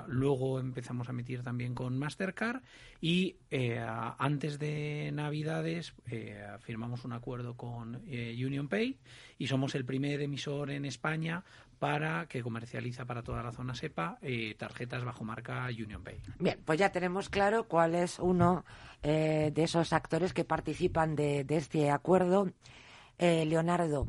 luego 0.06 0.60
empezamos 0.60 1.08
a 1.08 1.12
emitir 1.12 1.42
también 1.42 1.74
con 1.74 1.98
Mastercard 1.98 2.62
y 3.00 3.36
antes 3.50 4.58
de 4.58 5.10
Navidades 5.12 5.94
firmamos 6.60 7.04
un 7.04 7.12
acuerdo 7.12 7.56
con 7.56 8.02
Union 8.34 8.68
Pay 8.68 8.98
y 9.38 9.46
somos 9.46 9.74
el 9.74 9.84
primer 9.84 10.20
emisor 10.20 10.70
en 10.70 10.84
España 10.84 11.44
para 11.78 12.26
que 12.26 12.42
comercializa 12.42 13.04
para 13.04 13.22
toda 13.22 13.42
la 13.42 13.52
zona 13.52 13.74
SEPA 13.74 14.18
eh, 14.22 14.54
tarjetas 14.58 15.04
bajo 15.04 15.24
marca 15.24 15.66
Union 15.66 16.02
Pay. 16.02 16.20
Bien, 16.38 16.60
pues 16.64 16.78
ya 16.78 16.90
tenemos 16.90 17.28
claro 17.28 17.68
cuál 17.68 17.94
es 17.94 18.18
uno 18.18 18.64
eh, 19.02 19.50
de 19.54 19.62
esos 19.64 19.92
actores 19.92 20.32
que 20.32 20.44
participan 20.44 21.14
de, 21.14 21.44
de 21.44 21.56
este 21.56 21.90
acuerdo. 21.90 22.50
Eh, 23.18 23.44
Leonardo, 23.46 24.08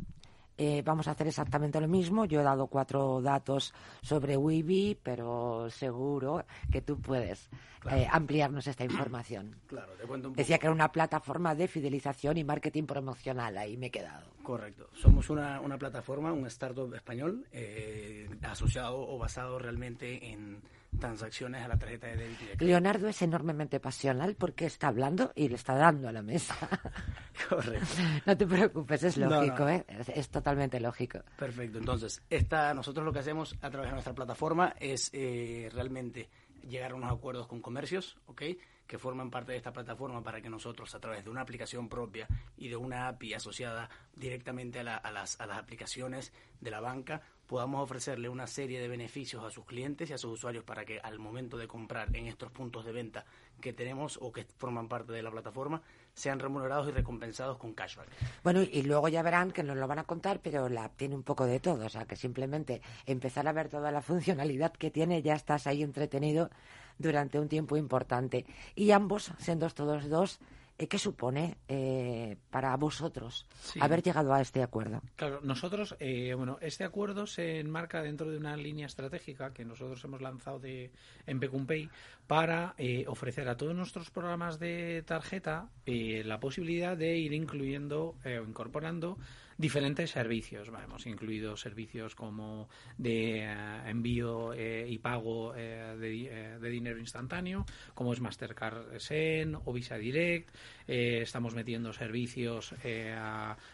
eh, 0.57 0.81
vamos 0.83 1.07
a 1.07 1.11
hacer 1.11 1.27
exactamente 1.27 1.79
lo 1.81 1.87
mismo. 1.87 2.25
Yo 2.25 2.39
he 2.39 2.43
dado 2.43 2.67
cuatro 2.67 3.21
datos 3.21 3.73
sobre 4.01 4.37
Wibi, 4.37 4.97
pero 5.01 5.69
seguro 5.69 6.45
que 6.71 6.81
tú 6.81 6.99
puedes 6.99 7.49
eh, 7.91 8.07
ampliarnos 8.09 8.67
esta 8.67 8.83
información. 8.83 9.55
Claro, 9.75 9.93
te 9.93 10.05
cuento 10.05 10.29
un 10.29 10.33
poco. 10.33 10.41
Decía 10.41 10.57
que 10.57 10.67
era 10.67 10.73
una 10.73 10.91
plataforma 10.91 11.53
de 11.53 11.67
fidelización 11.67 12.37
y 12.37 12.43
marketing 12.43 12.83
promocional. 12.83 13.57
Ahí 13.57 13.75
me 13.75 13.87
he 13.87 13.91
quedado. 13.91 14.27
Correcto. 14.41 14.87
Somos 14.93 15.29
una, 15.29 15.59
una 15.59 15.77
plataforma, 15.77 16.31
un 16.31 16.45
startup 16.47 16.93
español 16.93 17.45
eh, 17.51 18.29
asociado 18.43 18.97
o 18.97 19.17
basado 19.17 19.59
realmente 19.59 20.31
en 20.31 20.61
transacciones 20.99 21.63
a 21.63 21.67
la 21.67 21.77
tarjeta 21.77 22.07
de 22.07 22.15
débito. 22.15 22.63
Leonardo 22.65 23.07
es 23.07 23.21
enormemente 23.21 23.79
pasional 23.79 24.35
porque 24.35 24.65
está 24.65 24.87
hablando 24.87 25.31
y 25.35 25.49
le 25.49 25.55
está 25.55 25.75
dando 25.75 26.07
a 26.07 26.11
la 26.11 26.21
mesa. 26.21 26.55
Correcto. 27.49 27.85
No 28.25 28.37
te 28.37 28.45
preocupes, 28.47 29.03
es 29.03 29.17
No, 29.17 29.29
lógico, 29.29 29.59
no. 29.59 29.69
¿eh? 29.69 29.85
Es, 29.87 30.09
es 30.09 30.29
totalmente 30.29 30.79
lógico. 30.79 31.19
Perfecto. 31.37 31.77
Entonces, 31.77 32.21
esta, 32.29 32.73
nosotros 32.73 33.05
lo 33.05 33.11
que 33.13 33.19
hacemos 33.19 33.55
a 33.61 33.69
través 33.69 33.89
de 33.89 33.93
nuestra 33.93 34.13
plataforma 34.13 34.75
es 34.79 35.09
eh, 35.13 35.69
realmente 35.73 36.29
llegar 36.67 36.91
a 36.91 36.95
unos 36.95 37.11
acuerdos 37.11 37.47
con 37.47 37.61
comercios, 37.61 38.17
¿ok? 38.25 38.41
Que 38.87 38.97
forman 38.99 39.29
parte 39.31 39.51
de 39.51 39.57
esta 39.57 39.73
plataforma 39.73 40.23
para 40.23 40.41
que 40.41 40.49
nosotros, 40.49 40.93
a 40.95 40.99
través 40.99 41.23
de 41.23 41.29
una 41.31 41.41
aplicación 41.41 41.89
propia 41.89 42.27
y 42.57 42.67
de 42.69 42.75
una 42.75 43.07
API 43.07 43.33
asociada 43.33 43.89
directamente 44.15 44.79
a, 44.79 44.83
la- 44.83 44.97
a 44.97 45.11
las, 45.11 45.39
a 45.41 45.45
las 45.47 45.57
aplicaciones 45.59 46.31
de 46.61 46.71
la 46.71 46.79
banca, 46.79 47.21
podamos 47.47 47.83
ofrecerle 47.83 48.29
una 48.29 48.47
serie 48.47 48.79
de 48.79 48.87
beneficios 48.87 49.43
a 49.43 49.51
sus 49.51 49.65
clientes 49.65 50.09
y 50.09 50.13
a 50.13 50.17
sus 50.17 50.31
usuarios 50.33 50.63
para 50.63 50.85
que 50.85 50.99
al 50.99 51.19
momento 51.19 51.57
de 51.57 51.67
comprar 51.67 52.15
en 52.15 52.25
estos 52.27 52.51
puntos 52.51 52.85
de 52.85 52.91
venta 52.91 53.25
que 53.61 53.73
tenemos 53.73 54.17
o 54.21 54.31
que 54.31 54.45
forman 54.57 54.87
parte 54.87 55.13
de 55.13 55.21
la 55.23 55.29
plataforma, 55.31 55.81
sean 56.15 56.39
remunerados 56.39 56.87
y 56.87 56.91
recompensados 56.91 57.57
con 57.57 57.73
cashback. 57.73 58.07
Bueno, 58.43 58.61
y 58.61 58.81
luego 58.83 59.09
ya 59.09 59.21
verán 59.21 59.51
que 59.51 59.63
nos 59.63 59.77
lo 59.77 59.87
van 59.87 59.99
a 59.99 60.05
contar, 60.05 60.39
pero 60.39 60.69
la 60.69 60.89
tiene 60.89 61.13
un 61.13 61.23
poco 61.23 61.45
de 61.45 61.59
todo. 61.59 61.85
O 61.85 61.89
sea, 61.89 62.05
que 62.05 62.15
simplemente 62.15 62.81
empezar 63.05 63.47
a 63.47 63.51
ver 63.51 63.69
toda 63.69 63.91
la 63.91 64.01
funcionalidad 64.01 64.71
que 64.71 64.89
tiene, 64.89 65.21
ya 65.21 65.35
estás 65.35 65.67
ahí 65.67 65.83
entretenido 65.83 66.49
durante 66.97 67.39
un 67.39 67.49
tiempo 67.49 67.75
importante. 67.77 68.45
Y 68.75 68.91
ambos, 68.91 69.31
siendo 69.37 69.69
todos 69.69 70.09
dos, 70.09 70.39
¿qué 70.77 70.97
supone 70.99 71.57
eh, 71.67 72.37
para 72.49 72.75
vosotros 72.75 73.45
Sí. 73.61 73.79
haber 73.81 74.03
llegado 74.03 74.33
a 74.33 74.41
este 74.41 74.61
acuerdo? 74.61 75.01
Claro, 75.15 75.39
nosotros, 75.41 75.95
eh, 75.99 76.33
bueno, 76.35 76.57
este 76.61 76.83
acuerdo 76.83 77.27
se 77.27 77.59
enmarca 77.59 78.01
dentro 78.01 78.29
de 78.29 78.37
una 78.37 78.55
línea 78.57 78.85
estratégica 78.85 79.53
que 79.53 79.63
nosotros 79.65 80.03
hemos 80.03 80.21
lanzado 80.21 80.59
de, 80.59 80.91
en 81.25 81.39
Pecumpay 81.39 81.89
para 82.27 82.73
eh, 82.77 83.05
ofrecer 83.07 83.47
a 83.47 83.55
todos 83.57 83.75
nuestros 83.75 84.09
programas 84.09 84.59
de 84.59 85.03
tarjeta 85.05 85.69
eh, 85.85 86.23
la 86.25 86.39
posibilidad 86.39 86.97
de 86.97 87.17
ir 87.17 87.33
incluyendo 87.33 88.15
eh, 88.25 88.39
o 88.39 88.43
incorporando 88.43 89.17
diferentes 89.57 90.11
servicios. 90.11 90.67
Hemos 90.67 91.05
incluido 91.07 91.55
servicios 91.55 92.15
como 92.15 92.69
de 92.97 93.43
eh, 93.43 93.55
envío 93.87 94.53
eh, 94.53 94.85
y 94.89 94.97
pago 94.99 95.53
eh, 95.55 95.95
de, 95.99 96.25
eh, 96.25 96.59
de 96.59 96.69
dinero 96.69 96.99
instantáneo, 96.99 97.65
como 97.93 98.13
es 98.13 98.21
Mastercard 98.21 98.99
Sen 98.99 99.55
o 99.55 99.73
Visa 99.73 99.97
Direct. 99.97 100.53
Eh, 100.87 101.21
estamos 101.23 101.55
metiendo 101.55 101.93
servicios 101.93 102.75
eh, 102.83 103.15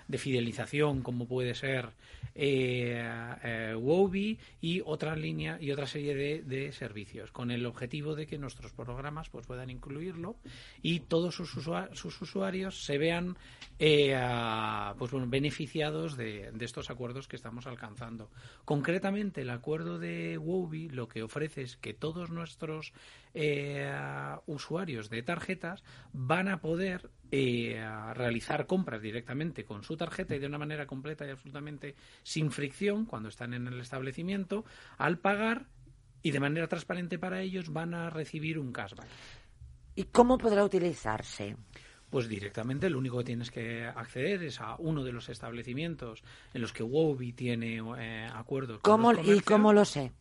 de 0.08 0.18
fidelización, 0.18 1.02
como 1.02 1.28
puede 1.28 1.56
ser 1.56 1.90
eh, 2.36 3.04
eh, 3.44 3.76
Wobi 3.78 4.40
y 4.62 4.82
otra 4.86 5.16
línea 5.16 5.58
y 5.60 5.72
otra 5.72 5.88
serie 5.88 6.42
de, 6.42 6.72
servicios, 6.72 7.32
con 7.32 7.52
el 7.52 7.66
objetivo 7.66 8.16
de 8.16 8.28
que 8.28 8.38
nuestros 8.38 8.72
programas 8.72 9.30
pues 9.30 9.46
puedan 9.46 9.70
incluirlo 9.70 10.38
y 10.82 11.02
todos 11.02 11.36
sus, 11.36 11.54
usua- 11.58 11.94
sus 11.94 12.22
usuarios 12.22 12.86
se 12.86 12.98
vean 12.98 13.38
pues 13.78 15.12
bueno, 15.12 15.28
beneficiados 15.28 16.16
de, 16.16 16.52
de 16.52 16.66
estos 16.66 16.90
acuerdos 16.92 17.28
que 17.28 17.36
estamos 17.36 17.66
alcanzando. 17.68 18.30
Concretamente, 18.64 19.42
el 19.42 19.50
acuerdo 19.50 19.98
de 20.00 20.38
Wobi 20.38 20.90
lo 20.90 21.08
que 21.08 21.24
ofrece 21.24 21.64
es 21.64 21.78
que 21.78 21.94
todos 21.94 22.30
nuestros 22.30 22.94
usuarios 24.46 25.10
de 25.10 25.24
tarjetas 25.24 25.84
van 26.14 26.48
a 26.48 26.62
poder 26.62 27.01
eh, 27.32 27.82
realizar 28.14 28.66
compras 28.68 29.02
directamente 29.02 29.64
con 29.64 29.84
su 29.84 29.96
tarjeta 29.98 30.36
y 30.36 30.40
de 30.40 30.48
una 30.48 30.58
manera 30.58 30.86
completa 30.86 31.26
y 31.26 31.30
absolutamente 31.30 31.96
sin 32.24 32.52
fricción 32.52 33.06
cuando 33.06 33.30
están 33.30 33.54
en 33.54 33.68
el 33.68 33.80
establecimiento 33.80 34.66
al 34.98 35.18
pagar 35.20 35.68
y 36.24 36.32
de 36.32 36.40
manera 36.40 36.68
transparente 36.68 37.18
para 37.18 37.42
ellos 37.42 37.72
van 37.72 37.94
a 37.94 38.10
recibir 38.10 38.60
un 38.60 38.72
cashback. 38.72 39.08
¿Y 39.96 40.04
cómo 40.06 40.38
podrá 40.38 40.64
utilizarse? 40.64 41.56
Pues 42.10 42.28
directamente 42.28 42.90
lo 42.90 42.98
único 43.00 43.20
que 43.20 43.24
tienes 43.24 43.52
que 43.52 43.86
acceder 43.86 44.44
es 44.44 44.60
a 44.60 44.76
uno 44.78 45.04
de 45.04 45.14
los 45.14 45.30
establecimientos 45.30 46.24
en 46.54 46.62
los 46.62 46.74
que 46.74 46.84
Wobi 46.84 47.34
tiene 47.34 47.82
eh, 47.98 48.30
acuerdos 48.34 48.80
con 48.80 48.92
¿Cómo, 48.92 49.14
los 49.14 49.26
¿Y 49.26 49.40
cómo 49.40 49.72
lo 49.72 49.86
sé? 49.86 50.12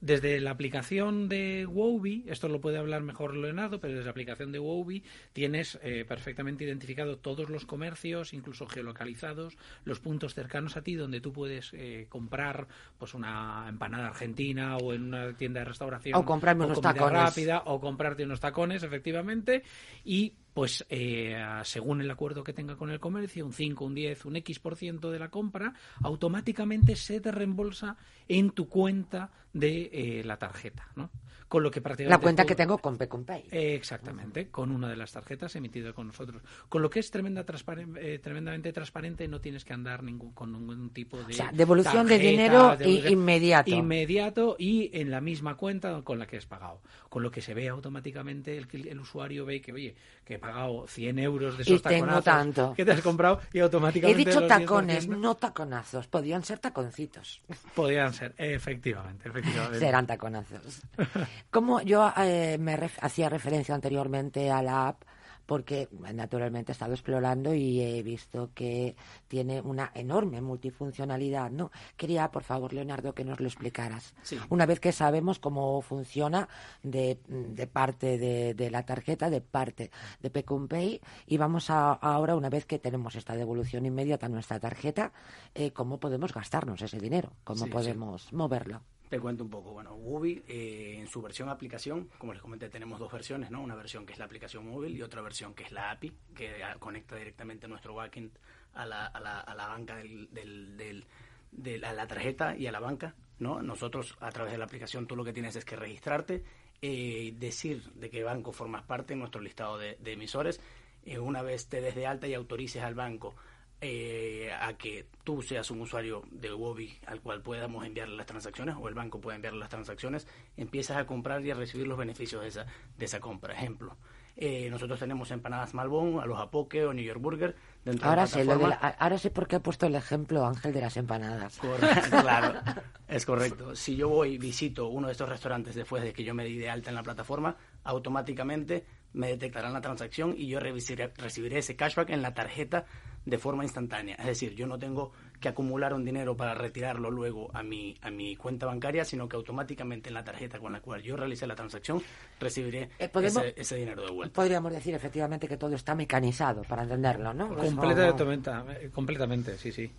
Desde 0.00 0.40
la 0.40 0.50
aplicación 0.52 1.28
de 1.28 1.66
Wobi, 1.66 2.24
esto 2.28 2.48
lo 2.48 2.60
puede 2.60 2.78
hablar 2.78 3.02
mejor 3.02 3.36
Leonardo, 3.36 3.80
pero 3.80 3.94
desde 3.94 4.04
la 4.04 4.10
aplicación 4.12 4.52
de 4.52 4.58
Wobi 4.60 5.02
tienes 5.32 5.78
eh, 5.82 6.04
perfectamente 6.06 6.64
identificado 6.64 7.18
todos 7.18 7.50
los 7.50 7.66
comercios, 7.66 8.32
incluso 8.32 8.66
geolocalizados, 8.66 9.56
los 9.84 9.98
puntos 10.00 10.34
cercanos 10.34 10.76
a 10.76 10.82
ti 10.82 10.94
donde 10.94 11.20
tú 11.20 11.32
puedes 11.32 11.72
eh, 11.74 12.06
comprar 12.08 12.68
pues 12.96 13.14
una 13.14 13.66
empanada 13.68 14.08
argentina 14.08 14.76
o 14.76 14.92
en 14.94 15.04
una 15.04 15.36
tienda 15.36 15.60
de 15.60 15.64
restauración 15.66 16.14
O 16.16 16.24
comprarme 16.24 16.64
unos 16.64 16.78
comida 16.78 16.94
tacones. 16.94 17.20
rápida 17.20 17.62
o 17.66 17.80
comprarte 17.80 18.24
unos 18.24 18.40
tacones, 18.40 18.82
efectivamente, 18.84 19.62
y 20.04 20.34
pues 20.58 20.84
eh, 20.88 21.40
según 21.62 22.00
el 22.00 22.10
acuerdo 22.10 22.42
que 22.42 22.52
tenga 22.52 22.74
con 22.74 22.90
el 22.90 22.98
comercio, 22.98 23.46
un 23.46 23.52
5, 23.52 23.84
un 23.84 23.94
10, 23.94 24.24
un 24.24 24.34
X 24.38 24.58
por 24.58 24.74
ciento 24.74 25.12
de 25.12 25.20
la 25.20 25.28
compra, 25.28 25.72
automáticamente 26.02 26.96
se 26.96 27.20
te 27.20 27.30
reembolsa 27.30 27.96
en 28.26 28.50
tu 28.50 28.68
cuenta 28.68 29.30
de 29.52 29.88
eh, 29.92 30.24
la 30.24 30.36
tarjeta, 30.36 30.88
¿no? 30.96 31.10
Con 31.48 31.62
lo 31.62 31.70
que 31.70 31.80
prácticamente... 31.80 32.10
La 32.18 32.20
cuenta 32.22 32.44
que 32.44 32.54
tengo 32.54 32.76
con 32.78 32.98
Pecumpay. 32.98 33.44
Eh, 33.50 33.74
Exactamente, 33.74 34.48
con 34.50 34.70
una 34.70 34.88
de 34.88 34.96
las 34.96 35.12
tarjetas 35.12 35.56
emitida 35.56 35.92
con 35.94 36.08
nosotros. 36.08 36.42
Con 36.68 36.82
lo 36.82 36.90
que 36.90 37.00
es 37.00 37.10
tremenda 37.10 37.46
transparen- 37.46 37.96
eh, 37.98 38.18
tremendamente 38.18 38.72
transparente, 38.72 39.26
no 39.28 39.40
tienes 39.40 39.64
que 39.64 39.72
andar 39.72 40.02
ningún, 40.02 40.32
con 40.32 40.52
ningún 40.52 40.90
tipo 40.90 41.16
de. 41.16 41.32
O 41.32 41.36
sea, 41.36 41.50
devolución 41.52 42.06
de 42.06 42.18
dinero 42.18 42.76
devolución- 42.76 43.12
inmediato. 43.12 43.70
Inmediato 43.70 44.56
y 44.58 44.90
en 44.92 45.10
la 45.10 45.20
misma 45.22 45.56
cuenta 45.56 46.02
con 46.02 46.18
la 46.18 46.26
que 46.26 46.36
has 46.36 46.46
pagado. 46.46 46.82
Con 47.08 47.22
lo 47.22 47.30
que 47.30 47.40
se 47.40 47.54
ve 47.54 47.68
automáticamente, 47.68 48.58
el, 48.58 48.68
el 48.86 49.00
usuario 49.00 49.46
ve 49.46 49.60
que, 49.62 49.72
oye, 49.72 49.94
que 50.24 50.34
he 50.34 50.38
pagado 50.38 50.86
100 50.86 51.18
euros 51.18 51.56
de 51.56 51.64
Y 51.64 51.72
esos 51.72 51.82
tengo 51.82 52.06
taconazos 52.06 52.24
tanto. 52.24 52.74
que 52.76 52.84
te 52.84 52.92
has 52.92 53.00
comprado 53.00 53.40
y 53.52 53.58
He 53.58 53.62
automáticamente. 53.62 54.18
dicho 54.24 54.40
los 54.40 54.50
10%. 54.50 54.58
tacones, 54.60 55.08
no 55.08 55.34
taconazos. 55.34 56.06
Podían 56.08 56.42
ser 56.44 56.58
taconcitos. 56.58 57.40
Podrían 57.74 58.12
ser, 58.12 58.34
efectivamente, 58.36 59.28
efectivamente. 59.30 59.78
Serán 59.78 60.06
taconazos. 60.06 60.82
Como 61.50 61.80
yo 61.82 62.12
eh, 62.16 62.56
me 62.58 62.76
ref- 62.76 62.98
hacía 63.00 63.28
referencia 63.28 63.74
anteriormente 63.74 64.50
a 64.50 64.62
la 64.62 64.88
app, 64.88 65.02
porque 65.46 65.88
naturalmente 66.12 66.72
he 66.72 66.74
estado 66.74 66.92
explorando 66.92 67.54
y 67.54 67.80
he 67.80 68.02
visto 68.02 68.50
que 68.54 68.94
tiene 69.28 69.62
una 69.62 69.90
enorme 69.94 70.42
multifuncionalidad, 70.42 71.50
¿no? 71.50 71.70
Quería, 71.96 72.30
por 72.30 72.42
favor, 72.42 72.74
Leonardo, 72.74 73.14
que 73.14 73.24
nos 73.24 73.40
lo 73.40 73.46
explicaras. 73.46 74.14
Sí. 74.22 74.38
Una 74.50 74.66
vez 74.66 74.78
que 74.78 74.92
sabemos 74.92 75.38
cómo 75.38 75.80
funciona 75.80 76.50
de, 76.82 77.18
de 77.28 77.66
parte 77.66 78.18
de, 78.18 78.52
de 78.52 78.70
la 78.70 78.84
tarjeta, 78.84 79.30
de 79.30 79.40
parte 79.40 79.90
de 80.20 80.28
Pecumpay, 80.28 81.00
y 81.26 81.38
vamos 81.38 81.70
a, 81.70 81.92
ahora, 81.94 82.36
una 82.36 82.50
vez 82.50 82.66
que 82.66 82.78
tenemos 82.78 83.14
esta 83.14 83.34
devolución 83.34 83.86
inmediata 83.86 84.26
a 84.26 84.28
nuestra 84.28 84.60
tarjeta, 84.60 85.12
eh, 85.54 85.70
cómo 85.72 85.98
podemos 85.98 86.34
gastarnos 86.34 86.82
ese 86.82 86.98
dinero, 86.98 87.32
cómo 87.44 87.60
Sí, 87.60 87.64
sí. 87.64 87.70
podemos 87.70 88.30
moverlo. 88.34 88.82
Te 89.08 89.18
cuento 89.18 89.42
un 89.42 89.48
poco. 89.50 89.72
Bueno, 89.72 89.94
Wubi, 89.94 90.42
eh, 90.46 90.96
en 90.98 91.06
su 91.06 91.22
versión 91.22 91.48
aplicación, 91.48 92.10
como 92.18 92.34
les 92.34 92.42
comenté, 92.42 92.68
tenemos 92.68 92.98
dos 93.00 93.10
versiones, 93.10 93.50
¿no? 93.50 93.62
Una 93.62 93.74
versión 93.74 94.04
que 94.04 94.12
es 94.12 94.18
la 94.18 94.26
aplicación 94.26 94.68
móvil 94.68 94.94
y 94.96 95.02
otra 95.02 95.22
versión 95.22 95.54
que 95.54 95.64
es 95.64 95.72
la 95.72 95.90
API, 95.92 96.12
que 96.34 96.56
conecta 96.78 97.16
directamente 97.16 97.66
nuestro 97.68 97.94
backend 97.94 98.32
a 98.74 98.84
la, 98.84 99.06
a 99.06 99.18
la, 99.20 99.40
a 99.40 99.54
la 99.54 99.66
banca 99.68 99.96
del, 99.96 100.28
del, 100.32 100.76
del- 100.76 101.06
del- 101.50 101.84
a 101.84 101.94
la 101.94 102.06
tarjeta 102.06 102.54
y 102.54 102.66
a 102.66 102.72
la 102.72 102.80
banca, 102.80 103.14
¿no? 103.38 103.62
Nosotros, 103.62 104.14
a 104.20 104.30
través 104.30 104.52
de 104.52 104.58
la 104.58 104.66
aplicación, 104.66 105.06
tú 105.06 105.16
lo 105.16 105.24
que 105.24 105.32
tienes 105.32 105.56
es 105.56 105.64
que 105.64 105.76
registrarte, 105.76 106.44
eh, 106.82 107.32
decir 107.38 107.82
de 107.94 108.10
qué 108.10 108.22
banco 108.22 108.52
formas 108.52 108.82
parte 108.82 109.14
en 109.14 109.20
nuestro 109.20 109.40
listado 109.40 109.78
de, 109.78 109.96
de 110.00 110.12
emisores. 110.12 110.60
Eh, 111.06 111.18
una 111.18 111.40
vez 111.40 111.66
te 111.68 111.80
des 111.80 111.94
de 111.94 112.06
alta 112.06 112.26
y 112.26 112.34
autorices 112.34 112.82
al 112.82 112.94
banco 112.94 113.34
eh, 113.80 114.50
a 114.60 114.72
que 114.76 115.06
tú 115.24 115.40
seas 115.42 115.70
un 115.70 115.80
usuario 115.80 116.22
de 116.30 116.52
Wobi 116.52 116.98
al 117.06 117.20
cual 117.20 117.42
podamos 117.42 117.84
enviarle 117.86 118.16
las 118.16 118.26
transacciones 118.26 118.74
o 118.78 118.88
el 118.88 118.94
banco 118.94 119.20
puede 119.20 119.36
enviarle 119.36 119.60
las 119.60 119.68
transacciones, 119.68 120.26
empiezas 120.56 120.96
a 120.96 121.06
comprar 121.06 121.44
y 121.44 121.50
a 121.50 121.54
recibir 121.54 121.86
los 121.86 121.96
beneficios 121.98 122.42
de 122.42 122.48
esa, 122.48 122.66
de 122.96 123.04
esa 123.04 123.20
compra. 123.20 123.54
Ejemplo, 123.54 123.96
Eh, 124.40 124.70
nosotros 124.70 125.00
tenemos 125.00 125.32
empanadas 125.32 125.74
Malbón, 125.74 126.20
a 126.20 126.24
los 126.24 126.38
Apoque 126.38 126.84
o 126.84 126.92
New 126.94 127.04
York 127.04 127.20
Burger. 127.20 127.56
Dentro 127.84 128.08
ahora, 128.08 128.22
de 128.22 128.28
la 128.28 128.34
sé, 128.34 128.44
lo 128.44 128.56
de 128.58 128.68
la- 128.68 128.76
ahora 128.76 129.18
sé 129.18 129.30
por 129.32 129.48
qué 129.48 129.56
ha 129.56 129.60
puesto 129.60 129.86
el 129.86 129.96
ejemplo 129.96 130.46
Ángel 130.46 130.72
de 130.72 130.80
las 130.80 130.96
empanadas. 130.96 131.58
Correcto, 131.58 132.08
claro, 132.22 132.60
es 133.08 133.26
correcto. 133.26 133.74
Si 133.74 133.96
yo 133.96 134.08
voy 134.08 134.34
y 134.34 134.38
visito 134.38 134.86
uno 134.90 135.08
de 135.08 135.12
estos 135.14 135.28
restaurantes 135.28 135.74
después 135.74 136.04
de 136.04 136.12
que 136.12 136.22
yo 136.22 136.34
me 136.34 136.44
di 136.44 136.56
de 136.56 136.70
alta 136.70 136.88
en 136.90 136.94
la 136.94 137.02
plataforma, 137.02 137.56
automáticamente 137.82 138.84
me 139.12 139.26
detectarán 139.26 139.72
la 139.72 139.80
transacción 139.80 140.34
y 140.36 140.46
yo 140.46 140.60
revisiré- 140.60 141.12
recibiré 141.16 141.58
ese 141.58 141.74
cashback 141.74 142.10
en 142.10 142.22
la 142.22 142.32
tarjeta 142.34 142.84
de 143.28 143.38
forma 143.38 143.62
instantánea. 143.62 144.14
Es 144.16 144.26
decir, 144.26 144.54
yo 144.54 144.66
no 144.66 144.78
tengo 144.78 145.12
que 145.40 145.48
acumular 145.48 145.92
un 145.94 146.04
dinero 146.04 146.36
para 146.36 146.54
retirarlo 146.54 147.10
luego 147.10 147.50
a 147.54 147.62
mi, 147.62 147.94
a 148.02 148.10
mi 148.10 148.34
cuenta 148.36 148.66
bancaria, 148.66 149.04
sino 149.04 149.28
que 149.28 149.36
automáticamente 149.36 150.08
en 150.08 150.14
la 150.14 150.24
tarjeta 150.24 150.58
con 150.58 150.72
la 150.72 150.80
cual 150.80 151.02
yo 151.02 151.16
realicé 151.16 151.46
la 151.46 151.54
transacción 151.54 152.02
recibiré 152.40 152.88
Eh, 152.98 153.08
¿podemos- 153.08 153.44
ese, 153.44 153.60
ese 153.60 153.76
dinero 153.76 154.04
de 154.04 154.10
vuelta. 154.12 154.34
Podríamos 154.34 154.72
decir 154.72 154.94
efectivamente 154.94 155.46
que 155.46 155.56
todo 155.56 155.74
está 155.74 155.94
mecanizado 155.94 156.62
para 156.62 156.82
entenderlo, 156.82 157.34
¿no? 157.34 157.44
Es 157.62 157.70
como- 157.70 157.82
Completamente, 157.82 158.50
eh, 158.86 158.90
completamente, 158.90 159.58
sí, 159.58 159.70
sí. 159.72 159.90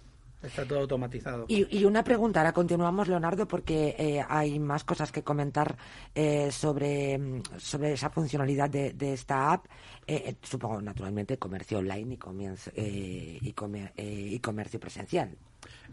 Está 0.41 0.65
todo 0.65 0.79
automatizado. 0.79 1.45
Y, 1.49 1.77
y 1.77 1.83
una 1.83 2.03
pregunta, 2.03 2.39
ahora 2.39 2.53
continuamos, 2.53 3.07
Leonardo, 3.09 3.45
porque 3.47 3.95
eh, 3.99 4.23
hay 4.27 4.57
más 4.57 4.85
cosas 4.85 5.11
que 5.11 5.21
comentar 5.21 5.77
eh, 6.15 6.49
sobre, 6.51 7.19
sobre 7.57 7.91
esa 7.93 8.09
funcionalidad 8.09 8.69
de, 8.69 8.93
de 8.93 9.13
esta 9.13 9.51
app. 9.51 9.65
Eh, 10.07 10.23
eh, 10.27 10.35
supongo, 10.41 10.81
naturalmente, 10.81 11.37
comercio 11.37 11.79
online 11.79 12.13
y, 12.13 12.17
comienzo, 12.17 12.71
y, 12.75 13.51
comer- 13.53 13.91
y 13.97 14.39
comercio 14.39 14.79
presencial. 14.79 15.35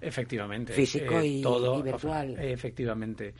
Efectivamente. 0.00 0.72
Físico 0.72 1.20
y- 1.22 1.42
todo, 1.42 1.80
y 1.80 1.82
virtual. 1.82 2.36
Efectivamente. 2.38 3.34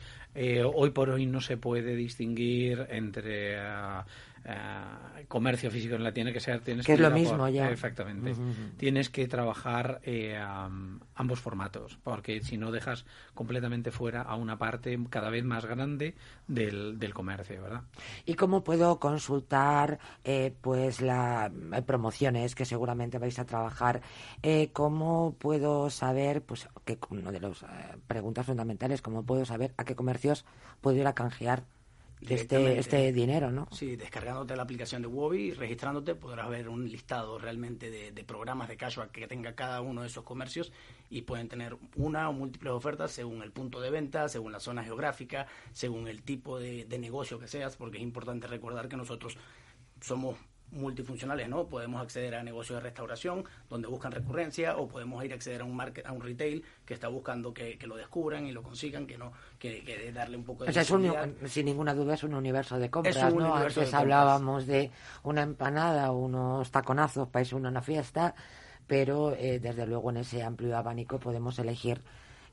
Hoy 0.75 0.89
por 0.91 1.09
hoy 1.09 1.25
no 1.25 1.39
se 1.39 1.55
puede 1.57 1.95
distinguir 1.95 2.85
entre 2.89 3.57
ah, 3.59 4.05
ah, 4.47 5.11
comercio 5.27 5.69
físico 5.69 5.95
en 5.95 6.03
la 6.03 6.13
tienda 6.13 6.31
que 6.31 6.39
sea. 6.39 6.59
Tienes 6.59 6.85
Que 6.85 6.93
es 6.93 6.99
lo 6.99 7.09
por- 7.09 7.19
mismo 7.19 7.47
ya. 7.49 7.69
Exactamente. 7.69 8.33
Tienes 8.77 9.09
que 9.09 9.27
trabajar 9.27 9.99
eh, 10.03 10.37
am, 10.37 10.99
ambos 11.15 11.39
formatos, 11.39 11.97
porque 12.03 12.41
si 12.41 12.57
no 12.57 12.71
dejas 12.71 13.05
completamente 13.33 13.91
fuera 13.91 14.21
a 14.21 14.35
una 14.35 14.57
parte 14.57 14.97
cada 15.09 15.29
vez 15.29 15.43
más 15.43 15.65
grande 15.65 16.15
del, 16.47 16.97
del 16.99 17.13
comercio, 17.13 17.61
¿verdad? 17.61 17.81
¿Y 18.25 18.35
cómo 18.35 18.63
puedo 18.63 18.99
consultar 18.99 19.99
eh, 20.23 20.53
pues 20.61 21.01
las 21.01 21.51
promociones 21.85 22.55
que 22.55 22.65
seguramente 22.65 23.17
vais 23.19 23.37
a 23.39 23.45
trabajar? 23.45 24.01
Eh, 24.43 24.69
¿Cómo 24.73 25.35
puedo 25.37 25.89
saber, 25.89 26.41
pues 26.41 26.67
que 26.85 26.97
una 27.09 27.31
de 27.31 27.41
las 27.41 27.65
preguntas 28.07 28.45
fundamentales, 28.45 29.01
cómo 29.01 29.23
puedo 29.23 29.43
saber 29.45 29.73
a 29.77 29.83
qué 29.83 29.95
comercios 29.95 30.45
puedo 30.81 30.97
ir 30.97 31.07
a 31.07 31.13
canjear 31.13 31.63
este, 32.21 32.35
Directamente. 32.35 32.79
este 32.79 33.11
dinero, 33.13 33.51
¿no? 33.51 33.67
Sí, 33.71 33.95
descargándote 33.95 34.55
la 34.55 34.63
aplicación 34.63 35.01
de 35.01 35.07
Wobi 35.07 35.39
y 35.39 35.51
registrándote 35.53 36.15
podrás 36.15 36.49
ver 36.49 36.67
un 36.67 36.89
listado 36.89 37.37
realmente 37.37 37.91
de, 37.91 38.11
de 38.11 38.23
programas 38.23 38.67
de 38.67 38.77
cashback 38.77 39.11
que 39.11 39.27
tenga 39.27 39.53
cada 39.53 39.81
uno 39.81 40.01
de 40.01 40.07
esos 40.07 40.23
comercios 40.23 40.71
y 41.09 41.21
pueden 41.21 41.47
tener 41.47 41.77
una 41.95 42.29
o 42.29 42.33
múltiples 42.33 42.73
ofertas 42.73 43.11
según 43.11 43.43
el 43.43 43.51
punto 43.51 43.79
de 43.79 43.91
venta, 43.91 44.29
según 44.29 44.51
la 44.51 44.59
zona 44.59 44.83
geográfica, 44.83 45.47
según 45.73 46.07
el 46.07 46.23
tipo 46.23 46.59
de, 46.59 46.85
de 46.85 46.97
negocio 46.97 47.39
que 47.39 47.47
seas, 47.47 47.75
porque 47.77 47.97
es 47.97 48.03
importante 48.03 48.47
recordar 48.47 48.87
que 48.89 48.97
nosotros 48.97 49.37
somos 50.01 50.37
multifuncionales, 50.71 51.47
¿no? 51.49 51.65
Podemos 51.67 52.01
acceder 52.01 52.35
a 52.35 52.43
negocios 52.43 52.77
de 52.77 52.83
restauración 52.83 53.43
donde 53.69 53.87
buscan 53.87 54.11
recurrencia 54.11 54.77
o 54.77 54.87
podemos 54.87 55.23
ir 55.23 55.31
a 55.31 55.35
acceder 55.35 55.61
a 55.61 55.63
un 55.65 55.75
market, 55.75 56.05
a 56.05 56.11
un 56.11 56.21
retail 56.21 56.63
que 56.85 56.93
está 56.93 57.07
buscando 57.07 57.53
que, 57.53 57.77
que 57.77 57.87
lo 57.87 57.95
descubran 57.95 58.45
y 58.45 58.51
lo 58.51 58.61
consigan, 58.61 59.07
que 59.07 59.17
no 59.17 59.31
que, 59.57 59.83
que 59.83 60.11
darle 60.11 60.37
un 60.37 60.43
poco 60.43 60.63
de 60.65 60.69
O 60.69 60.73
sea, 60.73 60.81
es 60.81 60.91
un- 60.91 61.13
sin 61.45 61.65
ninguna 61.65 61.93
duda 61.93 62.13
es 62.15 62.23
un 62.23 62.33
universo 62.33 62.77
de 62.77 62.89
compras, 62.89 63.15
un 63.33 63.39
¿no? 63.39 63.55
Antes 63.55 63.75
de 63.75 63.81
compras. 63.81 63.93
hablábamos 64.01 64.67
de 64.67 64.91
una 65.23 65.41
empanada, 65.43 66.11
unos 66.11 66.69
taconazos 66.71 67.29
para 67.29 67.41
irse 67.43 67.55
a 67.55 67.57
una 67.59 67.81
fiesta, 67.81 68.35
pero 68.87 69.33
eh, 69.33 69.59
desde 69.59 69.85
luego 69.87 70.09
en 70.11 70.17
ese 70.17 70.43
amplio 70.43 70.77
abanico 70.77 71.19
podemos 71.19 71.57
elegir 71.59 72.01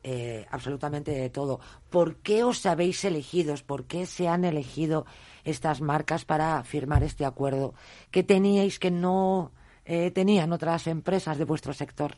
eh, 0.07 0.47
absolutamente 0.51 1.13
de 1.13 1.31
todo. 1.31 1.61
¿Por 1.91 2.17
qué 2.17 2.45
os 2.45 2.67
habéis 2.67 3.05
elegido? 3.05 3.55
¿Por 3.67 3.85
qué 3.87 4.05
se 4.07 4.29
han 4.29 4.45
elegido 4.45 5.07
estas 5.45 5.81
marcas 5.81 6.25
para 6.25 6.63
firmar 6.65 7.03
este 7.03 7.25
acuerdo? 7.25 7.75
¿Qué 8.11 8.23
teníais 8.23 8.79
que 8.79 8.91
no 8.91 9.53
eh, 9.85 10.11
tenían 10.11 10.53
otras 10.53 10.87
empresas 10.87 11.39
de 11.39 11.45
vuestro 11.45 11.73
sector? 11.73 12.17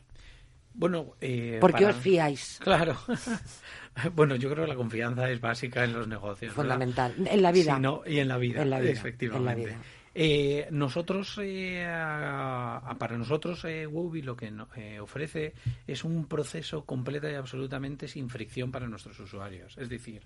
Bueno, 0.73 1.13
eh, 1.21 1.57
¿Por 1.59 1.71
qué 1.73 1.83
para- 1.85 1.95
os 1.95 2.01
fiáis? 2.01 2.59
Claro. 2.63 2.95
bueno, 4.15 4.35
yo 4.35 4.49
creo 4.51 4.65
que 4.65 4.69
la 4.69 4.75
confianza 4.77 5.29
es 5.29 5.41
básica 5.41 5.83
en 5.83 5.93
los 5.93 6.07
negocios. 6.07 6.55
¿verdad? 6.55 6.75
Fundamental. 6.75 7.15
En 7.27 7.41
la 7.41 7.51
vida. 7.51 7.75
Sí, 7.75 7.81
no, 7.81 8.01
y 8.05 8.19
en 8.19 8.27
la 8.27 8.37
vida, 8.37 8.61
En 8.61 8.69
la 8.69 8.79
vida, 8.79 8.91
efectivamente. 8.91 9.61
en 9.63 9.67
la 9.69 9.69
vida. 9.75 9.81
Eh, 10.19 10.67
nosotros, 10.71 11.37
eh, 11.43 11.85
a- 11.85 12.77
a- 12.77 12.95
para 12.97 13.17
nosotros, 13.17 13.63
eh, 13.65 13.87
lo 13.91 14.35
que 14.35 14.49
no- 14.49 14.67
eh, 14.75 14.99
ofrece 14.99 15.53
es 15.85 16.03
un 16.03 16.25
proceso 16.25 16.85
completa 16.85 17.29
y 17.31 17.35
absolutamente 17.35 18.07
sin 18.07 18.27
fricción 18.29 18.71
para 18.71 18.87
nuestros 18.87 19.19
usuarios. 19.19 19.77
Es 19.77 19.89
decir, 19.89 20.23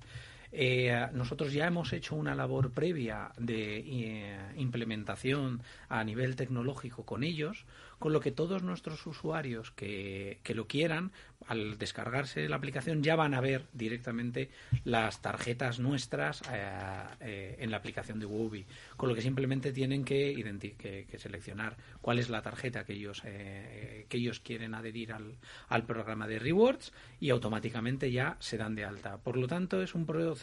eh, 0.51 1.07
nosotros 1.13 1.53
ya 1.53 1.67
hemos 1.67 1.93
hecho 1.93 2.15
una 2.15 2.35
labor 2.35 2.71
previa 2.71 3.31
de 3.37 3.77
eh, 3.77 4.37
implementación 4.57 5.61
a 5.87 6.03
nivel 6.03 6.35
tecnológico 6.35 7.05
con 7.05 7.23
ellos, 7.23 7.65
con 7.99 8.13
lo 8.13 8.19
que 8.19 8.31
todos 8.31 8.63
nuestros 8.63 9.05
usuarios 9.05 9.71
que, 9.71 10.39
que 10.43 10.55
lo 10.55 10.67
quieran, 10.67 11.11
al 11.47 11.77
descargarse 11.77 12.49
la 12.49 12.55
aplicación 12.55 13.03
ya 13.03 13.15
van 13.15 13.33
a 13.33 13.41
ver 13.41 13.65
directamente 13.73 14.49
las 14.83 15.21
tarjetas 15.21 15.79
nuestras 15.79 16.41
eh, 16.51 16.69
eh, 17.21 17.55
en 17.59 17.71
la 17.71 17.77
aplicación 17.77 18.19
de 18.19 18.25
Wobi, 18.25 18.65
con 18.97 19.07
lo 19.09 19.15
que 19.15 19.21
simplemente 19.21 19.71
tienen 19.71 20.03
que, 20.03 20.33
que, 20.77 21.05
que 21.09 21.19
seleccionar 21.19 21.77
cuál 22.01 22.19
es 22.19 22.29
la 22.29 22.41
tarjeta 22.41 22.83
que 22.83 22.93
ellos, 22.93 23.21
que 23.21 24.07
ellos 24.09 24.39
quieren 24.39 24.73
adherir 24.73 25.13
al, 25.13 25.35
al 25.69 25.85
programa 25.85 26.27
de 26.27 26.39
rewards 26.39 26.91
y 27.19 27.29
automáticamente 27.29 28.11
ya 28.11 28.35
se 28.39 28.57
dan 28.57 28.75
de 28.75 28.85
alta. 28.85 29.17
Por 29.17 29.37
lo 29.37 29.47
tanto, 29.47 29.81
es 29.81 29.93
un 29.93 30.05
proceso 30.05 30.40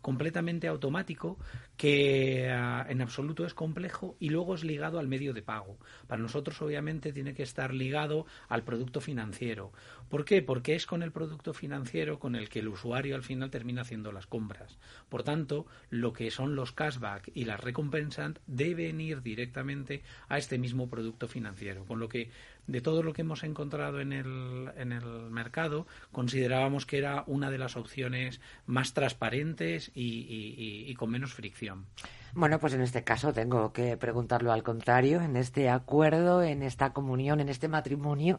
completamente 0.00 0.68
automático 0.68 1.38
que 1.76 2.50
ah, 2.50 2.86
en 2.88 3.00
absoluto 3.02 3.46
es 3.46 3.54
complejo 3.54 4.16
y 4.18 4.30
luego 4.30 4.54
es 4.54 4.64
ligado 4.64 4.98
al 4.98 5.08
medio 5.08 5.32
de 5.32 5.42
pago. 5.42 5.78
Para 6.06 6.22
nosotros, 6.22 6.60
obviamente, 6.62 7.12
tiene 7.12 7.34
que 7.34 7.42
estar 7.42 7.72
ligado 7.72 8.26
al 8.48 8.64
producto 8.64 9.00
financiero. 9.00 9.72
¿Por 10.08 10.24
qué? 10.24 10.42
Porque 10.42 10.74
es 10.74 10.86
con 10.86 11.02
el 11.02 11.12
producto 11.12 11.52
financiero 11.52 12.18
con 12.18 12.34
el 12.34 12.48
que 12.48 12.60
el 12.60 12.68
usuario 12.68 13.14
al 13.14 13.22
final 13.22 13.50
termina 13.50 13.82
haciendo 13.82 14.12
las 14.12 14.26
compras. 14.26 14.78
Por 15.08 15.22
tanto, 15.22 15.66
lo 15.90 16.12
que 16.12 16.30
son 16.30 16.54
los 16.54 16.72
cashback 16.72 17.30
y 17.34 17.44
las 17.44 17.60
recompensas 17.60 18.08
deben 18.46 19.00
ir 19.00 19.22
directamente 19.22 20.02
a 20.28 20.38
este 20.38 20.58
mismo 20.58 20.88
producto 20.88 21.28
financiero. 21.28 21.84
Con 21.84 22.00
lo 22.00 22.08
que 22.08 22.30
de 22.68 22.80
todo 22.80 23.02
lo 23.02 23.12
que 23.12 23.22
hemos 23.22 23.42
encontrado 23.42 24.00
en 24.00 24.12
el, 24.12 24.70
en 24.76 24.92
el 24.92 25.04
mercado, 25.30 25.86
considerábamos 26.12 26.86
que 26.86 26.98
era 26.98 27.24
una 27.26 27.50
de 27.50 27.58
las 27.58 27.76
opciones 27.76 28.40
más 28.66 28.94
transparentes 28.94 29.90
y, 29.94 30.02
y- 30.02 30.54
y- 30.56 30.90
y 30.90 30.94
con 30.94 31.10
menos 31.10 31.32
fricción. 31.34 31.86
Bueno, 32.34 32.58
pues 32.60 32.74
en 32.74 32.82
este 32.82 33.02
caso 33.04 33.32
tengo 33.32 33.72
que 33.72 33.96
preguntarlo 33.96 34.52
al 34.52 34.62
contrario, 34.62 35.22
en 35.22 35.34
este 35.36 35.70
acuerdo, 35.70 36.42
en 36.42 36.62
esta 36.62 36.92
comunión, 36.92 37.40
en 37.40 37.48
este 37.48 37.68
matrimonio 37.68 38.38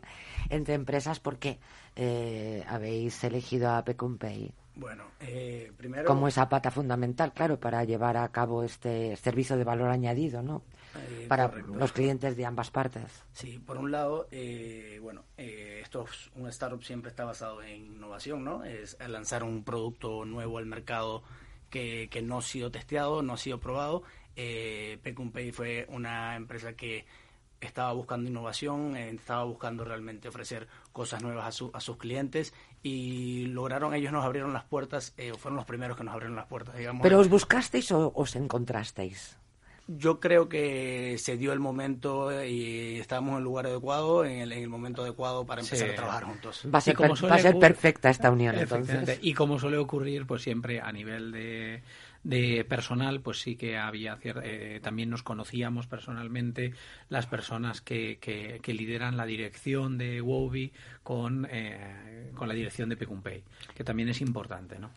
entre 0.50 0.76
empresas, 0.76 1.20
¿por 1.20 1.40
qué 1.40 1.60
eh, 1.96 2.64
habéis 2.68 3.22
elegido 3.24 3.72
a 3.72 3.84
Pay 3.84 4.54
Bueno, 4.76 5.06
eh, 5.20 5.72
primero... 5.76 6.06
como 6.06 6.28
esa 6.28 6.48
pata 6.48 6.70
fundamental, 6.70 7.34
claro, 7.34 7.60
para 7.60 7.84
llevar 7.84 8.16
a 8.16 8.30
cabo 8.30 8.64
este 8.64 9.16
servicio 9.18 9.58
de 9.58 9.64
valor 9.64 9.90
añadido, 9.90 10.44
¿no? 10.44 10.62
Eh, 10.96 11.26
Para 11.28 11.50
correcto. 11.50 11.76
los 11.76 11.92
clientes 11.92 12.36
de 12.36 12.46
ambas 12.46 12.72
partes. 12.72 13.24
Sí, 13.34 13.60
por 13.60 13.78
un 13.78 13.92
lado, 13.92 14.28
eh, 14.32 15.00
bueno, 15.02 15.24
eh, 15.38 15.80
esto 15.84 16.06
es- 16.12 16.32
un 16.36 16.48
startup 16.50 16.84
siempre 16.84 17.10
está 17.10 17.26
basado 17.26 17.62
en 17.62 17.86
innovación, 17.86 18.44
¿no? 18.44 18.64
Es 18.64 18.98
lanzar 19.08 19.44
un 19.44 19.64
producto 19.64 20.26
nuevo 20.26 20.58
al 20.58 20.66
mercado 20.66 21.24
que, 21.70 22.08
que 22.10 22.22
no 22.24 22.40
ha 22.40 22.42
sido 22.42 22.72
testeado, 22.72 23.22
no 23.22 23.34
ha 23.34 23.38
sido 23.38 23.60
probado. 23.60 24.04
Eh, 24.36 25.00
fue 25.54 25.86
una 25.90 26.36
empresa 26.36 26.74
que 26.74 27.06
estaba 27.62 27.92
buscando 27.94 28.30
innovación, 28.30 28.96
eh, 28.96 29.10
estaba 29.10 29.44
buscando 29.44 29.84
realmente 29.84 30.30
ofrecer 30.30 30.68
cosas 30.94 31.22
nuevas 31.22 31.46
a, 31.46 31.52
su- 31.52 31.72
a 31.74 31.82
sus 31.82 31.98
clientes 31.98 32.54
y 32.82 33.48
lograron, 33.48 33.94
ellos 33.94 34.14
nos 34.14 34.24
abrieron 34.24 34.54
las 34.54 34.64
puertas, 34.64 35.14
eh, 35.18 35.34
fueron 35.38 35.58
los 35.58 35.66
primeros 35.66 35.98
que 35.98 36.04
nos 36.06 36.14
abrieron 36.14 36.36
las 36.38 36.48
puertas, 36.48 36.76
digamos. 36.78 37.04
¿Pero 37.04 37.20
os 37.20 37.28
buscasteis 37.30 37.92
o 37.92 38.12
os 38.16 38.36
encontrasteis? 38.38 39.38
Yo 39.92 40.20
creo 40.20 40.48
que 40.50 41.16
se 41.18 41.36
dio 41.36 41.52
el 41.52 41.60
momento 41.60 42.32
y 42.46 42.98
estábamos 43.00 43.32
en 43.32 43.38
el 43.40 43.44
lugar 43.44 43.66
adecuado, 43.66 44.24
en 44.24 44.42
el, 44.42 44.52
en 44.52 44.62
el 44.62 44.70
momento 44.70 45.02
adecuado 45.02 45.48
para 45.48 45.62
empezar 45.62 45.88
Sí. 45.88 45.94
a 45.94 45.96
trabajar 45.96 46.26
juntos. 46.26 46.64
Va 46.72 46.78
a 46.78 46.82
ser, 46.82 46.94
Y 46.94 46.96
como 46.96 47.10
per- 47.10 47.18
suele 47.18 47.32
va 47.32 47.36
a 47.36 47.42
ser 47.42 47.56
ocurrir- 47.56 47.60
perfecta 47.60 48.10
esta 48.12 48.30
unión, 48.30 48.56
entonces. 48.56 49.18
Y 49.24 49.34
como 49.34 49.58
suele 49.58 49.78
ocurrir, 49.78 50.28
pues 50.28 50.44
siempre 50.44 50.80
a 50.80 50.92
nivel 50.92 51.32
de, 51.32 51.82
de 52.24 52.66
personal, 52.66 53.22
pues 53.22 53.40
sí 53.42 53.56
que 53.56 53.80
había 53.80 54.16
cier- 54.20 54.42
eh, 54.44 54.80
también 54.84 55.10
nos 55.10 55.24
conocíamos 55.24 55.88
personalmente 55.88 56.74
las 57.10 57.26
personas 57.26 57.82
que, 57.82 58.20
que, 58.20 58.60
que 58.62 58.74
lideran 58.76 59.18
la 59.18 59.26
dirección 59.26 59.98
de 59.98 60.22
Wobi 60.22 60.72
con, 61.02 61.48
eh, 61.50 62.32
con 62.36 62.48
la 62.48 62.54
dirección 62.54 62.90
de 62.90 62.96
Pecumpay, 62.98 63.44
que 63.74 63.84
también 63.84 64.10
es 64.10 64.22
importante, 64.22 64.78
¿no? 64.78 64.92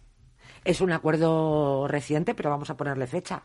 Es 0.67 0.83
un 0.83 0.93
acuerdo 0.93 1.89
reciente, 1.89 2.35
pero 2.35 2.51
vamos 2.51 2.69
a 2.69 2.77
ponerle 2.77 3.07
fecha. 3.07 3.43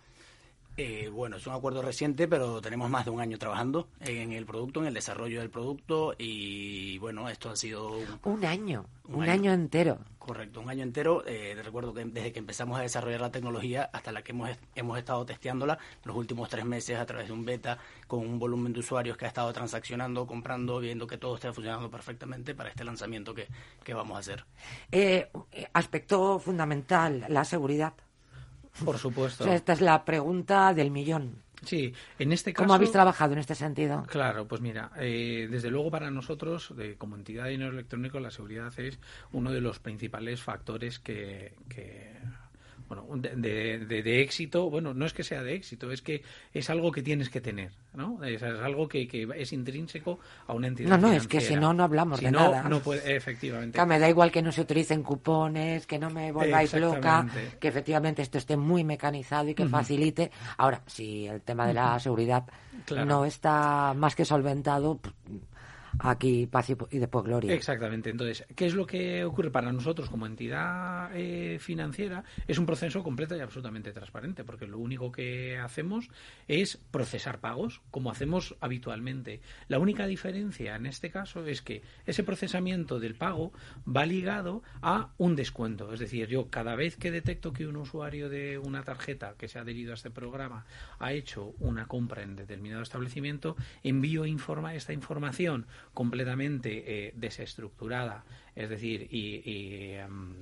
Eh, 0.80 1.10
bueno, 1.12 1.38
es 1.38 1.48
un 1.48 1.56
acuerdo 1.56 1.82
reciente, 1.82 2.28
pero 2.28 2.62
tenemos 2.62 2.88
más 2.88 3.04
de 3.04 3.10
un 3.10 3.20
año 3.20 3.40
trabajando 3.40 3.88
en 4.00 4.32
el 4.32 4.46
producto, 4.46 4.80
en 4.82 4.86
el 4.86 4.94
desarrollo 4.94 5.40
del 5.40 5.50
producto 5.50 6.14
y 6.20 7.00
bueno, 7.00 7.28
esto 7.30 7.50
ha 7.50 7.56
sido... 7.56 7.98
Un, 8.24 8.46
año, 8.46 8.86
un, 9.06 9.28
año. 9.28 9.52
entero. 9.54 9.98
Correcto, 10.20 10.62
un 10.62 10.70
año 10.70 10.84
entero. 10.84 11.24
Eh, 11.26 11.60
recuerdo 11.64 11.96
que 11.96 12.06
desde 12.06 12.32
que 12.32 12.38
empezamos 12.38 12.78
a 12.78 12.84
desarrollar 12.84 13.22
la 13.22 13.32
tecnología 13.32 13.90
hasta 13.92 14.12
la 14.12 14.22
que 14.22 14.34
hemos, 14.34 14.52
hemos 14.76 15.00
estado 15.00 15.26
testeándola 15.26 15.80
los 16.04 16.16
últimos 16.16 16.48
tres 16.48 16.64
meses 16.64 17.00
a 17.00 17.08
través 17.08 17.26
de 17.26 17.34
un 17.34 17.44
beta 17.44 17.80
con 18.06 18.20
un 18.20 18.38
volumen 18.38 18.72
de 18.72 18.82
usuarios 18.82 19.18
que 19.18 19.26
ha 19.26 19.30
estado 19.30 19.52
transaccionando, 19.52 20.28
comprando, 20.28 20.80
viendo 20.80 21.08
que 21.08 21.18
todo 21.18 21.34
esté 21.36 21.52
funcionando 21.52 21.90
perfectamente 21.90 22.54
para 22.54 22.70
este 22.70 22.84
lanzamiento 22.84 23.34
que, 23.34 23.48
que 23.84 23.96
vamos 23.96 24.16
a 24.16 24.20
hacer. 24.20 24.46
Eh, 24.92 25.28
aspecto 25.74 26.38
fundamental, 26.38 27.26
la 27.30 27.44
seguridad. 27.46 27.94
Por 28.84 28.98
supuesto. 28.98 29.52
esta 29.52 29.74
es 29.74 29.82
la 29.82 30.04
pregunta 30.06 30.74
del 30.74 30.92
millón. 30.92 31.42
Sí, 31.64 31.94
en 32.20 32.32
este 32.32 32.54
caso. 32.54 32.64
¿Cómo 32.64 32.76
habéis 32.76 32.92
trabajado 32.92 33.34
en 33.34 33.40
este 33.40 33.56
sentido? 33.56 34.04
Claro, 34.08 34.48
pues 34.48 34.62
mira, 34.62 34.92
eh, 34.98 35.48
desde 35.50 35.72
luego 35.72 35.90
para 35.90 36.12
nosotros, 36.12 36.76
de, 36.76 36.98
como 36.98 37.16
entidad 37.16 37.46
de 37.46 37.52
dinero 37.52 37.72
electrónico, 37.72 38.20
la 38.20 38.32
seguridad 38.32 38.72
es 38.80 39.00
uno 39.32 39.52
de 39.52 39.62
los 39.62 39.80
principales 39.80 40.42
factores 40.42 41.00
que, 41.00 41.56
que 41.68 42.14
bueno, 42.88 43.06
de, 43.16 43.80
de, 43.80 44.22
éxito, 44.22 44.70
bueno, 44.70 44.94
no 44.94 45.06
es 45.06 45.14
que 45.14 45.24
sea 45.24 45.44
de 45.44 45.56
éxito, 45.56 45.92
es 45.92 46.02
que 46.02 46.24
es 46.54 46.70
algo 46.70 46.92
que 46.92 47.02
tienes 47.02 47.30
que 47.30 47.42
tener, 47.42 47.72
¿no? 47.94 48.24
Es, 48.24 48.42
algo 48.44 48.88
que, 48.88 49.08
que, 49.08 49.28
es 49.36 49.52
intrínseco 49.52 50.20
a 50.48 50.54
una 50.54 50.68
entidad. 50.68 50.90
No, 50.90 50.98
no, 50.98 51.14
es 51.14 51.28
que 51.28 51.42
si 51.42 51.56
no, 51.56 51.74
no 51.74 51.84
hablamos 51.84 52.22
de 52.22 52.32
no, 52.32 52.40
nada. 52.40 52.64
No 52.64 52.80
puede, 52.80 53.16
efectivamente. 53.16 53.86
me 53.86 54.00
da 54.00 54.10
igual 54.10 54.32
que 54.32 54.42
no 54.42 54.52
se 54.52 54.62
utilicen 54.62 55.04
cupones, 55.04 55.86
que 55.86 56.00
no 56.00 56.10
me 56.10 56.32
volváis 56.32 56.74
loca, 56.76 57.28
que 57.60 57.68
efectivamente 57.68 58.22
esto 58.22 58.38
esté 58.38 58.56
muy 58.56 58.84
mecanizado 58.84 59.50
y 59.50 59.54
que 59.54 59.66
facilite. 59.68 60.32
Ahora, 60.58 60.82
si 60.86 61.28
el 61.28 61.42
tema 61.42 61.68
de 61.68 61.74
la 61.74 62.00
seguridad 62.00 62.46
no 63.06 63.26
está 63.26 63.94
más 63.96 64.16
que 64.16 64.24
solventado, 64.24 64.98
pues, 64.98 65.14
aquí 66.00 66.48
paz 66.48 66.70
y 66.70 67.00
después 67.00 67.26
gloria. 67.26 67.54
Exactamente. 67.54 68.10
Entonces, 68.10 68.46
¿qué 68.56 68.66
es 68.66 68.74
lo 68.74 68.86
que 68.86 69.24
ocurre 69.24 69.52
para 69.52 69.72
nosotros 69.72 70.10
como 70.10 70.26
entidad 70.26 71.10
eh, 71.14 71.58
financiera? 71.60 72.24
Es 72.48 72.58
un 72.58 72.66
proceso 72.66 73.04
completo 73.04 73.36
y 73.36 73.40
absolutamente 73.40 73.92
transparente, 73.92 74.44
porque 74.44 74.68
lo 74.68 74.78
único 74.78 75.12
que 75.12 75.58
hacemos 75.58 76.10
es 76.48 76.78
procesar 76.92 77.40
pagos, 77.40 77.82
como 77.92 78.12
hacemos 78.12 78.56
habitualmente. 78.62 79.42
La 79.68 79.80
única 79.80 80.08
diferencia 80.08 80.76
en 80.76 80.86
este 80.86 81.10
caso 81.10 81.46
es 81.46 81.62
que 81.62 81.82
ese 82.06 82.24
procesamiento 82.24 83.00
del 83.00 83.16
pago 83.16 83.52
va 83.88 84.06
ligado 84.06 84.64
a 84.82 85.10
un 85.18 85.36
descuento. 85.36 85.94
Es 85.94 86.00
decir, 86.00 86.28
yo 86.28 86.50
cada 86.50 86.76
vez 86.76 86.98
que 86.98 87.12
detecto 87.12 87.54
que 87.54 87.68
un 87.68 87.78
usuario 87.78 88.30
de 88.30 88.58
una 88.58 88.84
tarjeta 88.84 89.36
que 89.38 89.48
se 89.48 89.60
ha 89.60 89.62
adherido 89.62 89.92
a 89.92 89.96
este 89.96 90.12
programa 90.12 90.66
ha 91.00 91.14
hecho 91.14 91.54
una 91.60 91.88
compra 91.88 92.24
en 92.24 92.36
determinado 92.36 92.82
establecimiento, 92.82 93.56
envío 93.84 94.26
informa 94.26 94.76
esta 94.76 94.94
información 94.94 95.66
completamente 95.98 97.08
eh, 97.08 97.14
desestructurada, 97.16 98.24
es 98.56 98.70
decir, 98.70 99.08
y, 99.10 99.96
em, 99.96 100.36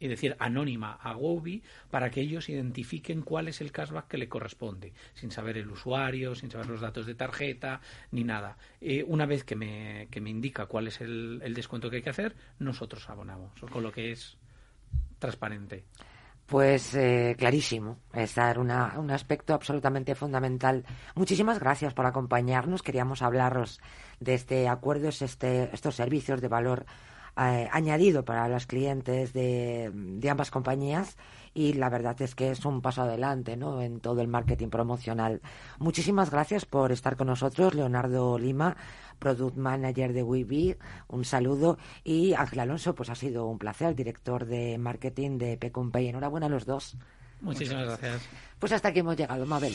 y, 0.00 0.08
decir 0.08 0.34
anónima 0.40 0.94
a 0.94 1.16
Wobi 1.16 1.62
para 1.92 2.10
que 2.10 2.20
ellos 2.20 2.48
identifiquen 2.48 3.22
cuál 3.22 3.46
es 3.46 3.60
el 3.60 3.70
cashback 3.70 4.08
que 4.08 4.18
le 4.18 4.28
corresponde, 4.28 4.94
sin 5.14 5.30
saber 5.30 5.58
el 5.58 5.70
usuario, 5.70 6.34
sin 6.34 6.50
saber 6.50 6.66
los 6.66 6.80
datos 6.80 7.06
de 7.06 7.14
tarjeta, 7.14 7.80
ni 8.10 8.24
nada. 8.24 8.58
Eh, 8.80 9.04
una 9.06 9.26
vez 9.26 9.44
que 9.44 9.54
me, 9.54 10.08
que 10.10 10.20
me 10.20 10.30
indica 10.30 10.66
cuál 10.66 10.88
es 10.88 11.00
el, 11.00 11.40
el 11.44 11.54
descuento 11.54 11.88
que 11.88 11.98
hay 11.98 12.02
que 12.02 12.10
hacer, 12.10 12.34
nosotros 12.58 13.08
abonamos, 13.08 13.52
con 13.70 13.84
lo 13.84 13.92
que 13.92 14.10
es 14.10 14.36
transparente. 15.20 15.84
Pues 16.46 16.94
eh, 16.94 17.34
clarísimo, 17.36 17.98
es 18.12 18.36
dar 18.36 18.60
una, 18.60 18.94
un 18.98 19.10
aspecto 19.10 19.52
absolutamente 19.52 20.14
fundamental. 20.14 20.84
Muchísimas 21.16 21.58
gracias 21.58 21.92
por 21.92 22.06
acompañarnos. 22.06 22.84
Queríamos 22.84 23.20
hablaros 23.20 23.80
de 24.20 24.34
este 24.34 24.68
acuerdo, 24.68 25.08
este, 25.08 25.74
estos 25.74 25.96
servicios 25.96 26.40
de 26.40 26.46
valor 26.46 26.86
eh, 27.36 27.68
añadido 27.72 28.24
para 28.24 28.48
los 28.48 28.66
clientes 28.66 29.32
de, 29.32 29.90
de, 29.92 30.30
ambas 30.30 30.50
compañías 30.50 31.16
y 31.56 31.72
la 31.72 31.88
verdad 31.88 32.20
es 32.20 32.34
que 32.34 32.50
es 32.50 32.66
un 32.66 32.82
paso 32.82 33.00
adelante 33.00 33.56
¿no? 33.56 33.80
en 33.80 34.00
todo 34.00 34.20
el 34.20 34.28
marketing 34.28 34.68
promocional. 34.68 35.40
Muchísimas 35.78 36.30
gracias 36.30 36.66
por 36.66 36.92
estar 36.92 37.16
con 37.16 37.28
nosotros, 37.28 37.74
Leonardo 37.74 38.38
Lima. 38.38 38.76
Product 39.18 39.56
Manager 39.56 40.12
de 40.12 40.22
WeBe, 40.22 40.76
un 41.08 41.24
saludo. 41.24 41.78
Y 42.04 42.34
Ángel 42.34 42.60
Alonso, 42.60 42.94
pues 42.94 43.08
ha 43.08 43.14
sido 43.14 43.46
un 43.46 43.58
placer, 43.58 43.94
director 43.94 44.44
de 44.44 44.76
marketing 44.76 45.38
de 45.38 45.56
Pecumpay. 45.56 46.08
Enhorabuena 46.08 46.44
a 46.44 46.50
los 46.50 46.66
dos. 46.66 46.98
Muchísimas 47.40 47.86
gracias. 47.86 48.28
Pues 48.58 48.72
hasta 48.72 48.88
aquí 48.88 48.98
hemos 48.98 49.16
llegado, 49.16 49.46
Mabel. 49.46 49.74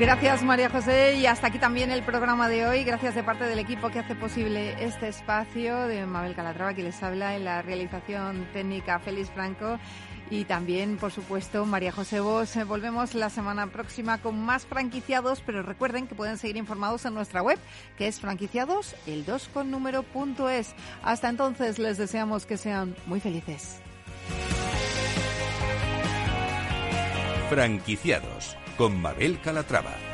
Gracias 0.00 0.42
María 0.42 0.68
José 0.70 1.14
y 1.14 1.26
hasta 1.26 1.46
aquí 1.46 1.60
también 1.60 1.92
el 1.92 2.02
programa 2.02 2.48
de 2.48 2.66
hoy. 2.66 2.82
Gracias 2.82 3.14
de 3.14 3.22
parte 3.22 3.44
del 3.44 3.60
equipo 3.60 3.90
que 3.90 4.00
hace 4.00 4.16
posible 4.16 4.74
este 4.84 5.06
espacio 5.06 5.86
de 5.86 6.04
Mabel 6.04 6.34
Calatrava 6.34 6.74
que 6.74 6.82
les 6.82 7.00
habla 7.00 7.36
en 7.36 7.44
la 7.44 7.62
realización 7.62 8.44
técnica 8.52 8.98
Félix 8.98 9.30
Franco 9.30 9.78
y 10.30 10.46
también, 10.46 10.96
por 10.96 11.12
supuesto, 11.12 11.64
María 11.64 11.92
José 11.92 12.18
Vos. 12.18 12.56
Volvemos 12.66 13.14
la 13.14 13.30
semana 13.30 13.68
próxima 13.68 14.18
con 14.18 14.40
más 14.40 14.66
franquiciados, 14.66 15.42
pero 15.46 15.62
recuerden 15.62 16.08
que 16.08 16.16
pueden 16.16 16.38
seguir 16.38 16.56
informados 16.56 17.04
en 17.04 17.14
nuestra 17.14 17.40
web, 17.40 17.60
que 17.96 18.08
es 18.08 18.18
franquiciados, 18.18 18.96
el 19.06 19.24
2 19.24 19.48
con 19.54 19.70
punto 20.12 20.48
es. 20.48 20.74
Hasta 21.04 21.28
entonces 21.28 21.78
les 21.78 21.98
deseamos 21.98 22.46
que 22.46 22.56
sean 22.56 22.96
muy 23.06 23.20
felices. 23.20 23.80
Franquiciados 27.48 28.56
con 28.76 29.00
Mabel 29.00 29.40
Calatrava. 29.40 30.13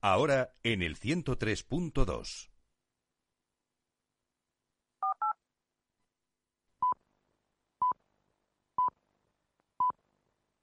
ahora 0.00 0.54
en 0.62 0.82
el 0.82 0.96
103.2. 0.96 2.47